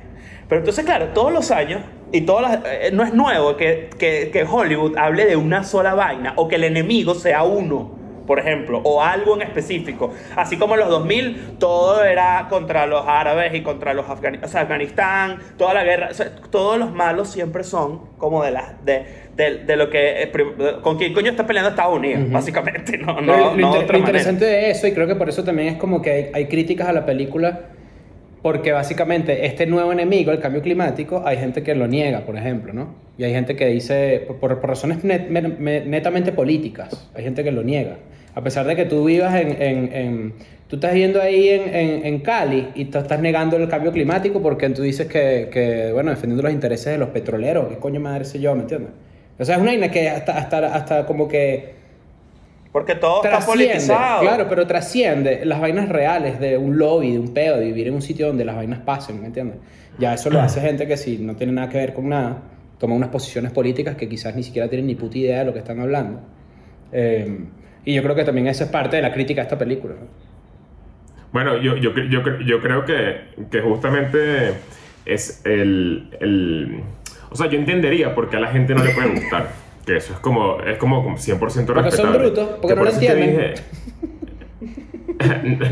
Pero 0.48 0.60
entonces, 0.60 0.86
claro, 0.86 1.08
todos 1.08 1.32
los 1.34 1.52
años, 1.52 1.82
y 2.14 2.22
todas 2.22 2.52
las- 2.52 2.66
eh, 2.66 2.92
no 2.94 3.04
es 3.04 3.14
nuevo 3.14 3.58
que, 3.58 3.90
que, 4.00 4.30
que 4.32 4.44
Hollywood 4.44 4.98
hable 4.98 5.26
de 5.26 5.36
una 5.36 5.64
sola 5.64 5.94
vaina, 5.94 6.34
o 6.38 6.48
que 6.48 6.56
el 6.56 6.64
enemigo 6.64 7.14
sea 7.14 7.44
uno, 7.44 7.98
por 8.26 8.40
ejemplo, 8.40 8.80
o 8.84 9.02
algo 9.02 9.36
en 9.36 9.42
específico. 9.44 10.14
Así 10.36 10.58
como 10.58 10.74
en 10.76 10.82
los 10.82 10.90
2000 10.90 11.58
todo 11.60 12.04
era 12.04 12.48
contra 12.50 12.86
los 12.86 13.06
árabes 13.08 13.54
y 13.54 13.62
contra 13.62 13.94
los 13.94 14.10
afganistas, 14.10 14.50
o 14.50 14.52
sea, 14.54 14.62
Afganistán, 14.62 15.38
toda 15.58 15.74
la 15.74 15.84
guerra, 15.84 16.10
o 16.12 16.14
sea, 16.14 16.32
todos 16.50 16.78
los 16.78 16.92
malos 16.92 17.30
siempre 17.30 17.64
son 17.64 18.02
como 18.18 18.44
de 18.44 18.52
las 18.52 18.84
de, 18.86 19.04
de, 19.36 19.58
de 19.66 19.76
lo 19.76 19.90
que 19.90 20.24
eh, 20.24 20.32
con 20.82 20.98
quién 20.98 21.14
coño 21.14 21.32
está 21.32 21.46
peleando 21.48 21.70
Estados 21.72 21.98
Unidos, 21.98 22.30
básicamente, 22.32 22.98
no, 22.98 23.22
no, 23.22 23.38
lo, 23.38 23.56
no 23.56 23.68
inter- 23.68 23.84
otra 23.84 23.94
lo 23.94 24.00
interesante 24.00 24.46
manera. 24.46 24.62
de 24.62 24.72
eso, 24.72 24.88
y 24.88 24.94
creo 24.94 25.08
que 25.08 25.16
por 25.16 25.30
eso 25.30 25.44
también 25.44 25.70
es 25.70 25.76
como 25.76 26.02
que 26.02 26.12
hay, 26.12 26.32
hay 26.34 26.46
críticas 26.48 26.88
a 26.88 26.94
la 26.94 27.06
película, 27.06 27.62
porque 28.42 28.72
básicamente 28.72 29.46
este 29.46 29.68
nuevo 29.68 29.92
enemigo, 29.92 30.32
el 30.32 30.40
cambio 30.40 30.62
climático, 30.64 31.22
hay 31.26 31.38
gente 31.38 31.62
que 31.62 31.76
lo 31.76 31.88
niega, 31.88 32.22
por 32.22 32.36
ejemplo, 32.38 32.74
¿no? 32.74 32.96
Y 33.18 33.24
hay 33.24 33.34
gente 33.34 33.56
que 33.56 33.68
dice, 33.68 34.26
por, 34.28 34.60
por 34.60 34.68
razones 34.68 35.04
net- 35.04 35.28
me- 35.30 35.82
netamente 35.86 36.32
políticas, 36.32 37.08
hay 37.14 37.24
gente 37.24 37.44
que 37.44 37.52
lo 37.52 37.62
niega. 37.62 37.98
A 38.36 38.42
pesar 38.42 38.66
de 38.66 38.76
que 38.76 38.86
tú 38.86 39.06
vivas 39.06 39.36
en... 39.36 39.62
en- 39.62 39.94
en- 39.94 40.34
tú 40.68 40.78
estás 40.78 40.94
yendo 40.94 41.22
ahí 41.22 41.50
en, 41.50 42.06
en- 42.06 42.20
Cali 42.20 42.70
y 42.76 42.86
tú 42.86 42.98
estás 42.98 43.20
negando 43.20 43.58
el 43.58 43.68
cambio 43.68 43.92
climático 43.92 44.42
porque 44.42 44.70
tú 44.70 44.82
dices 44.84 45.06
que, 45.08 45.50
que, 45.52 45.92
bueno, 45.92 46.12
defendiendo 46.12 46.44
los 46.44 46.54
intereses 46.54 46.94
de 46.94 46.98
los 46.98 47.10
petroleros, 47.10 47.68
¿qué 47.68 47.76
coño 47.76 48.00
madre 48.00 48.24
sé 48.24 48.40
yo, 48.40 48.56
me 48.56 48.62
entiendes? 48.62 48.92
O 49.38 49.44
sea, 49.44 49.56
es 49.56 49.62
una 49.62 49.72
vaina 49.72 49.92
que 49.92 50.08
hasta, 50.10 50.38
hasta, 50.38 50.74
hasta 50.74 51.06
como 51.06 51.28
que 51.28 51.74
Porque 52.72 52.96
todo 52.96 53.22
está 53.22 53.40
politizado. 53.46 54.22
claro, 54.22 54.46
pero 54.48 54.66
trasciende 54.66 55.44
las 55.44 55.60
vainas 55.60 55.90
reales 55.90 56.40
de 56.40 56.58
un 56.58 56.78
lobby, 56.78 57.12
de 57.12 57.20
un 57.20 57.34
peo, 57.34 57.58
de 57.58 57.66
vivir 57.66 57.88
en 57.90 57.96
un 57.96 58.02
sitio 58.02 58.28
donde 58.28 58.46
las 58.46 58.56
vainas 58.56 58.80
pasen, 58.80 59.20
¿me 59.20 59.28
entiendes? 59.28 59.58
Ya 60.00 60.14
eso 60.14 60.30
lo 60.30 60.40
hace 60.40 60.62
gente 60.62 60.88
que 60.88 60.96
si 60.96 61.18
no 61.18 61.36
tiene 61.36 61.52
nada 61.52 61.68
que 61.68 61.80
ver 61.80 61.94
con 61.94 62.08
nada, 62.08 62.44
toma 62.78 62.96
unas 62.96 63.10
posiciones 63.10 63.52
políticas 63.52 63.98
que 63.98 64.08
quizás 64.08 64.38
ni 64.38 64.44
siquiera 64.44 64.70
tienen 64.70 64.88
ni 64.88 64.96
puta 64.96 65.18
idea 65.18 65.40
de 65.40 65.46
lo 65.46 65.52
que 65.54 65.60
están 65.60 65.82
hablando. 65.82 66.22
Eh, 66.94 67.40
y 67.86 67.94
yo 67.96 68.04
creo 68.04 68.16
que 68.16 68.24
también 68.24 68.48
esa 68.48 68.66
es 68.66 68.70
parte 68.70 68.96
de 68.98 69.02
la 69.02 69.14
crítica 69.14 69.42
a 69.42 69.44
esta 69.46 69.58
película. 69.58 69.96
¿no? 70.00 70.08
Bueno, 71.32 71.58
yo, 71.58 71.78
yo, 71.78 71.94
yo, 71.96 72.22
yo 72.40 72.62
creo 72.62 72.86
que, 72.86 73.22
que 73.50 73.62
justamente 73.62 74.54
es 75.06 75.42
el, 75.46 76.10
el... 76.20 76.82
O 77.30 77.36
sea, 77.36 77.48
yo 77.48 77.58
entendería 77.58 78.14
por 78.14 78.30
qué 78.30 78.38
a 78.38 78.40
la 78.42 78.48
gente 78.52 78.74
no 78.76 78.84
le 78.84 78.92
puede 78.92 79.10
gustar. 79.10 79.50
Que 79.86 79.98
eso 79.98 80.14
es 80.14 80.20
como, 80.20 80.62
es 80.62 80.78
como 80.78 81.04
100% 81.18 81.40
respetable. 81.40 81.74
Porque 81.74 81.92
son 81.98 82.14
brutos, 82.14 82.50
porque 82.62 82.68
Que 82.68 82.76
no 82.76 82.76
por 82.76 82.84
lo 82.84 82.90
eso 82.92 83.02
entienden. 83.02 83.54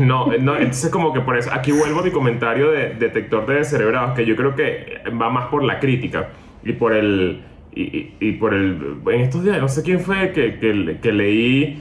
no, 0.00 0.26
no, 0.38 0.56
entonces 0.56 0.90
como 0.90 1.12
que 1.12 1.20
por 1.20 1.36
eso, 1.38 1.50
aquí 1.52 1.70
vuelvo 1.70 2.00
a 2.00 2.02
mi 2.02 2.10
comentario 2.10 2.72
de 2.72 2.94
detector 2.94 3.46
de 3.46 3.54
descerebrados, 3.54 4.16
que 4.16 4.26
yo 4.26 4.34
creo 4.34 4.56
que 4.56 4.98
va 5.10 5.30
más 5.30 5.46
por 5.46 5.62
la 5.62 5.78
crítica 5.78 6.28
y 6.64 6.72
por 6.72 6.92
el... 6.92 7.42
Y, 7.72 7.82
y- 7.82 8.16
y 8.18 8.32
por 8.32 8.52
el... 8.52 8.96
En 9.12 9.20
estos 9.20 9.44
días, 9.44 9.60
no 9.60 9.68
sé 9.68 9.84
quién 9.84 10.00
fue 10.00 10.32
que, 10.32 10.58
que, 10.58 10.98
que 11.00 11.12
leí... 11.12 11.80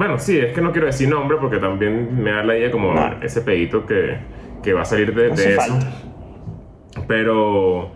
Bueno, 0.00 0.18
sí, 0.18 0.38
es 0.38 0.54
que 0.54 0.62
no 0.62 0.72
quiero 0.72 0.86
decir 0.86 1.10
nombre 1.10 1.36
porque 1.38 1.58
también 1.58 2.22
me 2.22 2.30
da 2.30 2.42
la 2.42 2.56
idea 2.56 2.70
como 2.70 2.94
No. 2.94 3.22
ese 3.22 3.42
pedito 3.42 3.84
que, 3.84 4.16
que 4.62 4.72
va 4.72 4.80
a 4.80 4.84
salir 4.86 5.14
de, 5.14 5.28
No 5.28 5.34
de 5.34 5.52
eso. 5.52 5.60
falta. 5.60 5.86
Pero, 7.06 7.90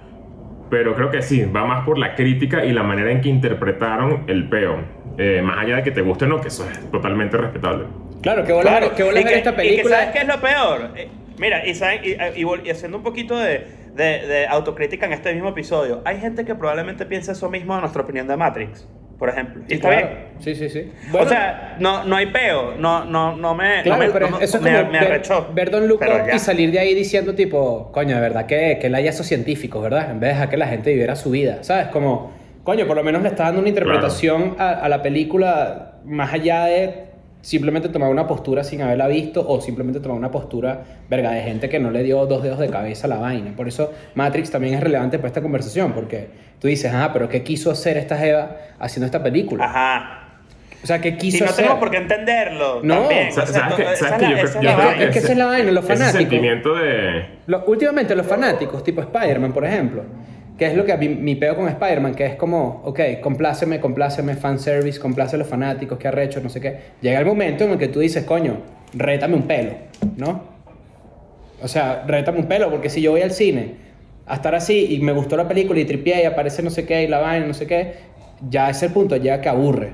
pero 0.68 0.94
creo 0.94 1.10
que 1.10 1.22
sí, 1.22 1.46
va 1.46 1.64
más 1.64 1.86
por 1.86 1.96
la 1.98 2.14
crítica 2.14 2.62
y 2.62 2.72
la 2.74 2.82
manera 2.82 3.10
en 3.10 3.22
que 3.22 3.30
interpretaron 3.30 4.24
el 4.26 4.50
peo. 4.50 4.76
Eh, 5.16 5.40
más 5.42 5.56
allá 5.64 5.76
de 5.76 5.82
que 5.82 5.92
te 5.92 6.02
guste 6.02 6.26
o 6.26 6.28
no, 6.28 6.42
que 6.42 6.48
eso 6.48 6.68
es 6.70 6.90
totalmente 6.90 7.38
respetable. 7.38 7.84
Claro, 8.20 8.44
que 8.44 8.52
bolas 8.52 8.76
Claro, 8.76 8.94
que 8.94 9.02
bolas 9.02 9.22
y 9.22 9.24
que- 9.24 9.34
esta 9.36 9.50
Y 9.50 9.52
que 9.54 9.56
película. 9.62 9.96
¿sabes 9.96 10.10
qué 10.12 10.18
es 10.18 10.28
lo 10.28 10.40
peor? 10.42 10.90
Eh, 10.96 11.08
Mira, 11.38 11.66
y, 11.66 11.74
saben- 11.74 12.00
y, 12.04 12.10
y 12.40 12.44
vol- 12.44 12.60
y 12.66 12.70
haciendo 12.70 12.98
un 12.98 13.02
poquito 13.02 13.38
de, 13.38 13.66
de- 13.96 14.26
de 14.26 14.46
autocrítica 14.46 15.06
en 15.06 15.14
este 15.14 15.32
mismo 15.32 15.48
episodio, 15.48 16.02
hay 16.04 16.20
gente 16.20 16.44
que 16.44 16.54
probablemente 16.54 17.06
piensa 17.06 17.32
eso 17.32 17.48
mismo 17.48 17.74
de 17.74 17.80
nuestra 17.80 18.02
opinión 18.02 18.28
de 18.28 18.36
Matrix, 18.36 18.86
por 19.24 19.32
ejemplo. 19.32 19.62
Y 19.66 19.74
está 19.74 19.88
claro. 19.88 20.06
bien. 20.08 20.18
Sí, 20.40 20.54
sí, 20.54 20.68
sí. 20.68 20.92
o 21.08 21.12
Bueno, 21.12 21.28
sea, 21.30 21.76
no, 21.78 22.04
no 22.04 22.16
hay 22.16 22.26
peo, 22.26 22.74
no, 22.76 23.04
no, 23.06 23.34
no 23.36 23.54
me, 23.54 23.82
Claro, 23.82 24.00
no 24.02 24.06
me, 24.06 24.12
pero 24.12 24.28
no- 24.30 24.38
eso 24.40 24.58
es 24.58 24.62
me, 24.62 24.74
como 24.76 24.92
me 24.92 24.98
ver, 24.98 25.08
arrechó. 25.12 25.48
ver 25.54 25.70
Don 25.70 25.88
ya. 25.88 26.34
y 26.34 26.38
salir 26.38 26.70
de 26.70 26.78
ahí 26.80 26.94
diciendo 26.94 27.34
tipo, 27.34 27.90
coño, 27.92 28.14
de 28.16 28.20
verdad 28.20 28.44
que, 28.44 28.76
que 28.78 28.88
él 28.88 28.94
haya 28.94 29.08
esos 29.10 29.26
científicos, 29.26 29.82
¿verdad? 29.82 30.10
En 30.10 30.20
vez 30.20 30.28
de 30.28 30.34
dejar 30.34 30.50
que 30.50 30.56
la 30.58 30.66
gente 30.66 30.90
viviera 30.90 31.16
su 31.16 31.30
vida, 31.30 31.62
¿sabes? 31.62 31.86
Como, 31.86 32.32
coño, 32.64 32.86
por 32.86 32.96
lo 32.96 33.02
menos 33.02 33.22
le 33.22 33.28
está 33.28 33.44
dando 33.44 33.60
una 33.60 33.68
interpretación 33.70 34.56
a, 34.58 34.70
a 34.72 34.88
la 34.90 35.00
película 35.02 35.92
más 36.04 36.34
allá 36.34 36.66
de 36.66 37.13
simplemente 37.44 37.90
tomar 37.90 38.08
una 38.08 38.26
postura 38.26 38.64
sin 38.64 38.80
haberla 38.80 39.06
visto 39.06 39.46
o 39.46 39.60
simplemente 39.60 40.00
tomar 40.00 40.16
una 40.16 40.30
postura, 40.30 40.82
verga, 41.10 41.30
de 41.30 41.42
gente 41.42 41.68
que 41.68 41.78
no 41.78 41.90
le 41.90 42.02
dio 42.02 42.24
dos 42.24 42.42
dedos 42.42 42.58
de 42.58 42.70
cabeza 42.70 43.06
a 43.06 43.10
la 43.10 43.16
vaina. 43.18 43.52
Por 43.54 43.68
eso 43.68 43.92
Matrix 44.14 44.50
también 44.50 44.72
es 44.74 44.80
relevante 44.80 45.18
para 45.18 45.28
esta 45.28 45.42
conversación, 45.42 45.92
porque 45.92 46.28
tú 46.58 46.68
dices, 46.68 46.90
ah, 46.94 47.10
pero 47.12 47.28
¿qué 47.28 47.42
quiso 47.42 47.70
hacer 47.70 47.98
esta 47.98 48.16
Jeva 48.16 48.56
haciendo 48.78 49.04
esta 49.04 49.22
película? 49.22 49.64
Ajá. 49.66 50.20
O 50.82 50.86
sea, 50.86 51.00
¿qué 51.00 51.10
Y 51.10 51.16
quiso 51.18 51.44
no 51.44 51.50
hacer? 51.50 51.64
tenemos 51.64 51.78
por 51.80 51.90
qué 51.90 51.96
entenderlo. 51.98 52.80
No. 52.82 53.00
también. 53.00 53.32
Sa- 53.32 53.42
O 53.42 53.46
sea, 53.46 53.70
¿Sabes 53.70 53.98
¿Sabes 53.98 54.22
es 54.22 54.54
Yo 54.54 54.60
yo 54.62 54.76
creo 54.76 55.10
que 55.10 55.18
esa 55.18 55.32
es 55.32 55.38
la 55.38 55.46
vaina, 55.46 55.70
los 55.70 55.84
Ese 55.84 55.92
fanáticos. 55.96 56.20
sentimiento 56.20 56.74
de... 56.76 57.26
Lo- 57.46 57.64
últimamente 57.66 58.14
los 58.14 58.26
fanáticos, 58.26 58.82
tipo 58.82 59.00
Spider-Man, 59.02 59.52
por 59.52 59.64
ejemplo, 59.66 60.02
que 60.58 60.66
es 60.66 60.74
lo 60.76 60.84
que 60.84 60.92
a 60.92 60.96
mí, 60.96 61.08
mi 61.08 61.34
peo 61.34 61.56
con 61.56 61.68
Spider-Man, 61.68 62.14
que 62.14 62.26
es 62.26 62.36
como, 62.36 62.82
ok, 62.84 63.00
compláceme, 63.20 63.80
compláceme, 63.80 64.36
fanservice, 64.36 65.00
complace 65.00 65.34
a 65.36 65.38
los 65.40 65.48
fanáticos, 65.48 65.98
que 65.98 66.06
arrecho, 66.08 66.40
no 66.40 66.48
sé 66.48 66.60
qué. 66.60 66.76
Llega 67.00 67.18
el 67.18 67.26
momento 67.26 67.64
en 67.64 67.70
el 67.72 67.78
que 67.78 67.88
tú 67.88 68.00
dices, 68.00 68.24
coño, 68.24 68.58
rétame 68.94 69.34
un 69.34 69.42
pelo, 69.42 69.72
¿no? 70.16 70.42
O 71.60 71.66
sea, 71.68 72.04
rétame 72.06 72.38
un 72.38 72.46
pelo, 72.46 72.70
porque 72.70 72.88
si 72.88 73.00
yo 73.00 73.10
voy 73.12 73.22
al 73.22 73.32
cine 73.32 73.74
a 74.26 74.34
estar 74.36 74.54
así 74.54 74.94
y 74.94 75.00
me 75.00 75.12
gustó 75.12 75.36
la 75.36 75.48
película 75.48 75.80
y 75.80 75.84
tripié 75.84 76.22
y 76.22 76.24
aparece 76.24 76.62
no 76.62 76.70
sé 76.70 76.86
qué 76.86 77.02
y 77.02 77.08
la 77.08 77.18
vaina, 77.18 77.46
no 77.46 77.54
sé 77.54 77.66
qué, 77.66 77.94
ya 78.48 78.70
es 78.70 78.82
el 78.82 78.92
punto, 78.92 79.16
ya 79.16 79.40
que 79.40 79.48
aburre. 79.48 79.92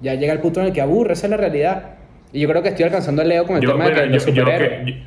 Ya 0.00 0.14
llega 0.14 0.32
el 0.32 0.40
punto 0.40 0.60
en 0.60 0.66
el 0.66 0.72
que 0.72 0.80
aburre, 0.80 1.14
esa 1.14 1.26
es 1.26 1.30
la 1.30 1.36
realidad. 1.36 1.94
Y 2.32 2.40
yo 2.40 2.48
creo 2.48 2.62
que 2.62 2.70
estoy 2.70 2.84
alcanzando 2.84 3.22
el 3.22 3.28
Leo 3.28 3.46
con 3.46 3.56
el 3.56 3.62
Yo, 3.62 3.72
tema 3.72 3.88
de 3.88 3.94
que 3.94 4.06
los 4.06 4.26
yo, 4.26 4.32
yo 4.32 4.44
superhéroes- 4.44 4.84
que, 4.84 5.02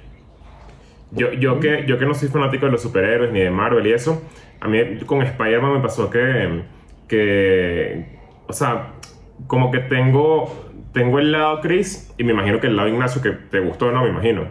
yo, 1.12 1.34
yo 1.34 1.60
que, 1.60 1.86
yo 1.88 1.98
que 1.98 2.06
no 2.06 2.14
soy 2.14 2.30
fanático 2.30 2.66
de 2.66 2.72
los 2.72 2.82
superhéroes 2.82 3.32
ni 3.32 3.40
de 3.40 3.50
Marvel 3.50 3.86
y 3.88 3.94
eso, 3.94 4.22
a 4.60 4.68
mí 4.68 4.80
con 5.06 5.22
Spider-Man 5.22 5.74
me 5.74 5.80
pasó 5.80 6.10
que, 6.10 6.64
que, 7.08 8.06
o 8.48 8.54
sea, 8.54 8.92
como 9.48 9.72
que 9.72 9.80
tengo, 9.80 10.70
tengo 10.94 11.20
el 11.20 11.32
lado 11.32 11.62
Chris 11.62 12.14
y 12.18 12.24
me 12.24 12.34
imagino 12.34 12.60
que 12.60 12.68
el 12.68 12.76
lado 12.76 12.88
Ignacio 12.90 13.22
que 13.22 13.32
te 13.32 13.60
gustó, 13.60 13.92
no, 13.92 14.04
me 14.04 14.10
imagino. 14.10 14.42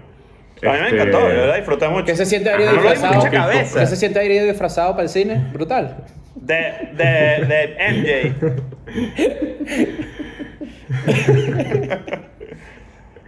A 0.62 0.72
mí 0.72 0.78
me 0.78 0.84
Este, 0.88 0.96
encantó, 0.96 1.32
yo 1.32 1.46
la 1.46 1.56
disfruté 1.56 1.88
mucho. 1.88 2.04
¿Qué 2.06 2.16
se 2.16 2.24
siente 2.26 2.50
haber 2.50 2.66
no 2.66 2.72
disfrazado? 2.74 3.30
cabeza. 3.30 3.80
¿Qué 3.80 3.86
se 3.86 3.96
siente 3.96 4.18
haber 4.18 4.30
ido 4.32 4.46
disfrazado 4.46 4.92
para 4.92 5.02
el 5.02 5.08
cine? 5.08 5.50
Brutal. 5.52 6.04
De, 6.36 6.54
de, 6.94 7.46
de 7.46 8.34
MJ. 8.36 8.64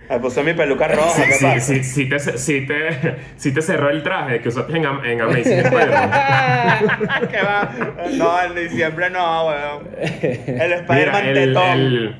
Me 0.09 0.21
puse 0.21 0.43
mi 0.43 0.53
peluca 0.53 0.87
roja, 0.89 1.25
¿qué 1.27 1.33
Sí, 1.33 1.45
pasa? 1.45 1.61
sí, 1.61 1.83
sí, 1.85 2.09
te, 2.09 2.19
sí, 2.21 2.67
te, 2.67 3.17
sí 3.37 3.53
te 3.53 3.61
cerró 3.63 3.91
el 3.91 4.03
traje 4.03 4.41
que 4.41 4.49
usaste 4.49 4.77
en, 4.77 4.85
en 4.85 5.21
Amazing 5.21 5.59
Spider-Man. 5.59 6.11
¿Qué 7.31 7.43
va? 7.43 7.71
No, 8.17 8.43
en 8.43 8.55
diciembre 8.55 9.11
no, 9.11 9.47
weón. 9.47 9.89
El 10.01 10.73
Spider-Man 10.73 11.25
tetón. 11.35 11.63
el- 11.71 12.17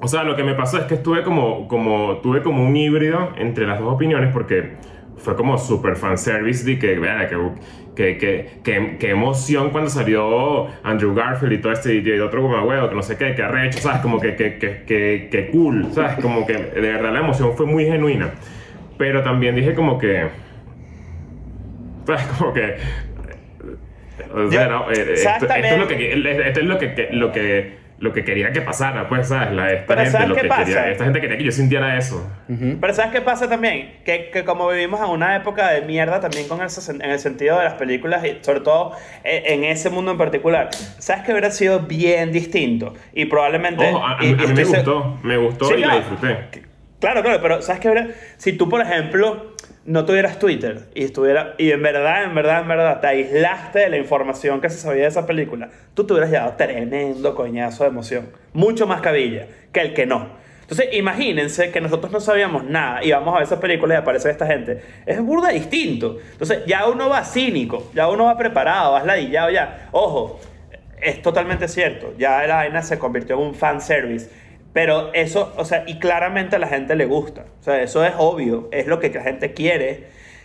o 0.00 0.06
sea, 0.08 0.22
lo 0.22 0.36
que 0.36 0.44
me 0.44 0.54
pasó 0.54 0.78
es 0.78 0.84
que 0.84 0.94
estuve 0.94 1.22
como, 1.24 1.66
como, 1.66 2.18
tuve 2.18 2.40
como 2.42 2.62
un 2.64 2.76
híbrido 2.76 3.32
entre 3.36 3.66
las 3.66 3.80
dos 3.80 3.92
opiniones 3.92 4.32
porque 4.32 4.74
fue 5.18 5.36
como 5.36 5.58
super 5.58 5.96
fanservice 5.96 6.64
de 6.64 6.78
que, 6.78 6.98
vea, 6.98 7.28
que, 7.28 7.36
que, 7.94 8.16
que, 8.62 8.96
que, 8.98 9.10
emoción 9.10 9.70
cuando 9.70 9.90
salió 9.90 10.66
Andrew 10.82 11.14
Garfield 11.14 11.52
y 11.54 11.58
todo 11.58 11.72
este 11.72 11.94
y 11.96 12.20
otro 12.20 12.42
como 12.42 12.60
huevo, 12.62 12.88
que 12.88 12.94
no 12.94 13.02
sé 13.02 13.16
qué, 13.16 13.34
que 13.34 13.42
arrecho, 13.42 13.78
¿sabes? 13.78 14.00
Como 14.00 14.20
que, 14.20 14.36
que, 14.36 14.58
que, 14.58 14.82
que, 14.86 15.28
que 15.30 15.50
cool, 15.50 15.88
¿sabes? 15.92 16.16
Como 16.22 16.46
que 16.46 16.54
de 16.54 16.80
verdad 16.80 17.12
la 17.12 17.20
emoción 17.20 17.56
fue 17.56 17.66
muy 17.66 17.84
genuina. 17.84 18.30
Pero 18.96 19.22
también 19.22 19.54
dije 19.54 19.74
como 19.74 19.98
que, 19.98 20.28
¿sabes? 22.06 22.22
Como 22.38 22.52
que 22.52 22.74
O 24.34 24.50
sea, 24.50 24.68
no, 24.68 24.90
eh, 24.90 25.16
¿sabes 25.16 25.42
esto, 25.42 25.54
es 25.54 25.78
lo 25.78 25.88
que, 25.88 26.12
esto 26.48 26.60
es 26.60 26.66
lo 26.66 26.78
que- 26.78 27.08
lo 27.12 27.32
que, 27.32 27.72
lo 28.00 28.12
que 28.12 28.24
quería 28.24 28.52
que 28.52 28.60
pasara, 28.60 29.08
pues, 29.08 29.26
¿sabes? 29.28 29.52
La, 29.52 29.72
esta 29.72 29.86
Pero 29.86 30.00
gente, 30.00 30.12
¿sabes 30.12 30.28
lo 30.28 30.34
qué 30.36 30.42
que 30.42 30.48
pasa? 30.48 30.64
quería, 30.64 30.90
esta 30.90 31.04
gente 31.04 31.20
quería 31.20 31.36
que 31.36 31.44
yo 31.44 31.50
sintiera 31.52 31.98
eso. 31.98 32.30
Pero 32.80 32.94
¿sabes 32.94 33.10
qué 33.12 33.20
pasa 33.20 33.48
también? 33.48 34.00
Que, 34.04 34.30
que 34.32 34.44
como 34.44 34.68
vivimos 34.68 35.00
en 35.00 35.06
una 35.10 35.34
época 35.34 35.68
de 35.70 35.82
mierda 35.82 36.20
también 36.20 36.46
con 36.46 36.60
el, 36.60 36.68
en 37.02 37.10
el 37.10 37.18
sentido 37.18 37.58
de 37.58 37.64
las 37.64 37.74
películas 37.74 38.24
y 38.24 38.38
sobre 38.42 38.60
todo 38.60 38.92
eh, 39.24 39.42
en 39.46 39.64
ese 39.64 39.90
mundo 39.90 40.12
en 40.12 40.18
particular, 40.18 40.70
¿sabes 40.98 41.24
que 41.24 41.32
hubiera 41.32 41.50
sido 41.50 41.80
bien 41.80 42.30
distinto? 42.30 42.94
Y 43.12 43.24
probablemente... 43.24 43.84
Ojo, 43.92 44.06
a, 44.06 44.18
a- 44.20 44.24
y- 44.24 44.28
a 44.32 44.36
mí 44.36 44.36
me 44.36 44.44
estoy 44.62 44.64
se- 44.64 44.76
gustó, 44.76 45.18
me 45.24 45.36
gustó 45.36 45.64
Sí, 45.66 45.74
y 45.74 45.78
la 45.80 45.86
claro. 45.88 45.98
disfruté. 45.98 46.36
Claro, 47.00 47.22
claro, 47.22 47.38
pero 47.42 47.62
¿sabes 47.62 47.80
qué? 47.80 48.14
Si 48.38 48.52
tú, 48.54 48.68
por 48.68 48.80
ejemplo, 48.80 49.54
no 49.88 50.04
tuvieras 50.04 50.38
Twitter 50.38 50.82
y 50.94 51.04
estuviera 51.04 51.54
y 51.56 51.70
en 51.70 51.82
verdad, 51.82 52.24
en 52.24 52.34
verdad, 52.34 52.60
en 52.60 52.68
verdad 52.68 53.00
te 53.00 53.06
aislaste 53.06 53.78
de 53.78 53.88
la 53.88 53.96
información 53.96 54.60
que 54.60 54.68
se 54.68 54.76
sabía 54.76 55.04
de 55.04 55.08
esa 55.08 55.26
película, 55.26 55.70
tú 55.94 56.04
te 56.04 56.12
hubieras 56.12 56.30
llevado 56.30 56.52
tremendo 56.58 57.34
coñazo 57.34 57.84
de 57.84 57.90
emoción, 57.90 58.28
mucho 58.52 58.86
más 58.86 59.00
cabilla 59.00 59.46
que 59.72 59.80
el 59.80 59.94
que 59.94 60.04
no. 60.04 60.36
Entonces, 60.60 60.88
imagínense 60.92 61.70
que 61.70 61.80
nosotros 61.80 62.12
no 62.12 62.20
sabíamos 62.20 62.64
nada 62.64 63.02
y 63.02 63.10
vamos 63.12 63.32
a 63.34 63.38
ver 63.38 63.46
esas 63.46 63.58
películas 63.58 63.96
y 63.96 64.02
aparece 64.02 64.30
esta 64.30 64.46
gente. 64.46 64.82
Es 65.06 65.18
burda 65.18 65.48
distinto. 65.48 66.18
Entonces, 66.32 66.66
ya 66.66 66.86
uno 66.86 67.08
va 67.08 67.24
cínico, 67.24 67.90
ya 67.94 68.10
uno 68.10 68.26
va 68.26 68.36
preparado, 68.36 68.92
vas 68.92 69.06
ladillado 69.06 69.48
ya. 69.48 69.88
Ojo, 69.92 70.38
es 71.00 71.22
totalmente 71.22 71.66
cierto. 71.68 72.12
Ya 72.18 72.46
la 72.46 72.56
vaina 72.56 72.82
se 72.82 72.98
convirtió 72.98 73.36
en 73.36 73.46
un 73.46 73.54
fan 73.54 73.80
service. 73.80 74.28
Pero 74.72 75.12
eso, 75.14 75.52
o 75.56 75.64
sea, 75.64 75.84
y 75.86 75.98
claramente 75.98 76.56
a 76.56 76.58
la 76.58 76.68
gente 76.68 76.94
le 76.94 77.06
gusta. 77.06 77.46
O 77.60 77.62
sea, 77.62 77.82
eso 77.82 78.04
es 78.04 78.12
obvio. 78.18 78.68
Es 78.70 78.86
lo 78.86 79.00
que 79.00 79.08
la 79.10 79.22
gente 79.22 79.52
quiere. 79.54 80.04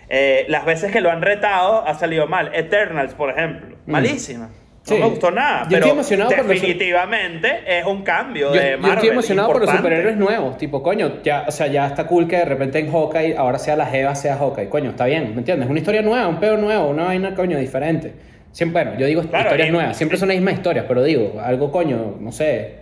Eh, 0.10 0.46
las 0.48 0.66
veces 0.66 0.92
que 0.92 1.02
lo 1.02 1.12
han 1.12 1.22
retado 1.22 1.86
ha 1.88 1.94
salido 1.96 2.28
mal. 2.28 2.52
Eternals, 2.54 3.14
por 3.14 3.30
ejemplo. 3.30 3.76
Malísima. 3.86 4.46
No 4.86 4.96
Sí. 4.96 5.00
me 5.02 5.06
gustó 5.08 5.32
nada. 5.32 5.64
Yo 5.64 5.70
pero 5.70 5.78
estoy 5.78 5.92
emocionado 5.92 6.30
por 6.32 6.40
los- 6.40 6.48
definitivamente 6.50 7.50
es 7.68 7.86
un 7.86 8.04
cambio 8.04 8.54
Yo, 8.54 8.60
de 8.62 8.72
yo 8.72 8.78
Marvel. 8.80 8.96
estoy 8.98 9.10
emocionado 9.12 9.48
por 9.48 9.56
los 9.62 9.70
importante. 9.70 9.90
superhéroes 9.96 10.18
nuevos. 10.18 10.58
Tipo, 10.58 10.84
coño, 10.84 11.22
ya, 11.24 11.46
o 11.48 11.52
sea, 11.52 11.68
ya 11.68 11.88
está 11.88 12.06
cool 12.06 12.28
que 12.28 12.36
de 12.38 12.46
repente 12.46 12.80
en 12.80 12.92
Hawkeye 12.92 13.38
ahora 13.38 13.60
sea 13.60 13.78
la 13.78 13.86
Jeva, 13.86 14.14
sea 14.16 14.36
Hawkeye. 14.38 14.68
Coño, 14.68 14.90
está 14.90 15.06
bien, 15.06 15.32
¿me 15.32 15.38
entiendes? 15.40 15.70
Una 15.70 15.80
historia 15.80 16.02
nueva, 16.02 16.28
un 16.28 16.40
pedo 16.42 16.58
nuevo, 16.58 16.88
una 16.90 17.06
vaina, 17.06 17.34
coño, 17.34 17.58
diferente. 17.58 18.14
Siempre, 18.52 18.84
bueno, 18.84 19.00
yo 19.00 19.06
digo 19.08 19.22
Claro, 19.24 19.46
historias 19.46 19.70
y- 19.70 19.72
nuevas, 19.72 19.96
siempre 19.98 20.18
son 20.18 20.28
las 20.28 20.36
mismas 20.38 20.56
historias, 20.56 20.84
pero 20.88 21.02
digo, 21.02 21.40
algo, 21.42 21.72
coño, 21.72 22.18
no 22.20 22.32
sé, 22.34 22.76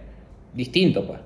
distinto, 0.53 1.05
pues. 1.05 1.19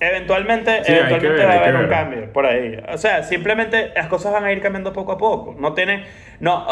Eventualmente, 0.00 0.78
Sí, 0.78 0.92
que 0.92 0.98
eventualmente 0.98 1.28
ver, 1.36 1.46
va 1.46 1.50
a 1.50 1.52
que 1.56 1.62
haber 1.68 1.74
un 1.74 1.80
ver. 1.82 1.90
cambio 1.90 2.32
por 2.32 2.46
ahí. 2.46 2.82
O 2.92 2.96
sea, 2.96 3.22
simplemente 3.22 3.92
las 3.94 4.06
cosas 4.08 4.32
van 4.32 4.44
a 4.44 4.52
ir 4.52 4.60
cambiando 4.62 4.92
poco 4.92 5.12
a 5.12 5.18
poco. 5.18 5.54
No 5.58 5.74
tiene. 5.74 6.04
No, 6.40 6.66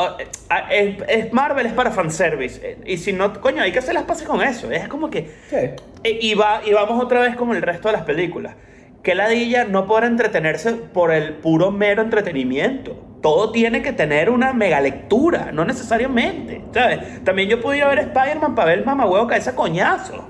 es, 0.70 0.96
es 1.08 1.32
Marvel 1.32 1.66
es 1.66 1.72
para 1.74 1.90
fanservice. 1.90 2.78
Y 2.86 2.96
si 2.96 3.12
no, 3.12 3.38
coño, 3.40 3.62
hay 3.62 3.70
que 3.70 3.80
hacer 3.80 3.92
las 3.94 4.04
pases 4.04 4.26
con 4.26 4.40
eso. 4.42 4.70
Es 4.72 4.88
como 4.88 5.10
que. 5.10 5.30
Sí. 5.50 5.56
Eh, 6.04 6.18
Y, 6.22 6.34
va, 6.34 6.62
y 6.64 6.72
vamos 6.72 7.02
otra 7.04 7.20
vez 7.20 7.36
con 7.36 7.54
el 7.54 7.60
resto 7.60 7.88
de 7.88 7.92
las 7.92 8.02
películas. 8.02 8.54
Que 9.02 9.14
ladilla 9.14 9.64
no 9.64 9.86
podrá 9.86 10.06
entretenerse 10.06 10.72
por 10.72 11.12
el 11.12 11.34
puro 11.34 11.70
mero 11.70 12.02
entretenimiento. 12.02 13.04
Todo 13.22 13.52
tiene 13.52 13.82
que 13.82 13.92
tener 13.92 14.30
una 14.30 14.52
mega 14.52 14.80
lectura, 14.80 15.50
no 15.52 15.64
necesariamente. 15.64 16.62
¿Sabes? 16.72 17.22
También 17.24 17.48
yo 17.48 17.60
podía 17.60 17.86
ver 17.88 17.98
Spider-Man 17.98 18.54
para 18.54 18.68
ver 18.68 18.78
el 18.78 18.84
mamahuevo 18.84 19.26
caerse 19.26 19.50
a 19.50 19.54
coñazo. 19.54 20.28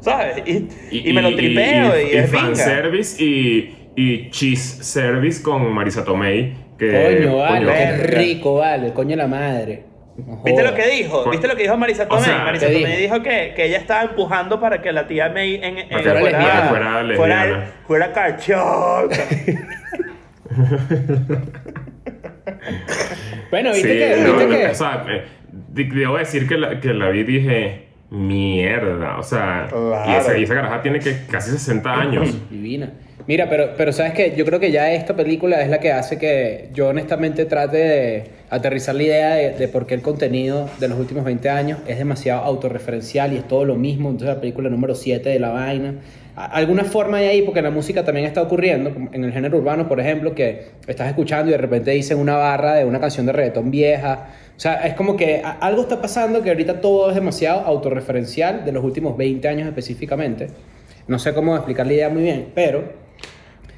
¿Sabes? 0.00 0.42
Y, 0.46 0.68
y, 1.10 1.12
me 1.12 1.22
lo 1.22 1.34
tripeo 1.34 1.98
y, 2.00 2.12
y, 2.14 2.16
es 2.16 2.30
vinga. 2.30 2.44
fanservice 2.46 3.22
y, 3.22 3.90
y 3.96 4.30
cheese 4.30 4.78
service 4.82 5.42
con 5.42 5.72
Marisa 5.72 6.04
Tomei. 6.04 6.54
Que, 6.78 7.18
Coño, 7.20 7.36
vale, 7.36 7.66
coño, 7.66 7.76
qué 7.76 7.96
rico, 8.06 8.54
vale, 8.54 8.92
coño 8.94 9.14
la 9.16 9.26
madre. 9.26 9.84
No 10.16 10.42
¿Viste 10.44 10.62
lo 10.62 10.74
que 10.74 10.86
dijo? 10.88 11.30
¿Viste 11.30 11.46
lo 11.48 11.56
que 11.56 11.62
dijo 11.64 11.76
Marisa 11.76 12.04
O 12.04 12.08
Tomei? 12.08 12.24
sea, 12.24 12.38
Marisa 12.44 12.66
¿qué 12.68 12.72
Tomei 12.72 12.96
dijo? 12.96 13.14
dijo 13.14 13.22
que, 13.22 13.52
que 13.54 13.66
ella 13.66 13.78
estaba 13.78 14.02
empujando 14.02 14.58
para 14.60 14.80
que 14.80 14.92
la 14.92 15.06
tía 15.06 15.28
May 15.28 15.56
en, 15.56 15.78
en- 15.78 15.88
fuera 15.90 16.18
fuera 16.68 17.02
lesbiana. 17.02 17.16
fuera, 17.16 17.72
fuera 17.86 18.12
cachota. 18.12 19.16
Bueno, 23.50 23.72
viste 23.72 23.88
Sí, 23.92 23.98
que, 23.98 24.22
no, 24.22 24.32
viste 24.32 24.44
no, 24.46 24.50
que- 24.58 24.66
o 24.68 24.74
sea, 24.74 25.04
eh, 25.08 25.24
debo 25.72 26.18
decir 26.18 26.46
que 26.48 26.56
la, 26.56 26.80
que 26.80 26.94
la 26.94 27.10
vi 27.10 27.20
y 27.20 27.24
dije, 27.24 27.88
mierda, 28.10 29.18
o 29.18 29.22
sea, 29.22 29.66
Claro. 29.68 30.02
y, 30.08 30.14
esa, 30.14 30.38
y 30.38 30.42
esa 30.44 30.54
caraja 30.54 30.82
tiene 30.82 30.98
que 31.00 31.16
casi 31.30 31.50
60 31.52 31.92
años. 32.00 32.50
Divina. 32.50 32.90
Mira, 33.26 33.48
pero, 33.48 33.70
pero 33.76 33.92
sabes 33.92 34.12
que 34.14 34.34
yo 34.34 34.44
creo 34.44 34.58
que 34.58 34.72
ya 34.72 34.92
esta 34.92 35.14
película 35.14 35.60
es 35.62 35.68
la 35.70 35.78
que 35.78 35.92
hace 35.92 36.18
que 36.18 36.70
yo 36.74 36.88
honestamente 36.88 37.44
trate 37.44 37.76
de 37.76 38.24
aterrizar 38.48 38.94
la 38.96 39.02
idea 39.02 39.34
de, 39.34 39.50
de 39.50 39.68
por 39.68 39.86
qué 39.86 39.94
el 39.94 40.02
contenido 40.02 40.68
de 40.80 40.88
los 40.88 40.98
últimos 40.98 41.24
20 41.24 41.48
años 41.48 41.78
es 41.86 41.98
demasiado 41.98 42.42
autorreferencial 42.44 43.32
y 43.32 43.36
es 43.36 43.46
todo 43.46 43.64
lo 43.64 43.76
mismo. 43.76 44.08
Entonces 44.08 44.34
la 44.34 44.40
película 44.40 44.68
número 44.70 44.94
7 44.96 45.28
de 45.28 45.38
la 45.38 45.50
vaina. 45.50 45.94
Alguna 46.36 46.84
forma 46.84 47.18
hay 47.18 47.26
ahí, 47.26 47.42
porque 47.42 47.60
la 47.62 47.70
música 47.70 48.04
también 48.04 48.26
está 48.26 48.40
ocurriendo, 48.42 48.90
en 49.12 49.24
el 49.24 49.32
género 49.32 49.58
urbano, 49.58 49.88
por 49.88 50.00
ejemplo, 50.00 50.34
que 50.34 50.68
estás 50.86 51.08
escuchando 51.08 51.48
y 51.48 51.52
de 51.52 51.58
repente 51.58 51.90
dicen 51.90 52.18
una 52.18 52.36
barra 52.36 52.74
de 52.74 52.84
una 52.84 53.00
canción 53.00 53.26
de 53.26 53.32
reggaetón 53.32 53.70
vieja. 53.70 54.28
O 54.56 54.60
sea, 54.60 54.86
es 54.86 54.94
como 54.94 55.16
que 55.16 55.42
algo 55.60 55.82
está 55.82 56.00
pasando 56.00 56.42
que 56.42 56.50
ahorita 56.50 56.80
todo 56.80 57.08
es 57.10 57.14
demasiado 57.14 57.60
autorreferencial 57.60 58.64
de 58.64 58.72
los 58.72 58.84
últimos 58.84 59.16
20 59.16 59.48
años 59.48 59.66
específicamente. 59.68 60.48
No 61.08 61.18
sé 61.18 61.34
cómo 61.34 61.56
explicar 61.56 61.86
la 61.86 61.92
idea 61.94 62.08
muy 62.08 62.22
bien, 62.22 62.52
pero 62.54 62.84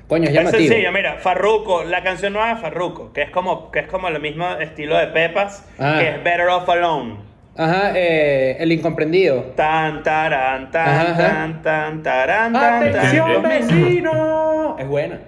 coño, 0.08 0.24
es 0.24 0.30
Es 0.30 0.34
llamativo. 0.36 0.62
sencillo, 0.68 0.92
mira, 0.92 1.16
Farruko, 1.18 1.84
la 1.84 2.02
canción 2.02 2.34
nueva 2.34 2.54
de 2.54 2.60
Farruko, 2.60 3.12
que 3.12 3.22
es 3.22 3.30
como, 3.30 3.70
que 3.70 3.78
es 3.80 3.86
como 3.86 4.08
el 4.08 4.20
mismo 4.20 4.46
estilo 4.60 4.98
de 4.98 5.06
Pepas, 5.06 5.64
Ah. 5.78 5.96
que 6.00 6.08
es 6.10 6.16
Better 6.24 6.48
Off 6.48 6.68
Alone. 6.68 7.31
Ajá, 7.56 7.92
eh, 7.94 8.56
el 8.60 8.72
incomprendido. 8.72 9.52
Tan, 9.56 10.02
taran, 10.02 10.70
tan, 10.70 10.88
Ajá, 10.88 11.02
ajá. 11.10 11.16
tan, 11.16 11.62
tan, 11.62 12.02
taran, 12.02 12.52
tan, 12.52 12.82
¡Atención, 12.88 13.42
tan. 13.42 13.50
vecino! 13.50 14.76
Es 14.78 14.88
buena. 14.88 15.18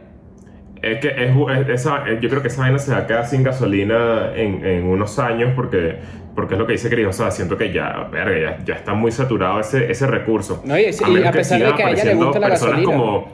Es 0.81 0.99
que 1.01 1.09
es, 1.09 1.69
esa, 1.69 2.09
eh, 2.09 2.19
yo 2.21 2.29
creo 2.29 2.43
que 2.43 2.49
esa 2.49 2.63
vaina 2.63 2.79
se 2.79 2.93
va 2.93 2.99
a 2.99 3.07
quedar 3.07 3.27
sin 3.27 3.43
gasolina 3.43 4.33
en, 4.35 4.65
en 4.65 4.85
unos 4.85 5.19
años 5.19 5.53
porque, 5.57 5.97
porque 6.35 6.55
es 6.55 6.61
lo 6.61 6.67
que 6.67 6.73
dice 6.73 6.91
Cris. 6.91 7.07
O 7.07 7.13
sea, 7.13 7.31
siento 7.31 7.57
que 7.57 7.73
ya, 7.73 8.09
verga, 8.11 8.57
ya, 8.59 8.65
ya 8.65 8.75
está 8.75 8.93
muy 8.95 9.11
saturado 9.11 9.61
ese, 9.61 9.91
ese 9.91 10.07
recurso. 10.07 10.63
No, 10.65 10.79
y- 10.79 10.85
a 10.87 11.33
pesar 11.33 11.61
de 11.63 11.75
que 11.75 11.83
a 11.83 11.91
ella 11.91 12.05
le 12.05 12.15
gusta 12.15 12.39
la 12.39 12.49
personas 12.49 12.81
gasolina. 12.81 12.93
como. 12.93 13.29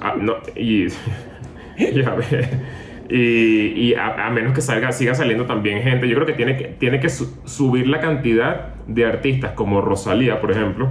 Ah, 0.00 0.14
no, 0.16 0.34
y. 0.54 0.86
y 1.76 2.04
a 2.04 2.10
ver, 2.14 2.50
y, 3.14 3.72
y 3.90 3.94
a, 3.94 4.26
a 4.26 4.30
menos 4.30 4.52
que 4.54 4.60
salga, 4.62 4.90
siga 4.92 5.14
saliendo 5.14 5.44
también 5.46 5.82
gente. 5.82 6.08
Yo 6.08 6.14
creo 6.14 6.26
que 6.26 6.32
tiene 6.32 6.56
que, 6.56 6.64
tiene 6.64 6.98
que 7.00 7.08
su- 7.10 7.40
subir 7.44 7.86
la 7.88 8.00
cantidad 8.00 8.74
de 8.86 9.04
artistas 9.04 9.52
como 9.52 9.80
Rosalía, 9.82 10.40
por 10.40 10.50
ejemplo. 10.50 10.90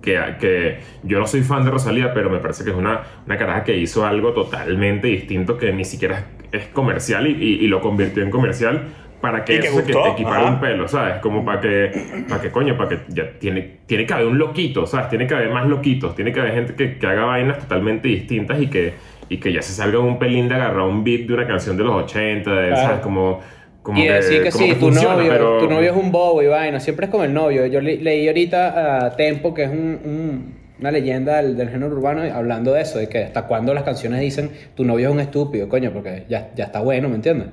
Que, 0.00 0.18
que 0.40 0.78
yo 1.04 1.20
no 1.20 1.28
soy 1.28 1.42
fan 1.42 1.64
de 1.64 1.70
Rosalía, 1.70 2.12
pero 2.12 2.28
me 2.28 2.38
parece 2.38 2.64
que 2.64 2.70
es 2.70 2.76
una, 2.76 3.02
una 3.24 3.38
caraja 3.38 3.62
que 3.62 3.76
hizo 3.76 4.04
algo 4.04 4.32
totalmente 4.32 5.06
distinto 5.06 5.56
que 5.58 5.72
ni 5.72 5.84
siquiera 5.84 6.24
es, 6.52 6.62
es 6.62 6.68
comercial 6.70 7.28
y, 7.28 7.30
y- 7.34 7.64
y 7.64 7.68
lo 7.68 7.80
convirtió 7.80 8.22
en 8.24 8.30
comercial 8.30 8.82
para 9.20 9.44
que 9.44 9.60
que 9.60 9.68
eso 9.68 9.76
se 9.76 9.84
que 9.84 9.92
gustó, 9.92 10.12
equipara 10.14 10.40
ajá. 10.42 10.50
un 10.54 10.60
pelo, 10.60 10.88
¿sabes? 10.88 11.18
Como 11.18 11.44
para 11.44 11.60
que, 11.60 12.24
para 12.28 12.40
que 12.42 12.50
coño, 12.50 12.76
para 12.76 12.88
que 12.88 12.98
ya 13.10 13.30
tiene, 13.38 13.78
tiene 13.86 14.04
que 14.04 14.12
haber 14.12 14.26
un 14.26 14.38
loquito, 14.38 14.84
¿sabes? 14.88 15.08
Tiene 15.08 15.28
que 15.28 15.34
haber 15.34 15.50
más 15.50 15.68
loquitos, 15.68 16.16
tiene 16.16 16.32
que 16.32 16.40
haber 16.40 16.54
gente 16.54 16.74
que, 16.74 16.98
que 16.98 17.06
haga 17.06 17.24
vainas 17.26 17.60
totalmente 17.60 18.08
distintas 18.08 18.60
y 18.60 18.66
que, 18.66 18.94
y 19.32 19.38
que 19.38 19.52
ya 19.52 19.62
se 19.62 19.72
salga 19.72 19.98
un 19.98 20.18
pelín 20.18 20.48
de 20.48 20.54
agarrar 20.56 20.82
un 20.82 21.02
beat 21.04 21.26
de 21.26 21.34
una 21.34 21.46
canción 21.46 21.76
de 21.76 21.84
los 21.84 21.94
80, 22.04 22.50
de, 22.50 22.68
Claro. 22.68 22.82
¿sabes? 22.82 23.00
Como, 23.00 23.40
como 23.82 23.98
y 23.98 24.06
decir 24.06 24.42
que, 24.42 24.50
como 24.50 24.64
sí, 24.64 24.70
que 24.70 24.74
tu, 24.76 24.86
funciona, 24.86 25.16
novio, 25.16 25.30
pero- 25.32 25.58
tu 25.58 25.68
novio 25.70 25.90
es 25.90 25.96
un 25.96 26.12
bobo 26.12 26.42
y 26.42 26.46
vaina. 26.48 26.78
Siempre 26.80 27.06
es 27.06 27.10
con 27.12 27.24
el 27.24 27.32
novio. 27.32 27.66
Yo 27.66 27.80
le- 27.80 27.96
leí 27.96 28.28
ahorita 28.28 29.06
a 29.06 29.16
Tempo, 29.16 29.54
que 29.54 29.64
es 29.64 29.70
un- 29.70 30.00
un- 30.04 30.62
una 30.80 30.90
leyenda 30.90 31.36
del, 31.40 31.56
del 31.56 31.68
género 31.70 31.92
urbano, 31.94 32.22
hablando 32.34 32.72
de 32.72 32.82
eso, 32.82 32.98
de 32.98 33.08
que 33.08 33.24
hasta 33.24 33.46
cuando 33.46 33.72
las 33.74 33.84
canciones 33.84 34.20
dicen 34.20 34.50
tu 34.74 34.84
novio 34.84 35.08
es 35.08 35.14
un 35.14 35.20
estúpido, 35.20 35.68
coño, 35.68 35.92
porque 35.92 36.24
ya, 36.28 36.50
ya 36.54 36.64
está 36.64 36.80
bueno, 36.80 37.08
¿me 37.08 37.14
entiendes? 37.16 37.48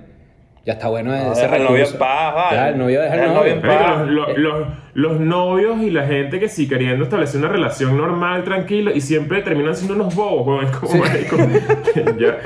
Ya 0.65 0.73
está 0.73 0.89
bueno 0.89 1.11
No, 1.11 1.31
ese 1.31 1.43
deja 1.43 1.55
al 1.55 1.63
novio 1.63 1.85
en 1.85 1.93
paz, 1.97 2.35
vale. 2.35 2.57
Ya, 2.57 2.69
el 2.69 2.77
novio 2.77 3.01
deja 3.01 3.13
el 3.15 3.21
Deja 3.21 3.33
novio. 3.33 3.55
novio 3.55 3.71
en 3.71 3.77
paz. 3.79 3.99
los, 4.07 4.09
los- 4.09 4.37
los- 4.37 4.67
los 4.99 5.19
novios 5.19 5.81
y 5.81 5.89
la 5.91 6.05
gente 6.05 6.39
que 6.39 6.49
sí 6.49 6.67
queriendo 6.67 7.03
establecer 7.05 7.39
una 7.39 7.49
relación 7.49 7.95
normal, 7.97 8.43
tranquilo, 8.43 8.91
y 8.93 8.99
siempre 9.01 9.41
terminan 9.41 9.75
siendo 9.75 9.93
unos 9.95 10.13
bobos, 10.13 10.45
weón. 10.45 10.65
Es 10.69 10.75
como, 10.77 10.95
marico, 10.97 11.37
ya, 12.17 12.37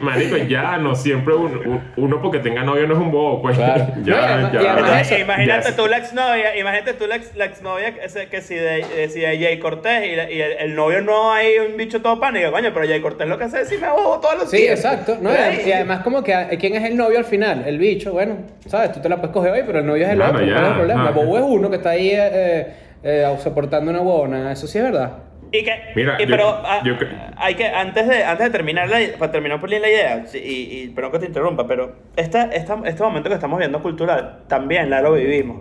marico, 0.00 0.36
ya 0.38 0.78
no 0.78 0.94
siempre 0.94 1.34
un- 1.34 1.56
un- 1.66 1.80
uno 1.96 2.20
porque 2.20 2.38
tenga 2.38 2.62
novio 2.64 2.86
no 2.86 2.94
es 2.94 3.00
un 3.00 3.10
bobo, 3.10 3.42
pues. 3.42 3.56
Claro. 3.56 3.86
Ya, 4.04 4.36
No, 4.40 4.52
ya, 4.52 5.18
imagínate 5.20 5.72
tú 5.72 5.86
la 5.86 5.98
exnovia, 5.98 6.56
imagínate 6.58 6.94
tú 6.94 7.06
la, 7.06 7.16
ex, 7.16 7.36
la 7.36 7.44
exnovia 7.44 7.94
que, 7.94 8.04
ese- 8.06 8.26
que 8.28 8.40
si 8.40 8.54
de, 8.54 8.80
eh, 8.80 9.08
si 9.08 9.20
de 9.20 9.38
Jay 9.38 9.58
Cortés 9.58 10.04
y, 10.12 10.16
la- 10.16 10.30
y 10.30 10.40
el, 10.40 10.52
el 10.52 10.74
novio 10.74 11.00
no 11.02 11.32
hay 11.32 11.58
un 11.58 11.76
bicho 11.76 12.02
todo 12.02 12.18
pánico, 12.18 12.50
coño, 12.50 12.70
pero 12.74 12.86
Jay 12.86 13.00
Cortés 13.00 13.28
lo 13.28 13.38
que 13.38 13.44
hace 13.44 13.60
es 13.60 13.68
decirme 13.70 13.88
bobo 13.90 14.18
todos 14.20 14.38
los 14.38 14.50
Sí, 14.50 14.58
días. 14.58 14.80
exacto. 14.84 15.16
¿no? 15.20 15.30
Y 15.30 15.70
además 15.72 16.00
como 16.02 16.22
que 16.24 16.32
eh, 16.32 16.58
quién 16.58 16.74
es 16.74 16.84
el 16.84 16.96
novio 16.96 17.18
al 17.18 17.24
final, 17.24 17.62
el 17.66 17.78
bicho, 17.78 18.12
bueno, 18.12 18.36
sabes, 18.66 18.92
tú 18.92 19.00
te 19.00 19.08
la 19.08 19.16
puedes 19.16 19.32
coger 19.32 19.52
hoy, 19.52 19.62
pero 19.66 19.78
el 19.80 19.86
novio 19.86 20.04
es 20.06 20.12
el 20.12 20.20
otro, 20.22 20.40
ya, 20.44 20.52
¿cuál 20.54 20.64
es 20.64 20.68
el 20.70 20.74
problema? 20.76 21.00
ajá. 21.02 21.08
El 21.10 21.14
bobo 21.14 21.38
es 21.38 21.44
uno 21.52 21.70
que 21.70 21.76
está 21.76 21.90
ahí 21.90 22.10
eh, 22.10 22.18
eh, 22.32 22.66
eh, 23.02 23.36
soportando 23.38 23.90
una 23.90 24.00
buena, 24.00 24.52
eso 24.52 24.66
sí 24.66 24.78
es 24.78 24.84
verdad. 24.84 25.18
Y 25.54 25.64
que, 25.64 25.72
Mira, 25.94 26.16
y 26.18 26.22
yo- 26.22 26.28
pero 26.30 26.48
ah, 26.64 26.80
yo 26.82 26.94
hay 27.36 27.54
que, 27.54 27.66
antes 27.66 28.08
de, 28.08 28.24
antes 28.24 28.46
de 28.46 28.50
terminar, 28.50 28.88
la, 28.88 28.98
para 29.18 29.30
terminar 29.32 29.60
por 29.60 29.68
la 29.68 29.76
idea, 29.78 30.24
y, 30.32 30.38
y 30.38 30.88
perdón 30.94 31.12
que 31.12 31.18
te 31.18 31.26
interrumpa, 31.26 31.66
pero 31.66 31.96
esta, 32.16 32.44
esta- 32.44 32.80
este 32.86 33.02
momento 33.02 33.28
que 33.28 33.34
estamos 33.34 33.58
viendo 33.58 33.82
cultural, 33.82 34.40
también 34.48 34.88
la 34.88 35.02
lo 35.02 35.12
vivimos. 35.12 35.60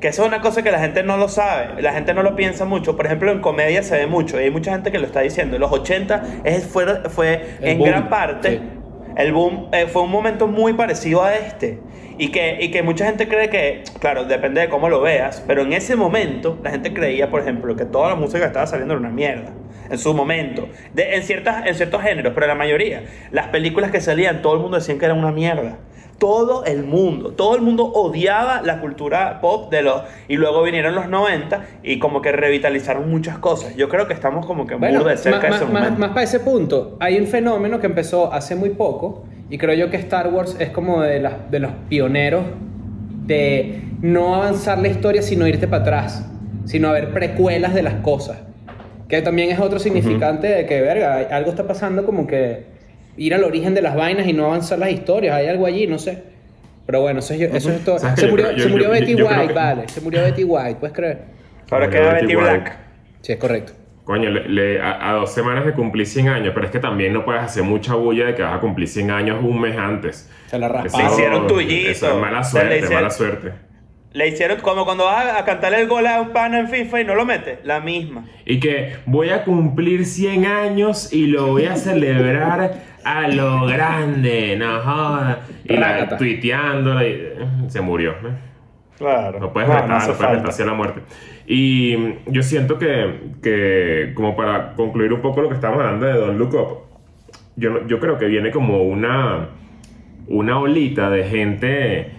Que 0.00 0.08
eso 0.08 0.22
es 0.22 0.28
una 0.28 0.40
cosa 0.40 0.62
que 0.62 0.70
la 0.70 0.78
gente 0.78 1.02
no 1.02 1.16
lo 1.18 1.28
sabe, 1.28 1.82
la 1.82 1.92
gente 1.92 2.14
no 2.14 2.22
lo 2.22 2.34
piensa 2.34 2.64
mucho. 2.64 2.96
Por 2.96 3.04
ejemplo, 3.04 3.32
en 3.32 3.40
comedia 3.40 3.82
se 3.82 3.96
ve 3.98 4.06
mucho, 4.06 4.40
y 4.40 4.44
hay 4.44 4.50
mucha 4.50 4.70
gente 4.72 4.90
que 4.92 4.98
lo 4.98 5.04
está 5.06 5.20
diciendo. 5.20 5.58
Los 5.58 5.70
80 5.72 6.22
es, 6.44 6.64
fue, 6.66 6.86
fue 7.10 7.56
El 7.60 7.68
en 7.68 7.78
boom, 7.78 7.90
gran 7.90 8.08
parte, 8.08 8.50
sí. 8.50 8.60
El 9.16 9.32
boom 9.32 9.68
eh, 9.72 9.86
fue 9.86 10.02
un 10.02 10.10
momento 10.10 10.46
muy 10.46 10.72
parecido 10.72 11.22
a 11.22 11.34
este. 11.34 11.78
Y 12.18 12.28
que, 12.28 12.58
y 12.60 12.70
que 12.70 12.82
mucha 12.82 13.06
gente 13.06 13.28
cree 13.28 13.48
que, 13.48 13.82
claro, 13.98 14.24
depende 14.24 14.60
de 14.60 14.68
cómo 14.68 14.90
lo 14.90 15.00
veas, 15.00 15.42
pero 15.46 15.62
en 15.62 15.72
ese 15.72 15.96
momento 15.96 16.58
la 16.62 16.70
gente 16.70 16.92
creía, 16.92 17.30
por 17.30 17.40
ejemplo, 17.40 17.74
que 17.76 17.86
toda 17.86 18.10
la 18.10 18.14
música 18.14 18.44
estaba 18.44 18.66
saliendo 18.66 18.92
era 18.92 19.00
una 19.00 19.10
mierda. 19.10 19.52
En 19.88 19.98
su 19.98 20.12
momento. 20.14 20.68
De, 20.92 21.16
en, 21.16 21.22
ciertas, 21.22 21.66
en 21.66 21.74
ciertos 21.74 22.02
géneros, 22.02 22.32
pero 22.34 22.46
la 22.46 22.54
mayoría. 22.54 23.04
Las 23.32 23.48
películas 23.48 23.90
que 23.90 24.00
salían, 24.00 24.42
todo 24.42 24.54
el 24.54 24.60
mundo 24.60 24.76
decía 24.76 24.98
que 24.98 25.04
era 25.04 25.14
una 25.14 25.32
mierda. 25.32 25.78
Todo 26.20 26.64
el 26.66 26.84
mundo, 26.84 27.30
todo 27.32 27.56
el 27.56 27.62
mundo 27.62 27.86
odiaba 27.86 28.62
la 28.62 28.80
cultura 28.80 29.40
pop 29.40 29.70
de 29.72 29.82
los... 29.82 30.02
Y 30.28 30.36
luego 30.36 30.62
vinieron 30.62 30.94
los 30.94 31.08
90 31.08 31.64
y 31.82 31.98
como 31.98 32.20
que 32.22 32.30
revitalizaron 32.30 33.10
muchas 33.10 33.38
cosas. 33.38 33.74
Yo 33.74 33.88
creo 33.88 34.06
que 34.06 34.12
estamos 34.12 34.46
como 34.46 34.66
que 34.66 34.76
muy 34.76 34.90
Bueno, 34.90 35.02
de 35.02 35.16
cerca 35.16 35.40
de 35.40 35.48
ese 35.56 35.64
más- 35.64 35.72
momento. 35.72 35.98
más 35.98 36.10
para 36.10 36.22
ese 36.22 36.38
punto, 36.40 36.96
hay 37.00 37.18
un 37.18 37.26
fenómeno 37.26 37.80
que 37.80 37.86
empezó 37.86 38.32
hace 38.32 38.54
muy 38.54 38.70
poco 38.70 39.24
y 39.48 39.58
creo 39.58 39.74
yo 39.74 39.90
que 39.90 39.96
Star 39.96 40.28
Wars 40.28 40.56
es 40.60 40.68
como 40.70 41.00
de, 41.00 41.18
las- 41.20 41.50
de 41.50 41.58
los 41.58 41.72
pioneros 41.88 42.44
de 43.26 43.82
no 44.02 44.34
avanzar 44.36 44.78
la 44.78 44.88
historia 44.88 45.22
sino 45.22 45.46
irte 45.46 45.66
para 45.68 45.82
atrás, 45.82 46.28
sino 46.64 46.92
ver 46.92 47.12
precuelas 47.12 47.74
de 47.74 47.82
las 47.82 47.94
cosas. 47.94 48.38
Que 49.08 49.22
también 49.22 49.50
es 49.50 49.58
otro 49.58 49.78
significante 49.78 50.46
de 50.46 50.66
que, 50.66 50.80
verga, 50.82 51.26
algo 51.32 51.50
está 51.50 51.66
pasando 51.66 52.04
como 52.04 52.26
que 52.26 52.66
ir 53.16 53.34
al 53.34 53.44
origen 53.44 53.74
de 53.74 53.82
las 53.82 53.94
vainas 53.94 54.26
y 54.26 54.32
no 54.32 54.46
avanzar 54.46 54.78
las 54.78 54.90
historias, 54.90 55.34
hay 55.36 55.46
algo 55.48 55.66
allí, 55.66 55.86
no 55.86 55.98
sé. 55.98 56.22
Pero 56.86 57.02
bueno, 57.02 57.20
eso 57.20 57.34
es, 57.34 57.40
eso 57.42 57.70
es 57.70 57.84
todo. 57.84 57.98
Se 57.98 58.26
murió, 58.26 58.46
creo- 58.46 58.56
yo- 58.56 58.62
se 58.64 58.68
murió 58.68 58.86
yo- 58.86 58.92
Betty 58.92 59.14
yo 59.16 59.26
White, 59.26 59.46
que- 59.48 59.52
vale. 59.52 59.88
Se 59.88 60.00
murió 60.00 60.22
Betty 60.22 60.44
White, 60.44 60.76
¿puedes 60.80 60.96
creer? 60.96 61.18
Ahora 61.70 61.88
queda 61.88 62.14
Betty 62.14 62.26
Betty 62.26 62.36
White. 62.36 62.50
Black. 62.50 62.76
Sí, 63.20 63.32
es 63.32 63.38
correcto. 63.38 63.72
Coño, 64.04 64.28
le- 64.28 64.48
le- 64.48 64.80
a, 64.82 65.10
a 65.10 65.12
dos 65.12 65.32
semanas 65.32 65.64
de 65.64 65.72
cumplir 65.72 66.04
100 66.06 66.28
años, 66.28 66.50
pero 66.52 66.66
es 66.66 66.72
que 66.72 66.80
también 66.80 67.12
no 67.12 67.24
puedes 67.24 67.42
hacer 67.42 67.62
mucha 67.62 67.94
bulla 67.94 68.26
de 68.26 68.34
que 68.34 68.42
vas 68.42 68.56
a 68.56 68.60
cumplir 68.60 68.88
100 68.88 69.10
años 69.12 69.38
un 69.40 69.60
mes 69.60 69.76
antes. 69.78 70.28
Se 70.46 70.58
la 70.58 70.68
rasparon. 70.68 71.06
Le 71.06 71.12
hicieron 71.12 71.46
tullito. 71.46 71.90
Eso 71.90 72.14
es 72.14 72.20
mala 72.20 72.42
suerte, 72.42 72.76
hicieron- 72.78 72.94
mala 72.94 73.10
suerte. 73.10 73.52
Le 74.12 74.26
hicieron 74.26 74.58
como 74.60 74.84
cuando 74.84 75.04
vas 75.04 75.26
a, 75.26 75.38
a 75.38 75.44
cantarle 75.44 75.82
el 75.82 75.86
gol 75.86 76.04
a 76.08 76.20
un 76.20 76.30
pana 76.30 76.58
en 76.58 76.68
FIFA 76.68 77.02
y 77.02 77.04
no 77.04 77.14
lo 77.14 77.24
metes. 77.24 77.60
La 77.62 77.78
misma. 77.78 78.24
Y 78.44 78.58
que 78.58 78.94
voy 79.06 79.28
a 79.28 79.44
cumplir 79.44 80.04
100 80.04 80.46
años 80.46 81.12
y 81.12 81.26
lo 81.28 81.46
voy 81.46 81.66
a 81.66 81.76
celebrar 81.76 82.72
a 83.04 83.28
lo 83.28 83.66
grande, 83.66 84.56
no 84.56 84.80
jodas. 84.80 85.38
Y 85.64 85.76
la, 85.76 86.16
tuiteándola 86.16 87.06
y 87.06 87.34
se 87.68 87.80
murió. 87.80 88.14
¿no? 88.22 88.30
Claro. 88.98 89.40
No 89.40 89.52
puedes 89.52 89.68
No, 89.68 89.74
retar, 89.74 89.88
no 90.08 90.14
puedes 90.14 90.32
retar 90.32 90.48
hacia 90.48 90.66
la 90.66 90.74
muerte. 90.74 91.00
Y 91.46 91.96
yo 92.26 92.42
siento 92.42 92.78
que, 92.78 93.32
que, 93.42 94.12
como 94.14 94.36
para 94.36 94.74
concluir 94.74 95.12
un 95.12 95.20
poco 95.20 95.40
lo 95.40 95.48
que 95.48 95.54
estábamos 95.54 95.84
hablando 95.84 96.06
de 96.06 96.12
Don 96.12 96.38
Look 96.38 96.54
Up, 96.54 96.78
yo, 97.56 97.86
yo 97.86 97.98
creo 97.98 98.18
que 98.18 98.26
viene 98.26 98.50
como 98.50 98.82
una, 98.82 99.48
una 100.28 100.58
olita 100.60 101.10
de 101.10 101.24
gente, 101.24 102.12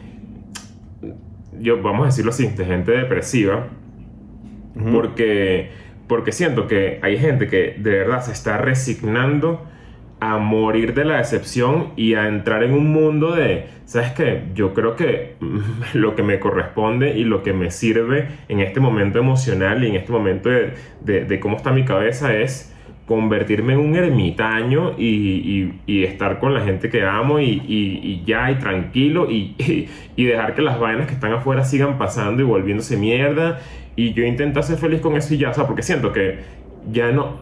yo, 1.60 1.82
vamos 1.82 2.04
a 2.04 2.06
decirlo 2.08 2.32
así, 2.32 2.48
de 2.48 2.66
gente 2.66 2.92
depresiva, 2.92 3.68
porque, 4.92 5.70
porque 6.08 6.32
siento 6.32 6.68
que 6.68 7.00
hay 7.02 7.18
gente 7.18 7.48
que 7.48 7.76
de 7.78 7.92
verdad 7.92 8.22
se 8.22 8.32
está 8.32 8.58
resignando 8.58 9.66
a 10.22 10.38
morir 10.38 10.94
de 10.94 11.04
la 11.04 11.18
decepción 11.18 11.94
y 11.98 12.14
a 12.14 12.28
entrar 12.28 12.64
en 12.64 12.74
un 12.74 12.92
mundo 12.94 13.32
de, 13.32 13.66
¿sabes 13.86 14.12
qué? 14.12 14.44
Yo 14.54 14.72
creo 14.76 14.96
que 14.96 15.34
lo 15.94 16.16
que 16.16 16.22
me 16.22 16.40
corresponde 16.40 17.18
y 17.18 17.24
lo 17.24 17.42
que 17.42 17.54
me 17.54 17.72
sirve 17.72 18.28
en 18.48 18.60
este 18.60 18.80
momento 18.80 19.18
emocional 19.18 19.84
y 19.84 19.88
en 19.88 19.96
este 19.96 20.12
momento 20.12 20.50
de, 20.50 21.26
de- 21.26 21.40
cómo 21.40 21.58
está 21.58 21.72
mi 21.72 21.86
cabeza 21.86 22.36
es 22.36 22.72
convertirme 23.08 23.74
en 23.74 23.80
un 23.80 23.96
ermitaño 23.96 24.94
y, 24.96 25.74
y- 25.88 26.04
estar 26.04 26.38
con 26.40 26.54
la 26.54 26.62
gente 26.62 26.88
que 26.90 27.04
amo 27.04 27.40
y, 27.40 27.60
y- 27.68 28.24
ya, 28.24 28.52
y 28.52 28.56
tranquilo, 28.56 29.28
y, 29.30 29.88
dejar 30.16 30.54
que 30.54 30.62
las 30.62 30.80
vainas 30.80 31.08
que 31.08 31.14
están 31.16 31.34
afuera 31.34 31.64
sigan 31.64 31.98
pasando 31.98 32.44
y 32.44 32.46
volviéndose 32.46 32.96
mierda. 32.96 33.60
Y 33.96 34.14
yo 34.14 34.24
intento 34.24 34.62
ser 34.62 34.78
feliz 34.78 35.02
con 35.02 35.18
eso 35.18 35.34
y 35.34 35.38
ya, 35.40 35.50
o 35.50 35.68
porque 35.68 35.82
siento 35.82 36.14
que 36.14 36.40
ya 36.92 37.12
no, 37.12 37.40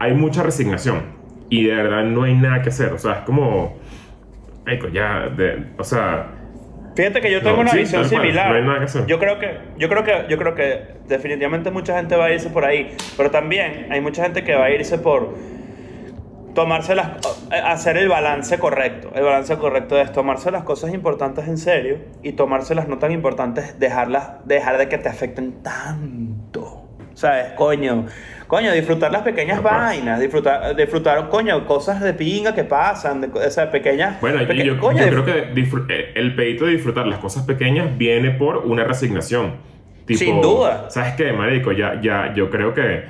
hay 0.00 0.14
mucha 0.14 0.42
resignación 0.42 1.17
y 1.50 1.64
de 1.64 1.74
verdad 1.74 2.04
no 2.04 2.24
hay 2.24 2.34
nada 2.34 2.62
que 2.62 2.68
hacer, 2.70 2.92
o 2.92 2.98
sea, 2.98 3.12
es 3.12 3.20
como, 3.20 3.76
marico, 4.64 4.88
ya, 4.88 5.28
de, 5.28 5.64
o 5.78 5.84
sea, 5.84 6.34
Fíjate 6.94 7.20
que 7.20 7.30
yo 7.30 7.40
tengo 7.40 7.56
No, 7.58 7.62
una 7.62 7.70
sí, 7.70 7.78
visión 7.78 8.04
similar. 8.08 8.50
no 8.50 8.56
hay 8.56 8.62
nada 8.64 8.78
que 8.80 8.84
hacer. 8.86 9.06
Yo 9.06 9.20
creo 9.20 9.38
que, 9.38 9.56
yo 9.78 9.88
creo 9.88 10.02
que, 10.02 10.26
yo 10.28 10.36
creo 10.36 10.56
que 10.56 10.82
definitivamente 11.06 11.70
mucha 11.70 11.96
gente 11.96 12.16
va 12.16 12.24
a 12.24 12.32
irse 12.32 12.50
por 12.50 12.64
ahí, 12.64 12.96
pero 13.16 13.30
también 13.30 13.86
hay 13.90 14.00
mucha 14.00 14.24
gente 14.24 14.42
que 14.42 14.56
va 14.56 14.64
a 14.64 14.70
irse 14.72 14.98
por 14.98 15.32
tomarse 16.54 16.96
las, 16.96 17.10
hacer 17.52 17.98
el 17.98 18.08
balance 18.08 18.58
correcto. 18.58 19.12
El 19.14 19.22
balance 19.22 19.56
correcto 19.58 19.96
es 19.96 20.10
tomarse 20.10 20.50
las 20.50 20.64
cosas 20.64 20.92
importantes 20.92 21.46
en 21.46 21.56
serio 21.56 21.98
y 22.24 22.32
tomarse 22.32 22.74
las 22.74 22.88
no 22.88 22.98
tan 22.98 23.12
importantes, 23.12 23.78
dejarlas, 23.78 24.44
dejar 24.44 24.76
de 24.78 24.88
que 24.88 24.98
te 24.98 25.08
afecten 25.08 25.62
tanto. 25.62 26.82
¿Sabes? 27.14 27.52
Coño, 27.52 28.06
coño, 28.48 28.72
disfrutar 28.72 29.12
las 29.12 29.22
pequeñas 29.22 29.62
vainas, 29.62 30.18
disfrutar, 30.18 30.74
disfrutar, 30.74 31.28
coño, 31.28 31.64
cosas 31.66 32.00
de 32.00 32.12
pinga 32.14 32.54
que 32.54 32.64
pasan, 32.64 33.20
de, 33.20 33.28
o 33.28 33.50
sea, 33.50 33.70
pequeñas. 33.70 34.20
Bueno, 34.20 34.38
peque- 34.46 34.64
yo, 34.64 34.74
yo 34.74 34.80
coño, 34.80 35.04
creo 35.06 35.24
que 35.24 35.52
eh, 35.90 36.12
el 36.16 36.34
pedito 36.34 36.64
de 36.64 36.72
disfrutar 36.72 37.06
las 37.06 37.20
cosas 37.20 37.44
pequeñas 37.44 37.96
viene 37.96 38.30
por 38.32 38.56
una 38.58 38.82
resignación. 38.84 39.54
Tipo, 40.06 40.18
Sin 40.18 40.40
duda. 40.40 40.90
¿Sabes 40.90 41.12
qué, 41.14 41.32
marico? 41.32 41.70
Ya, 41.70 42.00
ya, 42.00 42.32
yo 42.34 42.50
creo 42.50 42.72
que... 42.74 43.04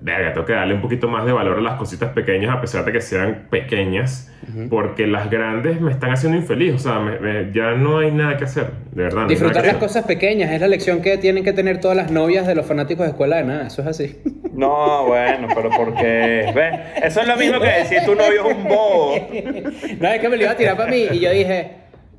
Verga, 0.00 0.32
tengo 0.32 0.46
que 0.46 0.52
darle 0.52 0.74
un 0.74 0.80
poquito 0.80 1.08
más 1.08 1.26
de 1.26 1.32
valor 1.32 1.58
a 1.58 1.60
las 1.60 1.74
cositas 1.74 2.10
pequeñas 2.12 2.54
a 2.56 2.60
pesar 2.60 2.84
de 2.84 2.92
que 2.92 3.00
sean 3.00 3.46
pequeñas. 3.50 4.32
Porque 4.70 5.06
las 5.06 5.28
grandes 5.30 5.80
me 5.80 5.90
están 5.90 6.10
haciendo 6.10 6.38
infeliz. 6.38 6.74
O 6.74 6.78
sea, 6.78 7.00
me- 7.00 7.18
me- 7.18 7.52
ya 7.52 7.72
no 7.72 7.98
hay 7.98 8.10
nada 8.12 8.36
que 8.38 8.44
hacer. 8.44 8.70
De 8.92 9.02
verdad. 9.02 9.22
no 9.22 9.28
Disfrutar 9.28 9.56
las 9.56 9.74
hacer. 9.74 9.78
cosas 9.80 10.04
pequeñas 10.06 10.50
es 10.52 10.60
la 10.60 10.68
lección 10.68 11.02
que 11.02 11.18
tienen 11.18 11.44
que 11.44 11.52
tener 11.52 11.80
todas 11.80 11.96
las 11.96 12.10
novias 12.10 12.46
de 12.46 12.54
los 12.54 12.64
fanáticos 12.64 13.04
de 13.04 13.10
escuela 13.10 13.36
de 13.36 13.44
nada, 13.44 13.66
eso 13.66 13.82
es 13.82 13.88
así. 13.88 14.16
No, 14.58 15.04
bueno, 15.06 15.46
pero 15.54 15.70
¿por 15.70 15.94
qué? 15.94 16.50
¿Ves? 16.52 16.80
Eso 17.04 17.20
es 17.20 17.28
lo 17.28 17.36
mismo 17.36 17.60
que 17.60 17.66
decir 17.68 17.98
tu 18.04 18.16
novio 18.16 18.48
es 18.50 18.56
un 18.56 18.64
bobo. 18.64 19.14
No, 20.00 20.08
es 20.08 20.20
que 20.20 20.28
me 20.28 20.36
lo 20.36 20.42
iba 20.42 20.50
a 20.52 20.56
tirar 20.56 20.76
para 20.76 20.90
mí 20.90 21.06
y 21.12 21.20
yo 21.20 21.30
dije, 21.30 21.72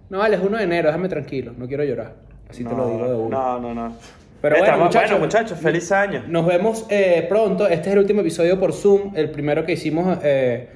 no 0.10 0.20
vale, 0.20 0.38
es 0.38 0.42
1 0.42 0.58
de 0.58 0.64
enero, 0.64 0.88
déjame 0.88 1.10
tranquilo, 1.10 1.52
no 1.58 1.68
quiero 1.68 1.84
llorar. 1.84 2.14
Así 2.50 2.64
te 2.64 2.74
lo 2.74 2.90
digo 2.90 3.10
de 3.10 3.16
una. 3.16 3.38
No, 3.38 3.60
no, 3.60 3.74
no. 3.74 3.96
Pero 4.42 4.58
bueno, 4.58 4.78
muchachos. 4.78 5.10
bueno, 5.12 5.26
muchachos, 5.26 5.60
feliz 5.60 5.92
año. 5.92 6.24
Nos 6.28 6.46
vemos 6.46 6.86
eh, 6.90 7.26
pronto. 7.28 7.68
Este 7.68 7.90
es 7.90 7.94
el 7.94 8.00
último 8.00 8.22
episodio 8.22 8.60
por 8.60 8.72
Zoom. 8.74 9.12
El 9.16 9.30
primero 9.32 9.66
que 9.66 9.74
hicimos, 9.74 10.18
eh, 10.24 10.70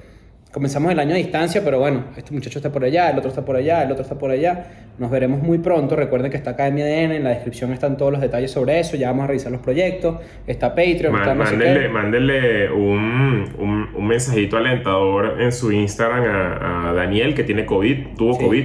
comenzamos 0.52 0.92
el 0.92 0.98
año 0.98 1.14
a 1.14 1.16
distancia, 1.16 1.62
pero 1.64 1.78
bueno, 1.78 2.04
este 2.16 2.32
muchacho 2.32 2.58
está 2.58 2.70
por 2.70 2.84
allá, 2.84 3.10
el 3.10 3.18
otro 3.18 3.30
está 3.30 3.44
por 3.44 3.56
allá, 3.56 3.82
el 3.82 3.90
otro 3.90 4.02
está 4.02 4.16
por 4.18 4.30
allá. 4.30 4.66
Nos 4.98 5.10
veremos 5.10 5.42
muy 5.42 5.58
pronto. 5.58 5.96
Recuerden 5.96 6.30
que 6.30 6.36
está 6.36 6.50
Academia 6.50 6.84
DN, 6.84 7.16
en 7.16 7.24
la 7.24 7.30
descripción 7.30 7.72
están 7.72 7.96
todos 7.96 8.12
los 8.12 8.20
detalles 8.20 8.50
sobre 8.52 8.78
eso. 8.78 8.96
Ya 8.96 9.08
vamos 9.08 9.24
a 9.24 9.26
revisar 9.28 9.50
los 9.50 9.60
proyectos. 9.62 10.18
Está 10.46 10.68
Patreon, 10.74 11.12
Ma- 11.12 11.20
está 11.22 11.34
Mándenle, 11.34 11.88
mándenle 11.88 12.70
un, 12.70 13.50
un, 13.58 13.88
un 13.96 14.06
mensajito 14.06 14.56
alentador 14.58 15.40
en 15.40 15.50
su 15.52 15.72
Instagram 15.72 16.22
a, 16.24 16.90
a 16.90 16.92
Daniel 16.92 17.34
que 17.34 17.42
tiene 17.44 17.64
COVID, 17.66 18.14
tuvo 18.16 18.34
Sí. 18.34 18.44
COVID. 18.44 18.64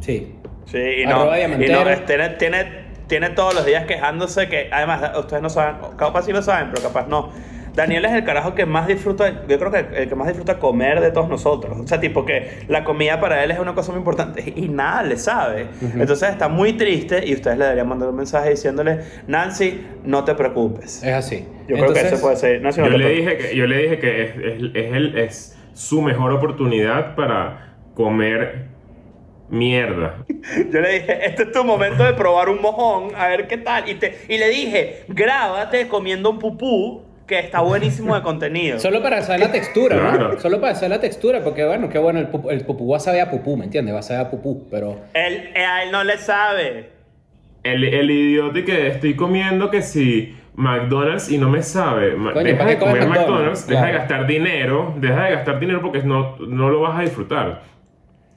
Sí. 0.00 0.34
Sí, 0.64 0.78
y 0.78 1.04
no, 1.06 1.26
y 1.36 1.68
no, 1.68 1.76
tiene, 2.38 2.64
tiene 3.10 3.28
todos 3.30 3.54
los 3.54 3.66
días 3.66 3.84
quejándose 3.84 4.48
que, 4.48 4.70
además, 4.72 5.12
ustedes 5.18 5.42
no 5.42 5.50
saben, 5.50 5.76
capaz 5.98 6.22
sí 6.22 6.32
lo 6.32 6.40
saben, 6.40 6.70
pero 6.70 6.82
capaz 6.88 7.06
no. 7.08 7.30
Daniel 7.74 8.04
es 8.04 8.12
el 8.12 8.24
carajo 8.24 8.54
que 8.56 8.66
más 8.66 8.88
disfruta, 8.88 9.46
yo 9.46 9.58
creo 9.58 9.70
que 9.70 9.78
el 10.02 10.08
que 10.08 10.14
más 10.16 10.26
disfruta 10.26 10.58
comer 10.58 11.00
de 11.00 11.12
todos 11.12 11.28
nosotros. 11.28 11.78
O 11.78 11.86
sea, 11.86 12.00
tipo 12.00 12.24
que 12.26 12.64
la 12.66 12.82
comida 12.82 13.20
para 13.20 13.44
él 13.44 13.50
es 13.52 13.60
una 13.60 13.74
cosa 13.74 13.92
muy 13.92 14.00
importante 14.00 14.42
y 14.56 14.68
nada 14.68 15.04
le 15.04 15.16
sabe. 15.16 15.66
Entonces 15.80 16.30
está 16.30 16.48
muy 16.48 16.72
triste 16.72 17.22
y 17.24 17.32
ustedes 17.34 17.56
le 17.58 17.64
deberían 17.64 17.88
mandar 17.88 18.08
un 18.08 18.16
mensaje 18.16 18.50
diciéndole, 18.50 19.00
Nancy, 19.28 19.86
no 20.04 20.24
te 20.24 20.34
preocupes. 20.34 21.02
Es 21.04 21.14
así. 21.14 21.46
Yo 21.68 21.76
creo 21.76 21.92
que 21.92 22.00
eso 22.00 22.20
puede 22.20 22.36
ser. 22.36 22.60
Nancy, 22.60 22.80
no 22.80 22.86
Yo 22.86 22.92
te 22.92 22.98
le, 22.98 23.04
preocupes. 23.04 23.34
dije 23.38 23.48
que, 23.50 23.56
yo 23.56 23.66
le 23.66 23.76
dije 23.78 23.98
que 24.00 24.22
es, 24.24 24.30
es, 24.36 24.70
es 24.74 24.92
el- 24.94 25.18
es 25.18 25.58
su 25.72 26.02
mejor 26.02 26.32
oportunidad 26.32 27.14
para 27.14 27.76
comer 27.94 28.69
mierda. 29.50 30.24
Yo 30.72 30.80
le 30.80 31.00
dije, 31.00 31.26
este 31.26 31.42
es 31.44 31.52
tu 31.52 31.64
momento 31.64 32.04
de 32.04 32.14
probar 32.14 32.48
un 32.48 32.60
mojón, 32.62 33.14
a 33.16 33.28
ver 33.28 33.46
qué 33.46 33.58
tal. 33.58 33.88
Y, 33.88 33.94
te, 33.94 34.18
y 34.28 34.38
le 34.38 34.48
dije, 34.48 35.04
grábate 35.08 35.88
comiendo 35.88 36.30
un 36.30 36.38
pupú, 36.38 37.02
que 37.26 37.38
está 37.38 37.60
buenísimo 37.60 38.16
de 38.16 38.22
contenido. 38.22 38.80
Solo 38.80 39.02
para 39.02 39.22
saber 39.22 39.40
la 39.40 39.52
textura, 39.52 39.96
¿no? 39.96 40.10
Claro. 40.10 40.40
Solo 40.40 40.60
para 40.60 40.74
saber 40.74 40.90
la 40.90 41.00
textura, 41.00 41.44
porque 41.44 41.64
bueno, 41.64 41.88
qué 41.88 41.98
bueno, 41.98 42.18
el, 42.18 42.26
pupu, 42.26 42.50
el 42.50 42.64
pupú 42.64 42.88
va 42.90 42.96
a 42.96 43.00
saber 43.00 43.20
a 43.20 43.30
pupú, 43.30 43.56
¿me 43.56 43.66
entiendes? 43.66 43.94
Va 43.94 44.00
a 44.00 44.02
saber 44.02 44.26
a 44.26 44.30
pupú, 44.30 44.66
pero... 44.68 44.98
Él, 45.14 45.50
a 45.54 45.84
él 45.84 45.92
no 45.92 46.02
le 46.02 46.18
sabe. 46.18 46.90
El, 47.62 47.84
el 47.84 48.10
idiota 48.10 48.58
y 48.58 48.64
que 48.64 48.88
estoy 48.88 49.14
comiendo 49.14 49.70
que 49.70 49.80
si 49.80 50.34
McDonald's 50.54 51.30
y 51.30 51.38
no 51.38 51.48
me 51.48 51.62
sabe. 51.62 52.14
Coño, 52.14 52.32
deja 52.42 52.58
¿para 52.58 52.70
de 52.70 52.78
comer 52.78 53.06
McDonald's? 53.06 53.28
McDonald's, 53.28 53.66
deja 53.68 53.86
de 53.86 53.92
gastar 53.92 54.26
dinero, 54.26 54.94
deja 54.96 55.24
de 55.26 55.30
gastar 55.30 55.60
dinero 55.60 55.82
porque 55.82 56.02
no, 56.02 56.36
no 56.38 56.68
lo 56.68 56.80
vas 56.80 56.98
a 56.98 57.02
disfrutar. 57.02 57.62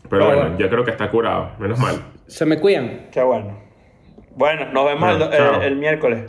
Pero 0.04 0.10
Pero 0.10 0.26
bueno, 0.26 0.42
bueno. 0.42 0.58
ya 0.60 0.70
creo 0.70 0.84
que 0.86 0.92
está 0.92 1.10
curado, 1.10 1.52
menos 1.60 1.80
mal. 1.80 1.96
Se 2.28 2.46
me 2.46 2.60
cuidan. 2.60 3.10
Qué 3.12 3.22
bueno. 3.24 3.58
Bueno, 4.36 4.66
nos 4.72 4.86
vemos 4.86 5.10
el, 5.12 5.18
Bueno, 5.18 5.32
chao. 5.36 5.56
el- 5.56 5.64
el 5.64 5.76
miércoles. 5.78 6.26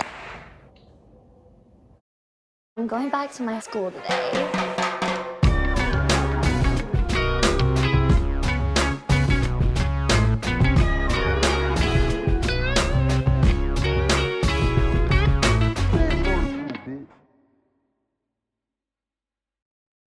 I'm 2.76 2.86
going 2.88 3.08
back 3.10 3.30
to 3.36 3.42
my 3.42 3.60
school 3.60 3.92
today. 3.92 4.73